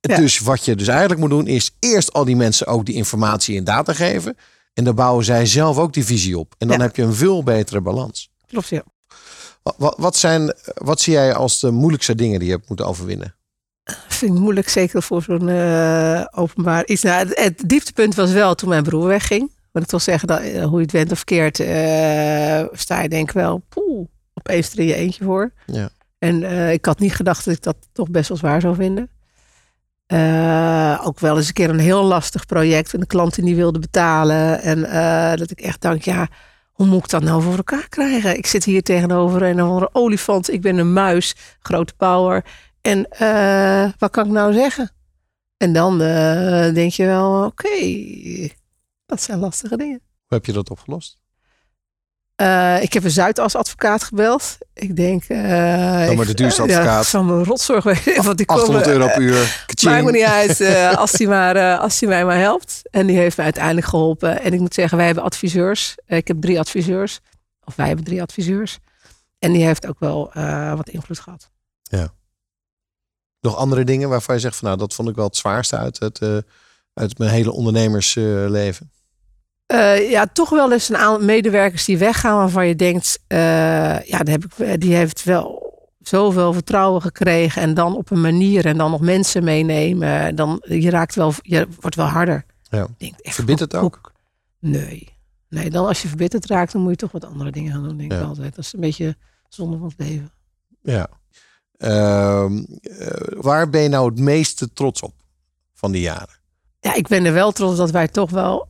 Ja. 0.01 0.17
Dus 0.17 0.39
wat 0.39 0.65
je 0.65 0.75
dus 0.75 0.89
eigenlijk 0.89 1.21
moet 1.21 1.31
doen, 1.31 1.47
is 1.47 1.71
eerst 1.79 2.13
al 2.13 2.25
die 2.25 2.37
mensen 2.37 2.67
ook 2.67 2.87
die 2.87 2.95
informatie 2.95 3.57
en 3.59 3.65
data 3.65 3.93
geven. 3.93 4.37
En 4.77 4.85
dan 4.85 4.95
bouwen 4.95 5.25
zij 5.25 5.47
zelf 5.47 5.79
ook 5.79 5.93
die 5.93 6.05
visie 6.05 6.39
op. 6.39 6.55
En 6.59 6.69
dan 6.69 6.77
Ja. 6.77 6.83
heb 6.83 6.97
je 6.97 7.03
een 7.03 7.15
veel 7.15 7.43
betere 7.43 7.81
balans. 7.81 8.31
Klopt, 8.47 8.69
ja. 8.69 8.83
Wat, 9.77 9.95
wat, 9.99 10.17
zijn, 10.17 10.55
wat 10.75 11.01
zie 11.01 11.13
jij 11.13 11.35
als 11.35 11.61
de 11.61 11.71
moeilijkste 11.71 12.15
dingen 12.15 12.39
die 12.39 12.49
je 12.49 12.55
hebt 12.55 12.69
moeten 12.69 12.87
overwinnen? 12.87 13.35
vind 14.09 14.33
ik 14.35 14.39
moeilijk, 14.39 14.69
zeker 14.69 15.03
voor 15.03 15.23
zo'n 15.23 15.49
eh, 15.49 16.25
openbaar 16.31 16.87
iets. 16.87 17.03
Nou, 17.03 17.27
het, 17.29 17.39
het 17.41 17.69
dieptepunt 17.69 18.15
was 18.15 18.33
wel 18.33 18.55
toen 18.55 18.69
mijn 18.69 18.83
broer 18.83 19.07
wegging. 19.07 19.51
Wil 19.73 19.83
ik 19.83 19.89
toch 19.89 20.03
zeggen, 20.03 20.29
dat, 20.29 20.41
eh, 20.41 20.65
hoe 20.65 20.77
je 20.77 20.83
het 20.83 20.93
went 20.93 21.13
of 21.13 21.25
keert, 21.25 21.61
eh, 21.61 22.65
sta 22.73 23.03
je 23.03 23.09
denk 23.09 23.29
ik 23.29 23.35
wel 23.35 23.63
poeh, 23.69 24.07
opeens 24.35 24.73
er 24.73 24.79
in 24.79 24.87
je 24.87 24.95
eentje 24.95 25.25
voor. 25.25 25.53
Ja. 25.67 25.89
En 26.19 26.43
ik 26.73 26.85
had 26.85 26.99
niet 26.99 27.15
gedacht 27.15 27.45
dat 27.45 27.55
ik 27.55 27.63
dat 27.63 27.77
toch 27.93 28.11
best 28.11 28.29
wel 28.29 28.39
zwaar 28.39 28.61
zou 28.61 28.75
vinden. 28.75 29.11
Eh, 30.07 31.01
ook 31.05 31.21
wel 31.21 31.37
eens 31.37 31.49
een 31.49 31.53
keer 31.53 31.71
een 31.71 31.79
heel 31.79 32.05
lastig 32.05 32.47
project 32.47 32.95
en 32.95 33.01
de 33.01 33.07
klant 33.07 33.35
die 33.35 33.45
niet 33.45 33.57
wilde 33.57 33.79
betalen. 33.79 34.61
En 34.63 34.85
eh, 34.85 35.39
dat 35.39 35.51
ik 35.51 35.61
echt 35.61 35.81
dacht, 35.81 36.05
ja, 36.05 36.29
hoe 36.73 36.87
moet 36.87 37.05
ik 37.05 37.11
dat 37.11 37.23
nou 37.23 37.43
voor 37.43 37.57
elkaar 37.57 37.89
krijgen? 37.89 38.37
Ik 38.37 38.47
zit 38.47 38.65
hier 38.65 38.83
tegenover 38.83 39.43
een 39.43 39.95
olifant. 39.95 40.53
Ik 40.53 40.61
ben 40.61 40.79
een 40.79 40.93
muis, 40.93 41.35
grote 41.61 41.95
power. 41.95 42.45
En 42.81 43.09
eh, 43.09 43.91
wat 43.99 44.11
kan 44.11 44.27
ik 44.27 44.33
nou 44.33 44.53
zeggen? 44.53 44.91
En 45.57 45.73
dan 45.73 45.99
denk 46.75 46.93
je 46.93 47.07
wel, 47.07 47.45
oké, 47.45 47.69
dat 49.07 49.23
zijn 49.23 49.39
lastige 49.39 49.77
dingen. 49.77 50.01
Hoe 50.27 50.37
heb 50.37 50.47
je 50.47 50.53
dat 50.53 50.71
opgelost? 50.71 51.19
Eh, 52.37 52.83
ik 52.83 52.93
heb 52.93 53.05
een 53.05 53.11
Zuidas-advocaat 53.11 54.03
gebeld. 54.03 54.59
Ik 54.75 54.97
denk... 54.97 55.25
eh, 55.25 56.07
Dan 56.07 56.17
maar 56.17 56.27
de 56.27 56.35
duurste 56.35 56.63
Ja, 56.67 56.69
advocaat. 56.79 56.99
het 56.99 57.07
zal 57.07 57.25
me 57.25 57.45
rotzorg. 57.45 57.85
Want 57.85 58.37
die 58.37 58.47
800 58.49 58.85
komen, 58.85 58.87
euro 58.89 59.07
per 59.07 59.21
uur. 59.23 59.67
Maakt 59.83 60.05
me 60.05 60.11
niet 60.11 60.23
uit 60.25 60.61
eh, 60.61 60.95
als 60.97 61.13
hij 61.13 61.27
maar, 61.27 61.57
eh, 61.57 61.81
als 61.81 62.01
mij 62.01 62.25
maar 62.25 62.39
helpt. 62.39 62.83
En 62.91 63.07
die 63.07 63.17
heeft 63.17 63.37
me 63.37 63.45
uiteindelijk 63.45 63.87
geholpen. 63.87 64.41
En 64.41 64.53
ik 64.53 64.61
moet 64.61 64.75
zeggen, 64.75 64.97
wij 64.97 65.07
hebben 65.07 65.25
adviseurs. 65.25 65.95
Ik 66.07 66.29
heb 66.29 66.41
drie 66.41 66.59
adviseurs. 66.59 67.21
Of 67.65 67.75
wij 67.77 67.87
hebben 67.87 68.05
drie 68.05 68.23
adviseurs. 68.23 68.79
En 69.39 69.53
die 69.53 69.65
heeft 69.65 69.87
ook 69.87 69.99
wel 70.01 70.31
wat 70.77 70.89
invloed 70.89 71.19
gehad. 71.21 71.51
Nog 73.41 73.57
andere 73.57 73.85
dingen 73.85 74.09
waarvan 74.09 74.35
je 74.35 74.41
zegt 74.41 74.57
van 74.57 74.67
nou, 74.67 74.79
dat 74.79 74.95
vond 74.95 75.09
ik 75.09 75.15
wel 75.15 75.25
het 75.27 75.37
zwaarste 75.37 75.77
uit, 75.77 75.99
het, 75.99 76.21
uit 76.95 77.19
mijn 77.19 77.31
hele 77.31 77.53
ondernemersleven. 77.53 78.91
Eh, 79.67 80.11
ja, 80.11 80.27
toch 80.27 80.51
wel 80.51 80.73
eens 80.73 80.89
een 80.89 80.97
aantal 80.97 81.27
medewerkers 81.27 81.85
die 81.85 81.99
weggaan 81.99 82.37
waarvan 82.37 82.67
je 82.67 82.77
denkt, 82.77 83.19
eh, 83.27 83.39
ja, 84.03 84.19
die, 84.19 84.33
heb 84.33 84.45
ik, 84.45 84.81
die 84.81 84.95
heeft 84.95 85.25
wel 85.25 85.65
zoveel 86.01 86.53
vertrouwen 86.53 87.03
gekregen 87.03 87.63
en 87.63 87.75
dan 87.75 87.97
op 87.97 88.11
een 88.11 88.21
manier 88.21 88.67
en 88.67 88.77
dan 88.77 88.91
nog 88.91 89.01
mensen 89.01 89.45
meenemen, 89.45 90.37
dan 90.37 90.63
je 90.69 90.91
raakt 90.91 91.15
wel, 91.15 91.33
je 91.43 91.69
wordt 91.81 91.97
wel 91.97 92.07
harder. 92.07 92.45
Ja. 92.63 92.87
Denk 92.99 93.15
Verbitterd 93.23 93.73
hoe- 93.73 93.81
ook? 93.83 94.01
hoe- 94.03 94.71
Nee. 94.71 95.15
Nee, 95.49 95.71
dan 95.71 95.87
als 95.87 96.03
je 96.03 96.09
verbitterd 96.09 96.47
raakt, 96.47 96.73
dan 96.73 96.81
moet 96.81 96.91
je 96.91 96.97
toch 96.97 97.13
wat 97.13 97.25
andere 97.25 97.51
dingen 97.51 97.73
gaan 97.73 97.83
doen, 97.83 97.97
denk 97.97 98.13
Ja. 98.13 98.19
ik 98.19 98.25
altijd. 98.25 98.55
Dat 98.57 98.65
is 98.65 98.73
een 98.73 98.81
beetje 98.81 99.17
zonde 99.49 99.79
van 99.79 99.87
het 99.97 100.09
leven. 100.09 100.31
Ja. 100.83 101.09
Ehm, 101.77 102.65
eh, 102.83 103.09
waar 103.41 103.71
ben 103.71 103.81
je 103.83 103.89
nou 103.89 104.09
het 104.11 104.19
meeste 104.19 104.73
trots 104.73 105.01
op 105.03 105.15
van 105.75 105.93
die 105.93 106.01
jaren? 106.03 106.35
Ja, 106.81 106.95
ik 106.95 107.09
ben 107.09 107.25
er 107.25 107.33
wel 107.33 107.53
trots 107.53 107.73
op 107.73 107.79
dat 107.79 107.91
wij 107.91 108.09
toch 108.09 108.31
wel 108.31 108.69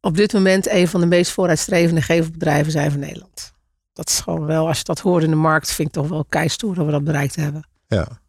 op 0.00 0.16
dit 0.16 0.32
moment 0.32 0.70
een 0.70 0.88
van 0.88 1.00
de 1.00 1.06
meest 1.06 1.30
vooruitstrevende 1.30 2.02
gevelbedrijven 2.02 2.72
zijn 2.72 2.90
van 2.90 3.00
Nederland. 3.00 3.52
Dat 3.92 4.08
is 4.08 4.20
gewoon 4.20 4.46
wel, 4.46 4.66
als 4.68 4.78
je 4.78 4.84
dat 4.84 4.98
hoort 4.98 5.22
in 5.22 5.30
de 5.30 5.36
markt, 5.36 5.72
vind 5.72 5.88
ik 5.88 5.94
toch 5.94 6.08
wel 6.08 6.24
keistoer 6.28 6.74
dat 6.74 6.86
we 6.86 6.92
dat 6.92 7.04
bereikt 7.04 7.36
hebben. 7.36 7.68
Ja. 7.86 8.20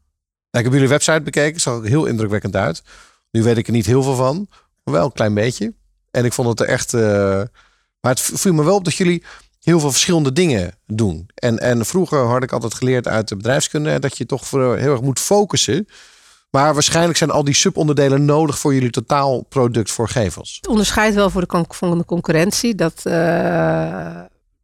Ik 0.51 0.63
heb 0.63 0.74
jullie 0.74 0.88
website 0.88 1.22
bekeken, 1.22 1.61
zag 1.61 1.84
heel 1.84 2.05
indrukwekkend 2.05 2.55
uit. 2.55 2.84
Nu 3.32 3.43
weet 3.43 3.57
ik 3.57 3.68
er 3.68 3.74
niet 3.74 3.86
heel 3.86 4.03
veel 4.03 4.15
van, 4.15 4.47
maar 4.84 4.93
wel 4.93 5.05
een 5.05 5.11
klein 5.11 5.34
beetje. 5.34 5.74
En 6.11 6.26
ik 6.26 6.34
vond 6.34 6.47
het 6.47 6.59
er 6.59 6.68
echt. 6.68 6.93
eh, 6.93 7.01
maar 8.01 8.11
het 8.11 8.22
viel 8.22 8.53
me 8.53 8.63
wel 8.63 8.76
op 8.76 8.84
dat 8.84 8.95
jullie 8.95 9.24
heel 9.61 9.80
veel 9.80 9.91
verschillende 9.91 10.34
dingen 10.34 10.72
doen. 10.86 11.30
En, 11.36 11.59
en 11.59 11.86
vroeger 11.86 12.20
had 12.26 12.43
ik 12.43 12.51
altijd 12.51 12.74
geleerd 12.74 13.07
uit 13.07 13.28
de 13.28 13.36
bedrijfskunde 13.36 13.99
dat 13.99 14.18
je 14.18 14.26
toch 14.26 14.49
heel 14.51 14.91
erg 14.91 15.01
moet 15.01 15.20
focussen. 15.20 15.88
Maar 16.50 16.74
waarschijnlijk 16.74 17.18
zijn 17.18 17.32
al 17.32 17.43
die 17.43 17.54
subonderdelen 17.54 18.26
nodig 18.26 18.60
voor 18.60 18.74
jullie 18.74 18.89
totaalproduct 18.89 19.91
voor 19.91 20.10
gevels. 20.10 20.56
Het 20.56 20.68
onderscheidt 20.68 21.16
wel 21.16 21.30
voor 21.30 21.41
de, 21.41 22.06
concurrentie. 22.06 22.76
Dat, 22.76 23.02
eh, 23.06 23.14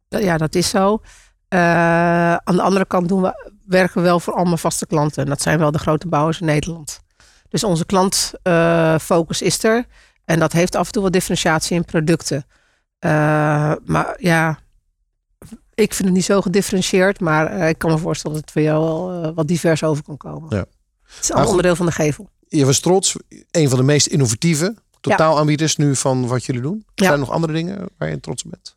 ja, 0.08 0.36
dat 0.36 0.54
is 0.54 0.68
zo. 0.68 1.00
Eh, 1.48 2.34
aan 2.34 2.56
de 2.56 2.62
andere 2.62 2.86
kant 2.86 3.08
doen 3.08 3.22
we, 3.22 3.52
werken 3.66 3.96
we 3.96 4.02
wel 4.02 4.20
voor 4.20 4.34
allemaal 4.34 4.56
vaste 4.56 4.86
klanten. 4.86 5.22
En 5.22 5.28
dat 5.28 5.42
zijn 5.42 5.58
wel 5.58 5.70
de 5.70 5.78
grote 5.78 6.08
bouwers 6.08 6.40
in 6.40 6.46
Nederland. 6.46 7.00
Dus 7.48 7.64
onze 7.64 7.86
klantfocus 7.86 9.40
eh, 9.40 9.46
is 9.46 9.64
er. 9.64 9.84
En 10.24 10.38
dat 10.38 10.52
heeft 10.52 10.74
af 10.74 10.86
en 10.86 10.92
toe 10.92 11.02
wat 11.02 11.12
differentiatie 11.12 11.76
in 11.76 11.84
producten. 11.84 12.46
maar 13.84 14.16
ja, 14.18 14.58
ik 15.74 15.94
vind 15.94 16.08
het 16.08 16.16
niet 16.16 16.24
zo 16.24 16.40
gedifferentieerd, 16.40 17.20
maar 17.20 17.68
ik 17.68 17.78
kan 17.78 17.90
me 17.90 17.98
voorstellen 17.98 18.36
dat 18.36 18.44
het 18.44 18.52
voor 18.54 18.62
jou 18.62 19.10
wel 19.20 19.34
wat 19.34 19.48
divers 19.48 19.82
over 19.82 20.04
kan 20.04 20.16
komen. 20.16 20.56
Ja. 20.56 20.64
Het 21.14 21.24
is 21.24 21.30
een 21.30 21.46
onderdeel 21.46 21.76
van 21.76 21.86
de 21.86 21.92
gevel. 21.92 22.28
Je 22.48 22.64
was 22.64 22.80
trots, 22.80 23.16
een 23.50 23.68
van 23.68 23.78
de 23.78 23.84
meest 23.84 24.06
innovatieve 24.06 24.74
totaalaanbieders 25.00 25.76
nu 25.76 25.96
van 25.96 26.26
wat 26.26 26.44
jullie 26.44 26.62
doen. 26.62 26.84
Zijn 26.94 27.12
er 27.12 27.18
nog 27.18 27.30
andere 27.30 27.52
dingen 27.52 27.88
waar 27.98 28.10
je 28.10 28.20
trots 28.20 28.44
op 28.44 28.50
bent? 28.50 28.76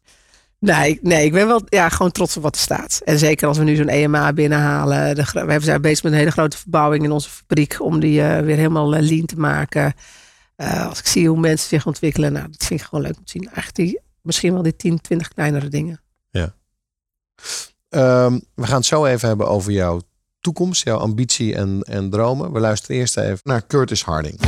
Nee, 0.60 1.00
nee, 1.02 1.26
ik 1.26 1.32
ben 1.32 1.48
wel 1.48 1.62
ja, 1.66 1.90
gewoon 1.90 2.12
trots 2.12 2.38
op 2.38 2.44
wat 2.44 2.56
er 2.56 2.62
staat. 2.62 3.02
En 3.06 3.20
zeker 3.20 3.48
als 3.48 3.58
we 3.58 3.64
nu 3.64 3.76
zo'n 3.76 3.88
EMA 3.88 4.34
binnenhalen. 4.34 5.16
we 5.16 5.46
we 5.46 5.60
zijn 5.60 5.82
bezig 5.82 6.04
met 6.04 6.12
een 6.12 6.18
hele 6.18 6.32
grote 6.32 6.58
verbouwing 6.58 7.04
in 7.04 7.12
onze 7.12 7.30
fabriek 7.30 7.82
om 7.82 8.00
die 8.00 8.22
eh, 8.22 8.42
weer 8.42 8.56
helemaal 8.56 8.96
eh, 8.96 9.02
lean 9.02 9.26
te 9.26 9.40
maken. 9.40 9.94
Eh, 10.56 10.88
als 10.88 11.00
ik 11.00 11.08
zie 11.08 11.30
hoe 11.30 11.40
mensen 11.40 11.68
zich 11.68 11.86
ontwikkelen, 11.86 12.34
nou, 12.34 12.48
dat 12.52 12.66
vind 12.66 12.80
ik 12.80 12.86
gewoon 12.86 13.04
leuk 13.04 13.18
om 13.18 13.26
te 13.26 13.32
zien. 13.32 13.44
Eigenlijk 13.44 13.76
die, 13.76 14.00
misschien 14.22 14.54
wel 14.54 14.62
die 14.62 14.76
10, 14.76 15.02
20 15.02 15.28
kleinere 15.28 15.68
dingen. 15.68 16.02
Ja. 16.30 16.56
Ehm, 17.90 18.40
we 18.54 18.66
gaan 18.66 18.78
het 18.78 18.86
zo 18.86 19.06
even 19.06 19.28
hebben 19.28 19.48
over 19.48 19.72
jouw 19.72 20.02
toekomst, 20.48 20.84
jouw 20.84 20.98
ambitie 20.98 21.56
en, 21.56 21.82
en 21.82 22.10
dromen. 22.10 22.52
We 22.52 22.60
luisteren 22.60 22.98
eerst 22.98 23.18
even 23.18 23.40
naar 23.44 23.68
Curtis 23.68 24.04
Harding. 24.04 24.40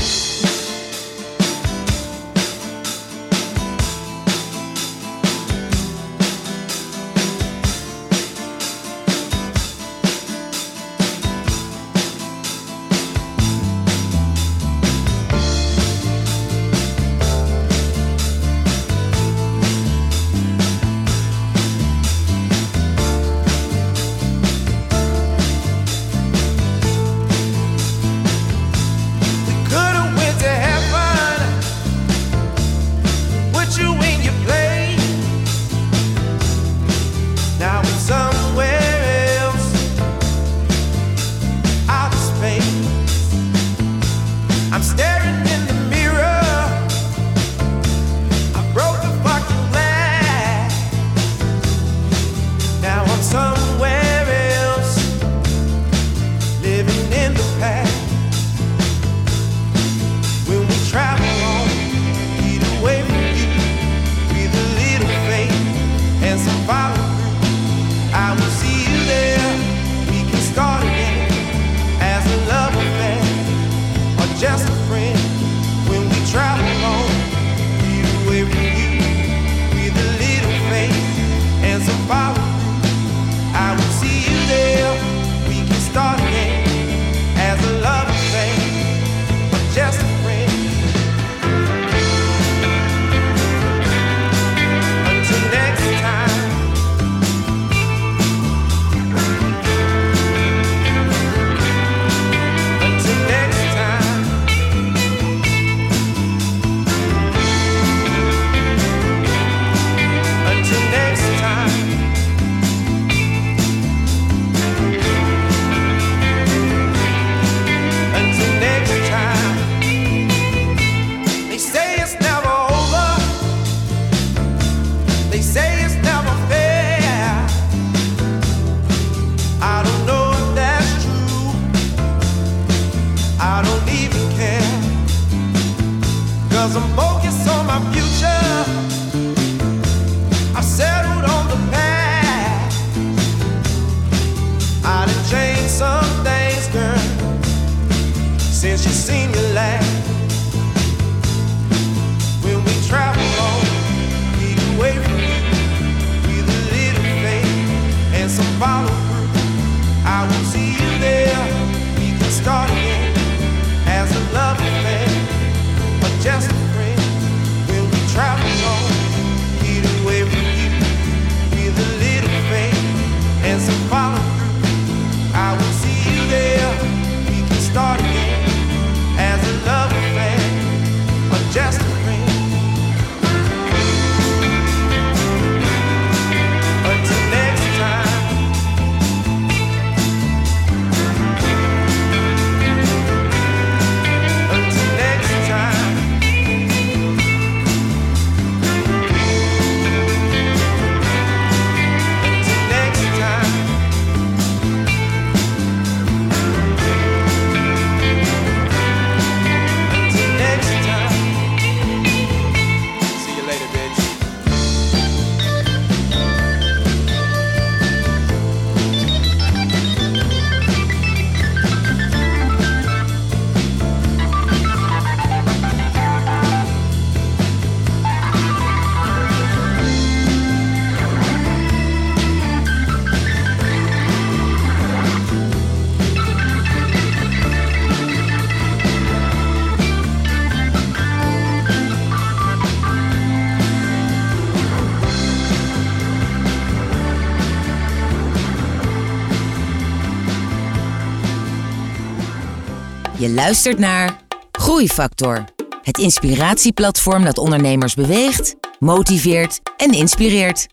Luistert 253.33 253.79
naar 253.79 254.21
Groeifactor. 254.51 255.43
Het 255.81 255.97
inspiratieplatform 255.97 257.23
dat 257.23 257.37
ondernemers 257.37 257.93
beweegt, 257.93 258.55
motiveert 258.79 259.59
en 259.77 259.91
inspireert. 259.91 260.67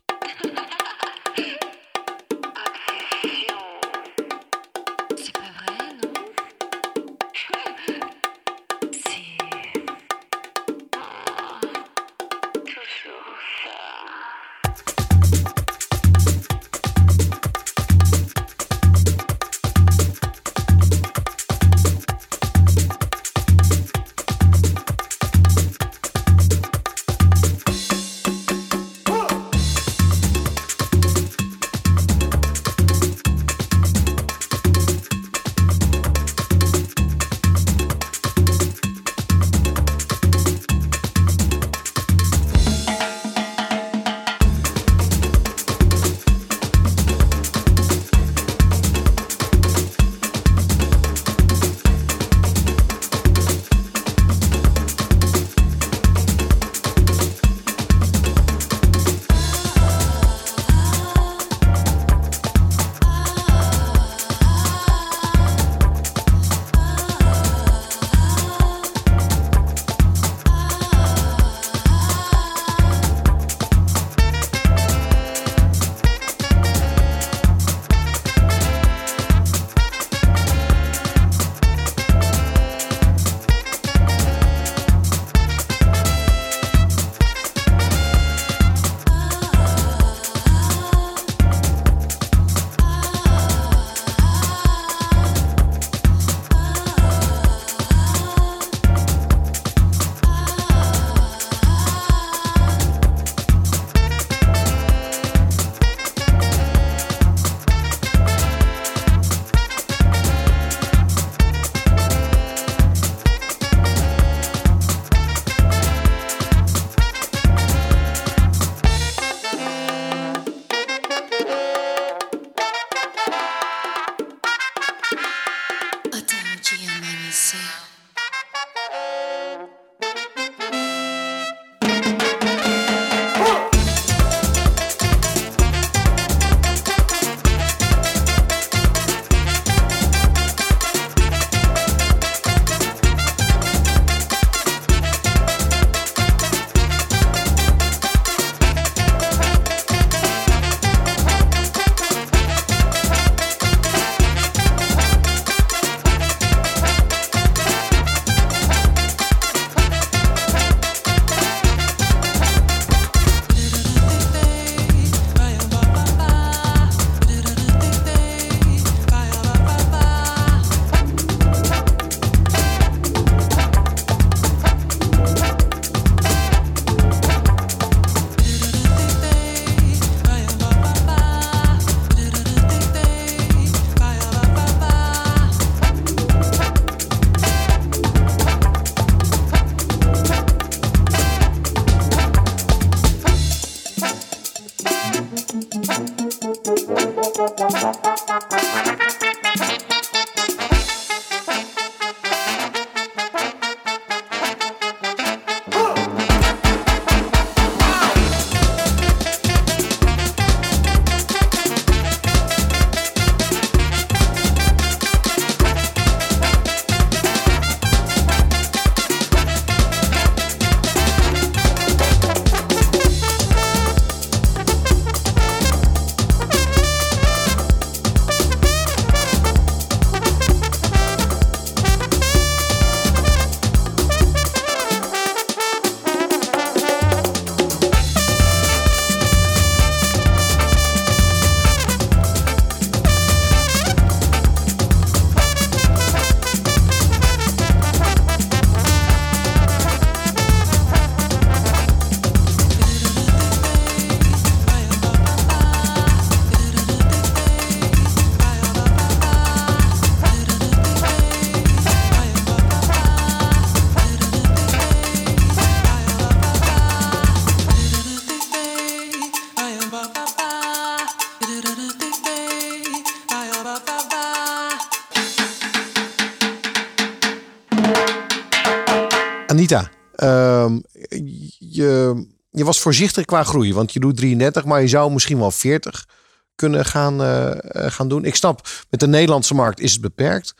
voorzichtig 282.87 283.25
qua 283.25 283.43
groei. 283.43 283.75
Want 283.75 283.93
je 283.93 284.01
doet 284.01 284.17
33, 284.17 284.65
maar 284.65 284.81
je 284.81 284.89
zou 284.89 285.13
misschien 285.13 285.39
wel 285.39 285.51
40 285.51 286.07
kunnen 286.55 286.85
gaan, 286.85 287.21
eh, 287.21 287.51
eh, 287.51 287.93
gaan 287.93 288.09
doen. 288.09 288.25
Ik 288.25 288.35
snap, 288.35 288.69
met 288.91 289.01
de 289.01 289.07
Nederlandse 289.07 289.55
markt 289.55 289.81
is 289.81 289.93
het 289.93 290.01
beperkt. 290.01 290.55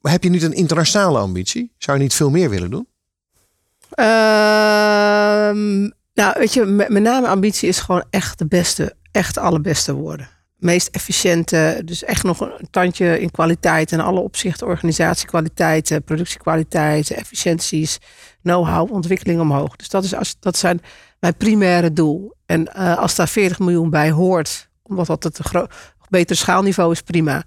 Heb 0.00 0.22
je 0.22 0.30
niet 0.30 0.42
een 0.42 0.52
internationale 0.52 1.18
ambitie? 1.18 1.72
Zou 1.78 1.96
je 1.96 2.02
niet 2.02 2.14
veel 2.14 2.30
meer 2.30 2.50
willen 2.50 2.70
doen? 2.70 2.88
Ehm, 3.90 5.80
nou, 6.14 6.34
weet 6.38 6.54
je, 6.54 6.64
met, 6.64 6.88
name 6.88 7.28
ambitie 7.28 7.68
is 7.68 7.78
gewoon 7.78 8.04
echt 8.10 8.38
de 8.38 8.46
beste, 8.46 8.94
echt 9.12 9.38
allerbeste 9.38 9.92
woorden 9.92 10.28
meest 10.58 10.88
efficiënte, 10.88 11.82
dus 11.84 12.04
echt 12.04 12.22
nog 12.22 12.40
een 12.40 12.70
tandje 12.70 13.20
in 13.20 13.30
kwaliteit 13.30 13.92
en 13.92 14.00
alle 14.00 14.20
opzichten, 14.20 14.66
organisatiekwaliteit, 14.66 15.90
eh, 15.90 15.98
productiekwaliteit, 16.04 17.10
efficiënties, 17.10 17.98
know-how, 18.42 18.92
ontwikkeling 18.92 19.40
omhoog. 19.40 19.76
Dus 19.76 19.88
dat, 19.88 20.04
is 20.04 20.14
als, 20.14 20.36
dat 20.40 20.56
zijn 20.56 20.80
mijn 21.20 21.36
primaire 21.36 21.92
doel. 21.92 22.34
En 22.46 22.74
eh, 22.74 22.98
als 22.98 23.14
daar 23.14 23.28
40 23.28 23.58
miljoen 23.58 23.90
bij 23.90 24.10
hoort, 24.10 24.68
omdat 24.82 25.06
dat 25.06 25.22
het 25.22 25.40
een 25.52 25.68
beter 26.08 26.36
schaalniveau 26.36 26.92
is, 26.92 27.02
prima. 27.02 27.44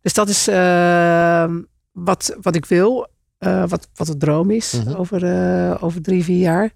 Dus 0.00 0.12
dat 0.12 0.28
is 0.28 0.48
ehm, 0.48 1.62
wat, 1.92 2.36
wat 2.40 2.54
ik 2.54 2.66
wil, 2.66 3.06
eh, 3.38 3.64
wat, 3.68 3.88
wat 3.94 4.06
de 4.06 4.16
droom 4.16 4.50
is 4.50 4.72
Mhm. 4.72 4.94
over, 4.94 5.24
eh, 5.24 5.82
over 5.84 6.02
drie, 6.02 6.24
vier 6.24 6.38
jaar. 6.38 6.70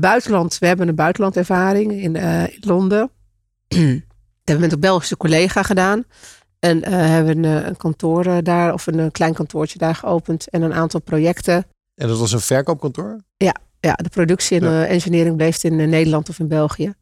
Buitenland, 0.00 0.58
we 0.58 0.66
hebben 0.66 0.88
een 0.88 0.94
buitenlandervaring 0.94 1.92
in, 1.92 2.16
in 2.16 2.56
Londen. 2.60 3.10
dat 3.68 3.78
hebben 3.78 4.00
we 4.44 4.58
met 4.58 4.72
een 4.72 4.80
Belgische 4.80 5.16
collega 5.16 5.62
gedaan. 5.62 6.04
En 6.58 6.88
hebben 6.88 7.44
een, 7.44 7.66
een 7.66 7.76
kantoor 7.76 8.42
daar, 8.42 8.72
of 8.72 8.86
een, 8.86 8.98
eh, 9.00 9.06
klein 9.10 9.34
kantoortje 9.34 9.78
daar 9.78 9.94
geopend. 9.94 10.50
En 10.50 10.62
een 10.62 10.72
aantal 10.74 11.00
projecten. 11.00 11.66
En 11.98 12.08
dat 12.08 12.18
was 12.18 12.32
een 12.32 12.40
verkoopkantoor? 12.40 13.16
Ja, 13.80 13.92
de 13.94 14.08
productie 14.08 14.60
en 14.60 14.70
Ja. 14.70 14.84
eh, 14.84 14.90
engineering 14.90 15.36
bleef 15.36 15.64
in 15.64 15.80
eh, 15.80 15.86
Nederland 15.88 16.28
of 16.28 16.38
in 16.38 16.48
België. 16.48 16.94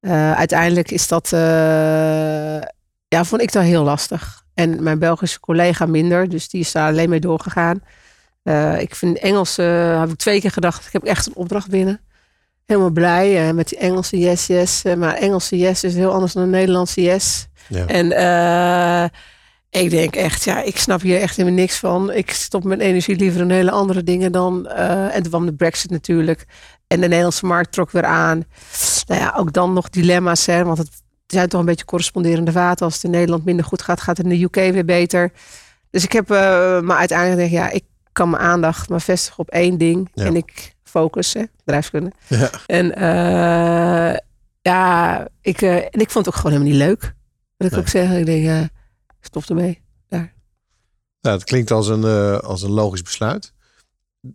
Eh, 0.00 0.32
uiteindelijk 0.32 0.90
is 0.90 1.08
dat, 1.08 1.28
ja, 3.08 3.24
vond 3.24 3.42
ik 3.42 3.52
dat 3.52 3.62
heel 3.62 3.82
lastig. 3.84 4.44
En 4.54 4.82
mijn 4.82 4.98
Belgische 4.98 5.40
collega 5.40 5.86
minder, 5.86 6.28
dus 6.28 6.48
die 6.48 6.60
is 6.60 6.72
daar 6.72 6.88
alleen 6.88 7.08
mee 7.08 7.20
doorgegaan. 7.20 7.82
Ik 8.78 8.94
vind 8.94 9.18
Engels, 9.18 9.56
heb 9.56 10.08
ik 10.10 10.16
twee 10.16 10.40
keer 10.40 10.50
gedacht, 10.50 10.86
ik 10.86 10.92
heb 10.92 11.04
echt 11.04 11.26
een 11.26 11.34
opdracht 11.36 11.68
binnen. 11.68 12.00
Helemaal 12.66 12.90
blij 12.90 13.52
met 13.54 13.68
die 13.68 13.78
Engelse 13.78 14.18
yes, 14.18 14.46
yes. 14.46 14.82
Maar 14.96 15.14
Engelse 15.14 15.56
yes 15.58 15.84
is 15.84 15.94
heel 15.94 16.12
anders 16.12 16.32
dan 16.32 16.42
een 16.42 16.50
Nederlandse 16.50 17.02
yes. 17.02 17.46
Ja. 17.68 17.86
En 17.86 18.08
ik 19.80 19.90
denk 19.90 20.16
echt, 20.16 20.44
ja, 20.44 20.62
ik 20.62 20.78
snap 20.78 21.00
hier 21.00 21.20
echt 21.20 21.36
helemaal 21.36 21.58
niks 21.58 21.76
van. 21.78 22.12
Ik 22.12 22.30
stop 22.30 22.64
mijn 22.64 22.80
energie 22.80 23.16
liever 23.16 23.40
in 23.40 23.50
hele 23.50 23.70
andere 23.70 24.02
dingen 24.02 24.32
dan. 24.32 24.66
eh, 24.68 25.14
en 25.14 25.22
toen 25.22 25.30
kwam 25.30 25.46
de 25.46 25.52
Brexit 25.54 25.90
natuurlijk. 25.90 26.44
En 26.86 27.00
de 27.00 27.06
Nederlandse 27.06 27.46
markt 27.46 27.72
trok 27.72 27.90
weer 27.90 28.04
aan. 28.04 28.44
Nou 29.06 29.20
ja, 29.20 29.34
ook 29.36 29.52
dan 29.52 29.72
nog 29.72 29.90
dilemma's, 29.90 30.46
hè, 30.46 30.64
want 30.64 30.78
het 30.78 30.88
zijn 31.26 31.48
toch 31.48 31.60
een 31.60 31.66
beetje 31.66 31.84
corresponderende 31.84 32.52
vaten. 32.52 32.84
Als 32.84 32.94
het 32.94 33.04
in 33.04 33.10
Nederland 33.10 33.44
minder 33.44 33.64
goed 33.64 33.82
gaat, 33.82 34.00
gaat 34.00 34.16
het 34.16 34.26
in 34.26 34.32
de 34.38 34.44
UK 34.44 34.54
weer 34.72 34.84
beter. 34.84 35.32
Dus 35.90 36.04
ik 36.04 36.12
heb, 36.12 36.30
eh, 36.30 36.80
maar 36.80 36.96
uiteindelijk 36.96 37.46
ik, 37.46 37.50
ja, 37.52 37.70
ik 37.70 37.84
kan 38.12 38.30
mijn 38.30 38.42
aandacht 38.42 38.88
maar 38.88 39.00
vestigen 39.00 39.38
op 39.38 39.48
één 39.50 39.78
ding. 39.78 40.10
Ja. 40.14 40.24
En 40.24 40.36
ik 40.36 40.74
focus, 40.84 41.32
hè, 41.32 41.42
bedrijfskunde. 41.64 42.12
Ja. 42.26 42.50
En 42.66 42.94
eh, 42.96 44.16
ja, 44.62 45.26
ik, 45.40 45.62
en 45.62 46.00
ik 46.00 46.10
vond 46.10 46.26
het 46.26 46.34
ook 46.34 46.40
gewoon 46.40 46.52
helemaal 46.52 46.72
niet 46.72 46.82
leuk. 46.88 47.00
Wat 47.56 47.66
ik 47.66 47.70
Nee. 47.70 47.80
ook 47.80 47.88
zeg, 47.88 48.10
ik 48.12 48.26
denk, 48.26 48.44
ja, 48.44 48.68
stop 49.22 49.44
ermee. 49.44 49.82
Nou, 51.20 51.36
het 51.36 51.44
klinkt 51.44 51.70
als 51.70 51.88
een, 51.88 52.04
eh, 52.04 52.38
als 52.38 52.62
een 52.62 52.70
logisch 52.70 53.02
besluit. 53.02 53.52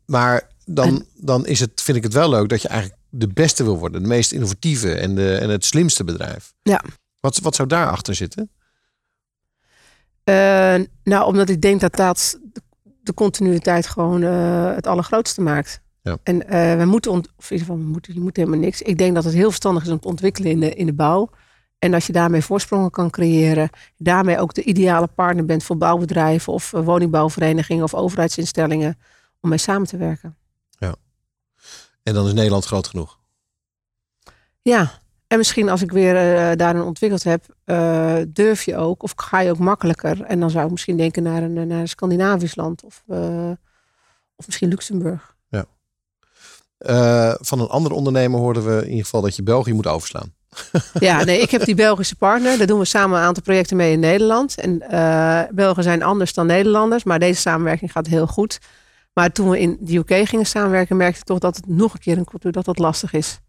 Maar 0.05 0.49
dan, 0.65 1.05
dan 1.15 1.45
is 1.45 1.59
het, 1.59 1.81
vind 1.81 1.97
ik 1.97 2.03
het 2.03 2.13
wel 2.13 2.29
leuk 2.29 2.49
dat 2.49 2.61
je 2.61 2.67
eigenlijk 2.67 3.01
de 3.09 3.27
beste 3.27 3.63
wil 3.63 3.77
worden. 3.77 4.01
De 4.01 4.07
meest 4.07 4.31
innovatieve 4.31 4.93
en, 4.93 5.15
de, 5.15 5.35
en 5.37 5.49
het 5.49 5.65
slimste 5.65 6.03
bedrijf. 6.03 6.53
Ja. 6.61 6.83
Wat, 7.19 7.37
wat 7.39 7.55
zou 7.55 7.67
daarachter 7.67 8.15
zitten? 8.15 8.49
Eh, 10.23 10.75
nou, 11.03 11.25
omdat 11.25 11.49
ik 11.49 11.61
denk 11.61 11.81
dat 11.81 11.95
dat 11.95 12.39
de- 13.03 13.13
continuïteit 13.13 13.87
gewoon 13.87 14.23
eh, 14.23 14.75
het 14.75 14.87
allergrootste 14.87 15.41
maakt. 15.41 15.81
Ja. 16.01 16.17
En 16.23 16.37
we 16.77 16.85
moeten, 16.85 17.11
ont- 17.11 17.27
of 17.37 17.51
in 17.51 17.57
ieder 17.57 17.67
geval, 17.67 17.77
we 17.83 17.89
moeten, 17.91 18.13
je 18.13 18.19
moet 18.19 18.35
helemaal 18.37 18.59
niks. 18.59 18.81
Ik 18.81 18.97
denk 18.97 19.15
dat 19.15 19.23
het 19.23 19.33
heel 19.33 19.47
verstandig 19.47 19.83
is 19.83 19.89
om 19.89 19.99
te 19.99 20.07
ontwikkelen 20.07 20.51
in 20.51 20.59
de, 20.59 20.73
in 20.73 20.85
de 20.85 20.93
bouw. 20.93 21.29
En 21.79 21.93
als 21.93 22.07
je 22.07 22.13
daarmee 22.13 22.41
voorsprongen 22.41 22.89
kan 22.89 23.09
creëren, 23.09 23.69
daarmee 23.97 24.39
ook 24.39 24.53
de 24.53 24.63
ideale 24.63 25.07
partner 25.07 25.45
bent 25.45 25.63
voor 25.63 25.77
bouwbedrijven 25.77 26.53
of 26.53 26.73
eh, 26.73 26.83
woningbouwverenigingen 26.83 27.83
of 27.83 27.93
overheidsinstellingen 27.93 28.97
om 29.41 29.49
mee 29.49 29.57
samen 29.57 29.87
te 29.87 29.97
werken. 29.97 30.37
En 32.03 32.13
dan 32.13 32.25
is 32.27 32.33
Nederland 32.33 32.65
groot 32.65 32.87
genoeg. 32.87 33.19
Ja, 34.61 34.91
en 35.27 35.37
misschien 35.37 35.69
als 35.69 35.81
ik 35.81 35.91
weer 35.91 36.15
eh, 36.15 36.55
daarin 36.55 36.81
ontwikkeld 36.81 37.23
heb, 37.23 37.45
eh, 37.63 38.17
durf 38.27 38.63
je 38.63 38.75
ook 38.75 39.03
of 39.03 39.13
ga 39.15 39.39
je 39.39 39.49
ook 39.49 39.57
makkelijker. 39.57 40.21
En 40.21 40.39
dan 40.39 40.49
zou 40.49 40.65
ik 40.65 40.71
misschien 40.71 40.97
denken 40.97 41.23
naar 41.23 41.43
een, 41.43 41.53
naar 41.53 41.79
een 41.79 41.87
Scandinavisch 41.87 42.55
land 42.55 42.83
of, 42.83 43.03
of 44.35 44.45
misschien 44.45 44.69
Luxemburg. 44.69 45.35
Eh, 46.77 47.33
van 47.39 47.59
een 47.59 47.67
andere 47.67 47.95
ondernemer 47.95 48.39
hoorden 48.39 48.65
we 48.65 48.81
in 48.81 48.89
ieder 48.89 49.03
geval 49.03 49.21
dat 49.21 49.35
je 49.35 49.43
België 49.43 49.73
moet 49.73 49.87
overslaan. 49.87 50.33
Ja, 50.99 51.23
nee, 51.23 51.41
ik 51.41 51.51
heb 51.51 51.65
die 51.65 51.75
Belgische 51.75 52.15
partner. 52.15 52.57
Daar 52.57 52.67
doen 52.67 52.79
we 52.79 52.85
samen 52.85 53.19
een 53.19 53.25
aantal 53.25 53.43
projecten 53.43 53.77
mee 53.77 53.91
in 53.91 53.99
Nederland. 53.99 54.59
En 54.59 54.81
eh 54.81 55.41
Belgen 55.51 55.83
zijn 55.83 56.03
anders 56.03 56.33
dan 56.33 56.45
Nederlanders, 56.45 57.03
maar 57.03 57.19
deze 57.19 57.41
samenwerking 57.41 57.91
gaat 57.91 58.07
heel 58.07 58.27
goed. 58.27 58.59
Maar 59.13 59.31
toen 59.31 59.49
we 59.49 59.59
in 59.59 59.77
de 59.79 59.97
UK 59.97 60.27
gingen 60.27 60.45
samenwerken, 60.45 60.97
merkte 60.97 61.19
ik 61.19 61.25
toch 61.25 61.39
dat 61.39 61.55
het 61.55 61.67
nog 61.67 61.93
een 61.93 61.99
keer 61.99 62.17
een 62.17 62.25
cultuur 62.25 62.51
dat 62.51 62.65
dat 62.65 62.77
lastig 62.77 63.13
is. 63.13 63.39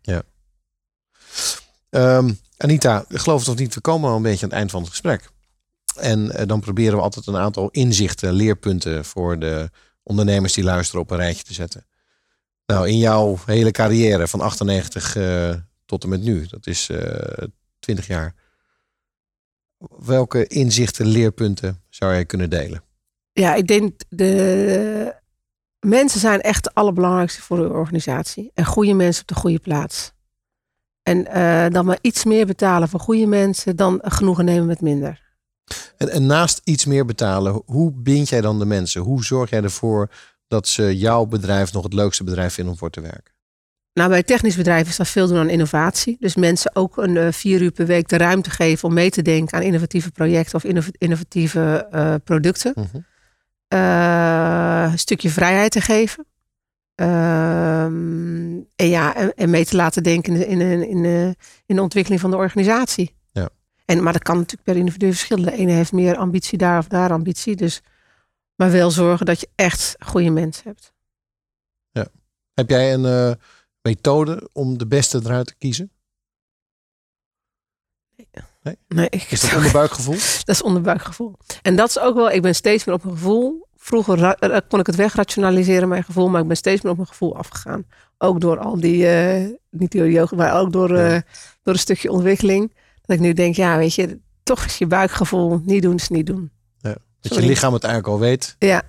Ehm, 1.91 2.33
Anita, 2.57 3.05
geloof 3.09 3.41
het 3.41 3.49
of 3.49 3.59
niet, 3.59 3.75
we 3.75 3.81
komen 3.81 4.11
al 4.11 4.17
een 4.17 4.23
beetje 4.23 4.43
aan 4.43 4.49
het 4.49 4.59
eind 4.59 4.71
van 4.71 4.81
het 4.81 4.91
gesprek. 4.91 5.31
En 5.97 6.33
eh, 6.33 6.47
dan 6.47 6.61
proberen 6.61 6.97
we 6.97 7.03
altijd 7.03 7.27
een 7.27 7.37
aantal 7.37 7.69
inzichten, 7.71 8.33
leerpunten 8.33 9.05
voor 9.05 9.39
de 9.39 9.71
ondernemers 10.03 10.53
die 10.53 10.65
luisteren 10.65 11.01
op 11.01 11.11
een 11.11 11.17
rijtje 11.17 11.43
te 11.43 11.55
zetten. 11.55 11.87
Nou, 12.67 12.89
in 12.89 12.99
jouw 12.99 13.39
hele 13.47 13.71
carrière 13.71 14.29
van 14.29 14.41
98 14.41 15.17
eh, 15.17 15.55
tot 15.89 16.03
en 16.03 16.09
met 16.09 16.23
nu, 16.23 16.47
dat 16.47 16.67
is 16.67 16.89
eh 16.89 17.47
20 17.79 18.07
jaar. 18.07 18.35
Welke 19.99 20.47
inzichten, 20.47 21.07
leerpunten 21.07 21.83
zou 21.89 22.13
jij 22.13 22.25
kunnen 22.25 22.51
delen? 22.51 22.83
Ja, 23.33 23.55
ik 23.55 23.67
denk 23.67 24.01
de 24.09 25.15
mensen 25.81 26.21
zijn 26.21 26.41
echt 26.41 26.65
het 26.65 26.75
allerbelangrijkste 26.75 27.43
voor 27.43 27.59
uw 27.59 27.71
organisatie. 27.71 28.51
En 28.55 28.65
goede 28.65 28.95
mensen 28.95 29.23
op 29.23 29.29
de 29.29 29.35
goede 29.35 29.59
plaats. 29.59 30.13
En 31.03 31.27
eh, 31.27 31.71
dan 31.73 31.85
maar 31.85 31.99
iets 32.01 32.25
meer 32.25 32.47
betalen 32.47 32.89
voor 32.89 33.01
goede 33.01 33.27
mensen 33.27 33.77
dan 33.77 34.01
genoegen 34.03 34.45
nemen 34.45 34.67
met 34.67 34.81
minder. 34.81 35.27
En, 35.97 36.09
en 36.09 36.27
naast 36.27 36.61
iets 36.65 36.85
meer 36.85 37.05
betalen, 37.05 37.63
hoe 37.67 37.93
bind 37.93 38.29
jij 38.29 38.41
dan 38.41 38.59
de 38.59 38.65
mensen? 38.65 39.01
Hoe 39.01 39.25
zorg 39.25 39.51
jij 39.51 39.63
ervoor 39.63 40.11
dat 40.49 40.69
ze 40.69 40.99
jouw 40.99 41.27
bedrijf 41.27 41.73
nog 41.73 41.83
het 41.83 41.93
leukste 41.93 42.25
bedrijf 42.25 42.55
vinden 42.55 42.73
om 42.73 42.79
voor 42.79 42.91
te 42.91 43.01
werken? 43.01 43.38
Nou, 43.99 44.11
bij 44.11 44.23
technisch 44.23 44.57
bedrijven 44.57 44.89
is 44.91 44.97
dat 44.97 45.09
veel 45.09 45.27
doen 45.29 45.39
aan 45.39 45.49
innovatie. 45.49 46.17
Dus 46.21 46.37
mensen 46.37 46.77
ook 46.77 46.97
een 46.97 47.17
eh, 47.17 47.33
vier 47.33 47.63
uur 47.63 47.71
per 47.71 47.87
week 47.87 48.09
de 48.09 48.17
ruimte 48.17 48.51
geven 48.51 48.89
om 48.89 48.95
mee 48.95 49.11
te 49.11 49.23
denken 49.23 49.57
aan 49.59 49.65
innovatieve 49.65 50.11
projecten 50.11 50.55
of 50.55 50.65
innov- 50.65 50.89
innovatieve 50.99 51.87
eh, 51.91 52.15
producten. 52.25 52.73
Mhm. 52.75 52.99
Eh, 53.69 54.89
een 54.93 54.99
stukje 54.99 55.31
vrijheid 55.31 55.71
te 55.73 55.81
geven. 55.81 56.27
Ehm, 56.95 58.57
en 58.77 58.89
ja, 58.89 59.15
en, 59.17 59.35
en 59.35 59.51
mee 59.51 59.65
te 59.65 59.77
laten 59.77 60.03
denken 60.03 60.33
in, 60.47 60.59
de- 60.59 60.65
in, 60.69 60.89
in, 61.05 61.35
in 61.67 61.77
de 61.77 61.83
ontwikkeling 61.83 62.21
van 62.21 62.31
de 62.31 62.37
organisatie. 62.37 63.17
Ja. 63.33 63.49
En, 63.85 64.03
maar 64.03 64.13
dat 64.13 64.23
kan 64.23 64.37
natuurlijk 64.37 64.65
per 64.65 64.77
individu 64.77 65.07
verschillen. 65.07 65.45
De 65.45 65.57
ene 65.57 65.73
heeft 65.73 65.93
meer 65.93 66.17
ambitie 66.17 66.59
daar 66.59 66.79
of 66.79 66.87
daar 66.89 67.13
ambitie. 67.13 67.57
Dus, 67.57 67.81
maar 68.55 68.71
wel 68.71 68.91
zorgen 68.91 69.27
dat 69.27 69.41
je 69.41 69.49
echt 69.55 69.97
goede 69.99 70.31
mensen 70.31 70.63
hebt. 70.65 70.93
Heb 72.55 72.71
jij 72.71 72.95
een 72.95 73.37
methode 73.89 74.49
om 74.53 74.79
de 74.79 74.87
beste 74.87 75.21
eruit 75.25 75.47
te 75.47 75.55
kiezen? 75.59 75.91
Nee, 78.89 79.09
ik, 79.09 79.23
Is 79.31 79.41
dat 79.41 79.55
onderbuikgevoel? 79.55 80.15
Dat 80.45 80.55
is 80.55 80.63
onderbuikgevoel. 80.63 81.35
En 81.63 81.77
dat 81.77 81.89
is 81.89 81.99
ook 81.99 82.15
wel, 82.15 82.31
ik 82.31 82.43
ben 82.43 82.55
steeds 82.55 82.85
meer 82.85 82.95
op 82.95 83.05
mijn 83.05 83.17
gevoel. 83.17 83.67
Vroeger 83.77 84.37
kon 84.69 84.81
ik 84.81 84.87
het 84.87 84.97
wegrationaliseren, 84.97 85.89
mijn 85.89 86.05
gevoel, 86.05 86.29
maar 86.29 86.41
ik 86.41 86.47
ben 86.47 86.57
steeds 86.57 86.83
meer 86.83 86.91
op 86.91 86.97
mijn 86.97 87.09
gevoel 87.09 87.37
afgegaan. 87.37 87.87
Ook 88.19 88.41
door 88.41 88.59
al 88.59 88.81
die, 88.81 89.07
eh, 89.09 89.51
niet 89.71 89.93
door 89.93 90.11
yoga, 90.11 90.37
maar 90.37 90.61
ook 90.61 90.73
door, 90.73 90.97
eh, 90.97 91.11
Ja. 91.13 91.23
door 91.63 91.75
een 91.75 91.81
stukje 91.81 92.11
ontwikkeling. 92.11 92.75
Dat 93.03 93.17
ik 93.17 93.23
nu 93.23 93.33
denk, 93.33 93.55
ja, 93.57 93.77
weet 93.77 93.95
je, 93.95 94.21
toch 94.43 94.65
is 94.65 94.79
je 94.79 94.87
buikgevoel 94.87 95.61
niet 95.65 95.83
doen 95.83 95.95
is 95.95 96.09
niet 96.09 96.27
doen. 96.27 96.51
Dat 97.21 97.35
je 97.35 97.41
lichaam 97.41 97.73
het 97.73 97.85
eigenlijk 97.85 98.13
al 98.15 98.21
weet. 98.21 98.57
Ja, 98.59 98.83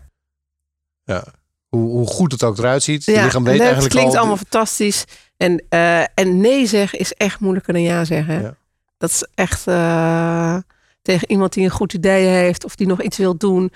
Ja. 1.04 1.24
Hoe, 1.70 1.90
hoe 1.90 2.08
goed 2.08 2.32
het 2.32 2.44
ook 2.44 2.58
eruit 2.58 2.84
ziet. 2.84 3.06
Je 3.06 3.12
ja 3.12 3.24
lichaam 3.24 3.46
en 3.46 3.52
weet 3.52 3.62
eigenlijk 3.62 3.92
klinkt 3.92 4.12
al. 4.14 4.18
allemaal 4.20 4.38
fantastisch. 4.38 5.04
En, 5.38 5.64
eh, 5.70 6.00
en 6.14 6.38
nee 6.38 6.66
zeggen 6.66 7.00
is 7.00 7.14
echt 7.14 7.40
moeilijker 7.40 7.74
dan 7.74 7.82
ja 7.82 8.06
zeggen. 8.06 8.42
Ja. 8.42 8.56
Dat 8.98 9.10
is 9.10 9.28
echt 9.36 9.68
eh, 9.68 10.58
tegen 11.02 11.32
iemand 11.32 11.54
die 11.54 11.64
een 11.64 11.70
goed 11.70 11.94
idee 11.94 12.26
heeft 12.28 12.66
of 12.66 12.76
die 12.76 12.88
nog 12.88 13.02
iets 13.02 13.18
wil 13.18 13.38
doen. 13.38 13.72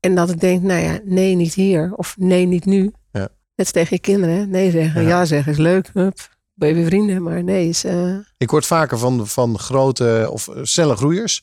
En 0.00 0.14
dat 0.14 0.30
ik 0.30 0.40
denk, 0.40 0.62
nou 0.62 0.80
ja, 0.82 0.98
nee, 1.04 1.34
niet 1.34 1.54
hier. 1.54 1.92
Of 1.96 2.14
nee, 2.18 2.46
niet 2.46 2.64
nu. 2.64 2.92
Ja. 3.12 3.28
Net 3.54 3.72
tegen 3.72 3.96
je 3.96 4.00
kinderen. 4.02 4.36
hè. 4.36 4.46
Nee 4.46 4.70
zeggen. 4.70 5.02
Ja. 5.02 5.08
Ja, 5.08 5.24
zeggen 5.24 5.52
is 5.52 5.58
leuk. 5.58 5.90
Hup, 5.92 6.18
je 6.54 6.74
weer 6.74 6.84
vrienden. 6.86 7.22
Maar 7.22 7.44
nee 7.44 7.68
is... 7.68 7.84
eh, 7.84 8.16
Ik 8.36 8.50
hoor 8.50 8.58
het 8.58 8.68
vaker 8.68 8.98
van, 8.98 9.26
van 9.26 9.58
grote 9.58 10.28
of 10.30 10.48
snelle 10.62 10.96
groeiers. 10.96 11.42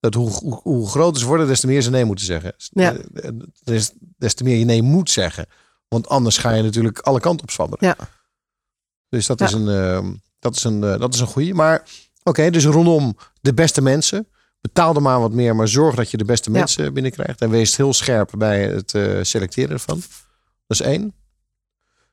Dat 0.00 0.14
hoe, 0.14 0.30
hoe, 0.30 0.60
hoe 0.62 0.88
groter 0.88 1.20
ze 1.20 1.26
worden, 1.26 1.46
des 1.46 1.60
te 1.60 1.66
meer 1.66 1.82
ze 1.82 1.90
nee 1.90 2.04
moeten 2.04 2.24
zeggen. 2.24 2.54
Ja. 2.70 2.96
Eh, 3.14 3.30
Des, 3.64 3.92
des 4.20 4.34
te 4.34 4.44
meer 4.44 4.56
je 4.58 4.64
nee 4.64 4.82
moet 4.82 5.10
zeggen. 5.10 5.46
Want 5.88 6.08
anders 6.08 6.38
ga 6.38 6.50
je 6.50 6.62
natuurlijk 6.62 6.98
alle 6.98 7.20
kanten 7.20 7.42
op 7.42 7.50
zwabberen. 7.50 7.88
Ja. 7.88 8.08
Dus 9.08 9.26
dat 9.26 9.38
Ja. 9.38 9.46
is 9.46 9.52
een, 9.52 9.68
ehm, 9.68 10.12
dat 10.38 10.56
is 10.56 10.64
een, 10.64 10.84
eh, 10.84 10.98
dat 10.98 11.14
is 11.14 11.20
een 11.20 11.26
goede. 11.26 11.54
Maar 11.54 11.82
oké, 12.22 12.50
dus 12.50 12.64
rondom 12.64 13.16
de 13.40 13.54
beste 13.54 13.82
mensen. 13.82 14.28
Betaal 14.60 14.94
er 14.94 15.02
maar 15.02 15.20
wat 15.20 15.32
meer, 15.32 15.56
maar 15.56 15.68
zorg 15.68 15.94
dat 15.94 16.10
je 16.10 16.16
de 16.16 16.24
beste 16.24 16.50
Ja. 16.50 16.58
mensen 16.58 16.92
binnenkrijgt. 16.94 17.40
En 17.40 17.50
wees 17.50 17.76
heel 17.76 17.92
scherp 17.92 18.30
bij 18.38 18.62
het 18.68 18.94
eh, 18.94 19.18
selecteren 19.22 19.70
ervan. 19.70 19.98
Dat 20.66 20.80
is 20.80 20.80
één. 20.80 21.14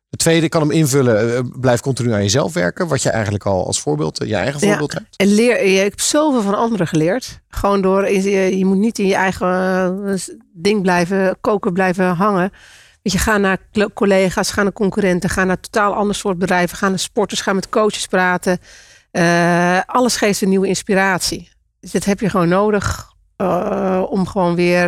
De 0.09 0.17
tweede, 0.17 0.45
ik 0.45 0.49
kan 0.51 0.61
hem 0.61 0.71
invullen. 0.71 1.35
eh, 1.35 1.39
blijf 1.59 1.79
continu 1.81 2.11
aan 2.13 2.21
jezelf 2.21 2.53
werken. 2.53 2.87
Wat 2.87 3.01
je 3.01 3.09
eigenlijk 3.09 3.45
al 3.45 3.65
als 3.65 3.81
voorbeeld, 3.81 4.19
eh, 4.19 4.27
je 4.27 4.35
eigen 4.35 4.59
Ja. 4.61 4.67
voorbeeld 4.67 4.93
hebt. 4.93 5.15
En 5.15 5.27
leer, 5.33 5.67
je 5.67 5.79
hebt 5.79 6.01
zoveel 6.01 6.41
van 6.41 6.55
anderen 6.55 6.87
geleerd. 6.87 7.39
Gewoon 7.49 7.81
door, 7.81 8.09
je, 8.11 8.57
je 8.57 8.65
moet 8.65 8.77
niet 8.77 8.99
in 8.99 9.07
je 9.07 9.15
eigen 9.15 9.47
eh, 10.07 10.17
ding 10.53 10.81
blijven, 10.81 11.37
koken 11.41 11.73
blijven 11.73 12.05
hangen. 12.15 12.51
Weet 13.01 13.13
je, 13.13 13.19
ga 13.19 13.37
naar 13.37 13.57
collega's, 13.93 14.51
ga 14.51 14.63
naar 14.63 14.73
concurrenten, 14.73 15.29
ga 15.29 15.43
naar 15.43 15.59
totaal 15.59 15.93
ander 15.93 16.15
soort 16.15 16.37
bedrijven, 16.37 16.77
ga 16.77 16.89
naar 16.89 16.99
sporters, 16.99 17.41
ga 17.41 17.53
met 17.53 17.69
coaches 17.69 18.07
praten. 18.07 18.59
Alles 19.85 20.15
geeft 20.17 20.41
een 20.41 20.49
nieuwe 20.49 20.67
inspiratie. 20.67 21.49
Dus 21.79 21.91
dit 21.91 22.05
heb 22.05 22.19
je 22.19 22.29
gewoon 22.29 22.47
nodig 22.47 23.11
om 24.09 24.27
gewoon 24.27 24.55
weer 24.55 24.87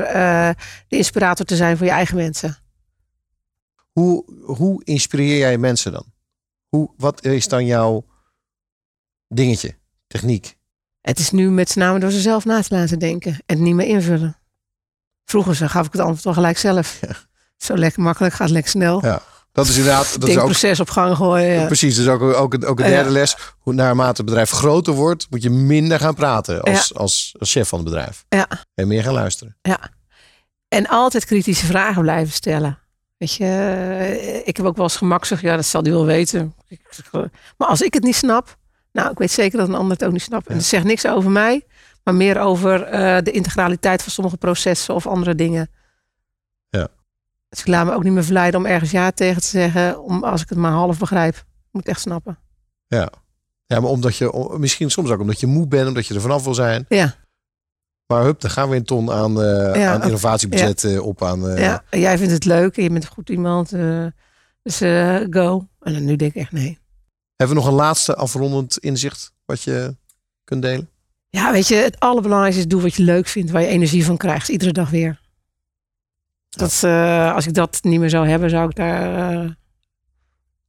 de 0.87 0.97
inspirator 0.97 1.45
te 1.45 1.55
zijn 1.55 1.77
voor 1.77 1.85
je 1.85 1.91
eigen 1.91 2.15
mensen. 2.15 2.57
Hoe, 3.99 4.23
hoe 4.45 4.83
inspireer 4.83 5.37
jij 5.37 5.57
mensen 5.57 5.91
dan? 5.91 6.05
Hoe, 6.67 6.91
wat 6.97 7.25
is 7.25 7.47
dan 7.47 7.65
jouw 7.65 8.05
dingetje, 9.27 9.75
techniek? 10.07 10.57
Het 11.01 11.19
is 11.19 11.31
nu 11.31 11.49
met 11.49 11.69
z'n 11.69 11.79
name 11.79 11.99
door 11.99 12.11
zichzelf 12.11 12.45
na 12.45 12.61
te 12.61 12.75
laten 12.75 12.99
denken 12.99 13.31
en 13.31 13.55
het 13.55 13.59
niet 13.59 13.75
meer 13.75 13.87
invullen. 13.87 14.37
Vroeger 15.25 15.69
gaf 15.69 15.85
ik 15.85 15.91
het 15.91 16.01
antwoord 16.01 16.25
al 16.25 16.33
gelijk 16.33 16.57
zelf. 16.57 16.99
Zo 17.57 17.75
lekker 17.77 18.01
makkelijk, 18.01 18.33
gaat 18.33 18.49
lekker 18.49 18.71
snel. 18.71 19.05
Ja, 19.05 19.21
dat 19.51 19.67
is 19.67 19.77
inderdaad. 19.77 20.03
Dat 20.03 20.13
is 20.13 20.29
ook, 20.29 20.35
Denkproces 20.35 20.79
op 20.79 20.89
gang 20.89 21.15
gooien. 21.15 21.53
ja. 21.53 21.65
Precies, 21.65 21.95
dus 21.95 22.07
ook, 22.07 22.21
ook, 22.21 22.65
ook 22.65 22.79
een 22.79 22.85
Ja. 22.85 22.91
derde 22.91 23.09
les. 23.09 23.35
Hoe 23.59 23.73
naarmate 23.73 24.15
het 24.17 24.25
bedrijf 24.25 24.49
groter 24.49 24.93
wordt, 24.93 25.27
moet 25.29 25.43
je 25.43 25.49
minder 25.49 25.99
gaan 25.99 26.15
praten 26.15 26.61
als, 26.61 26.93
als, 26.95 27.35
als 27.39 27.51
chef 27.51 27.67
van 27.67 27.79
het 27.79 27.87
bedrijf. 27.87 28.25
Ja. 28.29 28.47
En 28.73 28.87
meer 28.87 29.03
gaan 29.03 29.13
luisteren. 29.13 29.57
En 30.67 30.87
altijd 30.87 31.25
kritische 31.25 31.65
vragen 31.65 32.01
blijven 32.01 32.33
stellen. 32.33 32.79
Weet 33.19 33.33
je, 33.33 33.45
eh, 33.45 34.47
ik 34.47 34.57
heb 34.57 34.65
ook 34.65 34.75
wel 34.75 34.85
eens 34.85 34.97
gemaksig, 34.97 35.41
ja, 35.41 35.55
dat 35.55 35.65
zal 35.65 35.81
hij 35.81 35.91
wel 35.91 36.05
weten. 36.05 36.55
Maar 37.57 37.67
als 37.67 37.81
ik 37.81 37.93
het 37.93 38.03
niet 38.03 38.15
snap, 38.15 38.57
nou, 38.91 39.11
ik 39.11 39.17
weet 39.17 39.31
zeker 39.31 39.57
dat 39.57 39.67
een 39.67 39.75
ander 39.75 39.97
het 39.97 40.05
ook 40.05 40.11
niet 40.11 40.21
snapt. 40.21 40.47
En 40.47 40.55
dat 40.55 40.63
zegt 40.63 40.83
niks 40.83 41.07
over 41.07 41.31
mij, 41.31 41.65
maar 42.03 42.15
meer 42.15 42.39
over 42.39 42.83
eh, 42.83 43.17
de 43.23 43.31
integraliteit 43.31 44.03
van 44.03 44.11
sommige 44.11 44.37
processen 44.37 44.95
of 44.95 45.07
andere 45.07 45.35
dingen. 45.35 45.69
Ja. 46.69 46.87
Dus 47.49 47.59
ik 47.59 47.67
laat 47.67 47.85
me 47.85 47.93
ook 47.93 48.03
niet 48.03 48.13
meer 48.13 48.23
verleiden 48.23 48.59
om 48.59 48.65
ergens 48.65 48.91
ja 48.91 49.11
tegen 49.11 49.41
te 49.41 49.47
zeggen, 49.47 50.03
om, 50.03 50.23
als 50.23 50.41
ik 50.41 50.49
het 50.49 50.57
maar 50.57 50.71
half 50.71 50.99
begrijp. 50.99 51.35
Ik 51.35 51.43
moet 51.71 51.83
het 51.83 51.91
echt 51.91 52.01
snappen. 52.01 52.39
Ja. 52.87 53.11
Ja, 53.65 53.79
maar 53.79 53.89
omdat 53.89 54.15
je, 54.15 54.55
misschien 54.57 54.91
soms 54.91 55.09
ook 55.09 55.19
omdat 55.19 55.39
je 55.39 55.47
moe 55.47 55.67
bent, 55.67 55.87
omdat 55.87 56.07
je 56.07 56.13
er 56.13 56.21
vanaf 56.21 56.43
wil 56.43 56.53
zijn. 56.53 56.85
Ja, 56.87 57.15
Maar 58.09 58.23
hup, 58.23 58.41
dan 58.41 58.49
gaan 58.51 58.69
we 58.69 58.75
een 58.75 58.83
ton 58.83 59.11
aan, 59.11 59.33
Ja, 59.33 59.93
aan 59.93 60.03
innovatiebudget 60.03 60.83
eh, 60.83 61.05
op 61.05 61.23
aan. 61.23 61.49
eh, 61.49 61.57
ja. 61.57 61.83
Jij 61.89 62.17
vindt 62.17 62.33
het 62.33 62.45
leuk 62.45 62.77
en 62.77 62.83
je 62.83 62.89
bent 62.89 63.05
goed 63.05 63.29
iemand, 63.29 63.69
dus 64.63 64.77
go. 65.29 65.67
En 65.79 65.93
dan 65.93 66.05
nu 66.05 66.15
denk 66.15 66.33
ik 66.33 66.41
echt 66.41 66.51
nee. 66.51 66.77
Hebben 67.35 67.55
we 67.57 67.61
nog 67.63 67.71
een 67.71 67.77
laatste 67.77 68.15
afrondend 68.15 68.77
inzicht 68.77 69.33
wat 69.45 69.61
je 69.61 69.95
kunt 70.43 70.61
delen? 70.61 70.89
Ja, 71.29 71.51
weet 71.51 71.67
je, 71.67 71.75
het 71.75 71.99
allerbelangrijkste 71.99 72.61
is 72.61 72.67
doe 72.67 72.81
wat 72.81 72.95
je 72.95 73.03
leuk 73.03 73.27
vindt, 73.27 73.51
waar 73.51 73.61
je 73.61 73.67
energie 73.67 74.05
van 74.05 74.17
krijgt, 74.17 74.47
iedere 74.47 74.71
dag 74.71 74.89
weer. 74.89 75.19
Dat, 76.49 76.83
als 77.33 77.47
ik 77.47 77.53
dat 77.53 77.79
niet 77.81 77.99
meer 77.99 78.09
zou 78.09 78.27
hebben, 78.27 78.49
zou 78.49 78.69
ik 78.69 78.75
daar 78.75 79.03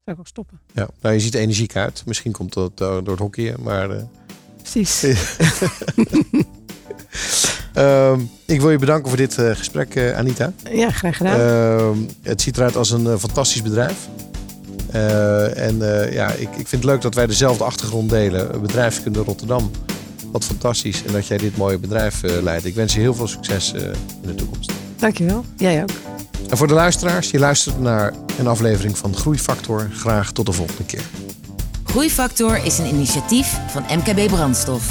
zou 0.04 0.16
ik 0.16 0.18
ook 0.18 0.26
stoppen. 0.26 0.60
Ja, 0.74 0.88
nou, 1.00 1.14
je 1.14 1.20
ziet 1.20 1.34
energiek 1.34 1.76
uit. 1.76 2.02
Misschien 2.06 2.32
komt 2.32 2.52
dat 2.52 2.76
door 2.78 3.06
het 3.06 3.18
hockeyen, 3.18 3.62
maar... 3.62 4.06
Precies. 4.62 5.00
Ehm, 7.74 8.20
ik 8.46 8.60
wil 8.60 8.70
je 8.70 8.78
bedanken 8.78 9.08
voor 9.08 9.16
dit 9.16 9.38
eh, 9.38 9.50
gesprek, 9.54 9.94
eh, 9.94 10.16
Anita. 10.16 10.52
Ja, 10.70 10.90
graag 10.90 11.16
gedaan. 11.16 11.40
Ehm, 11.40 11.98
het 12.22 12.42
ziet 12.42 12.56
eruit 12.56 12.76
als 12.76 12.90
een 12.90 13.06
eh, 13.06 13.16
fantastisch 13.18 13.62
bedrijf. 13.62 13.96
Eh, 14.90 15.66
en 15.66 16.02
eh, 16.04 16.12
ja, 16.12 16.30
ik, 16.30 16.40
ik 16.40 16.68
vind 16.68 16.70
het 16.70 16.84
leuk 16.84 17.00
dat 17.00 17.14
wij 17.14 17.26
dezelfde 17.26 17.64
achtergrond 17.64 18.10
delen. 18.10 18.60
Bedrijfskunde 18.60 19.20
Rotterdam. 19.22 19.70
Wat 20.32 20.44
fantastisch. 20.44 21.04
En 21.04 21.12
dat 21.12 21.26
jij 21.26 21.36
dit 21.38 21.56
mooie 21.56 21.78
bedrijf 21.78 22.22
eh, 22.22 22.42
leidt. 22.42 22.64
Ik 22.64 22.74
wens 22.74 22.94
je 22.94 23.00
heel 23.00 23.14
veel 23.14 23.28
succes 23.28 23.72
eh, 23.72 23.82
in 23.82 23.92
de 24.22 24.34
toekomst. 24.34 24.72
Dankjewel. 24.96 25.44
Jij 25.56 25.82
ook. 25.82 25.90
En 26.50 26.56
voor 26.56 26.66
de 26.66 26.74
luisteraars, 26.74 27.30
je 27.30 27.38
luistert 27.38 27.80
naar 27.80 28.14
een 28.38 28.46
aflevering 28.46 28.98
van 28.98 29.14
Groeifactor. 29.16 29.88
Graag 29.92 30.32
tot 30.32 30.46
de 30.46 30.52
volgende 30.52 30.84
keer. 30.84 31.02
Groeifactor 31.84 32.64
is 32.64 32.78
een 32.78 32.86
initiatief 32.86 33.56
van 33.68 33.82
MKB 33.98 34.26
Brandstof. 34.28 34.90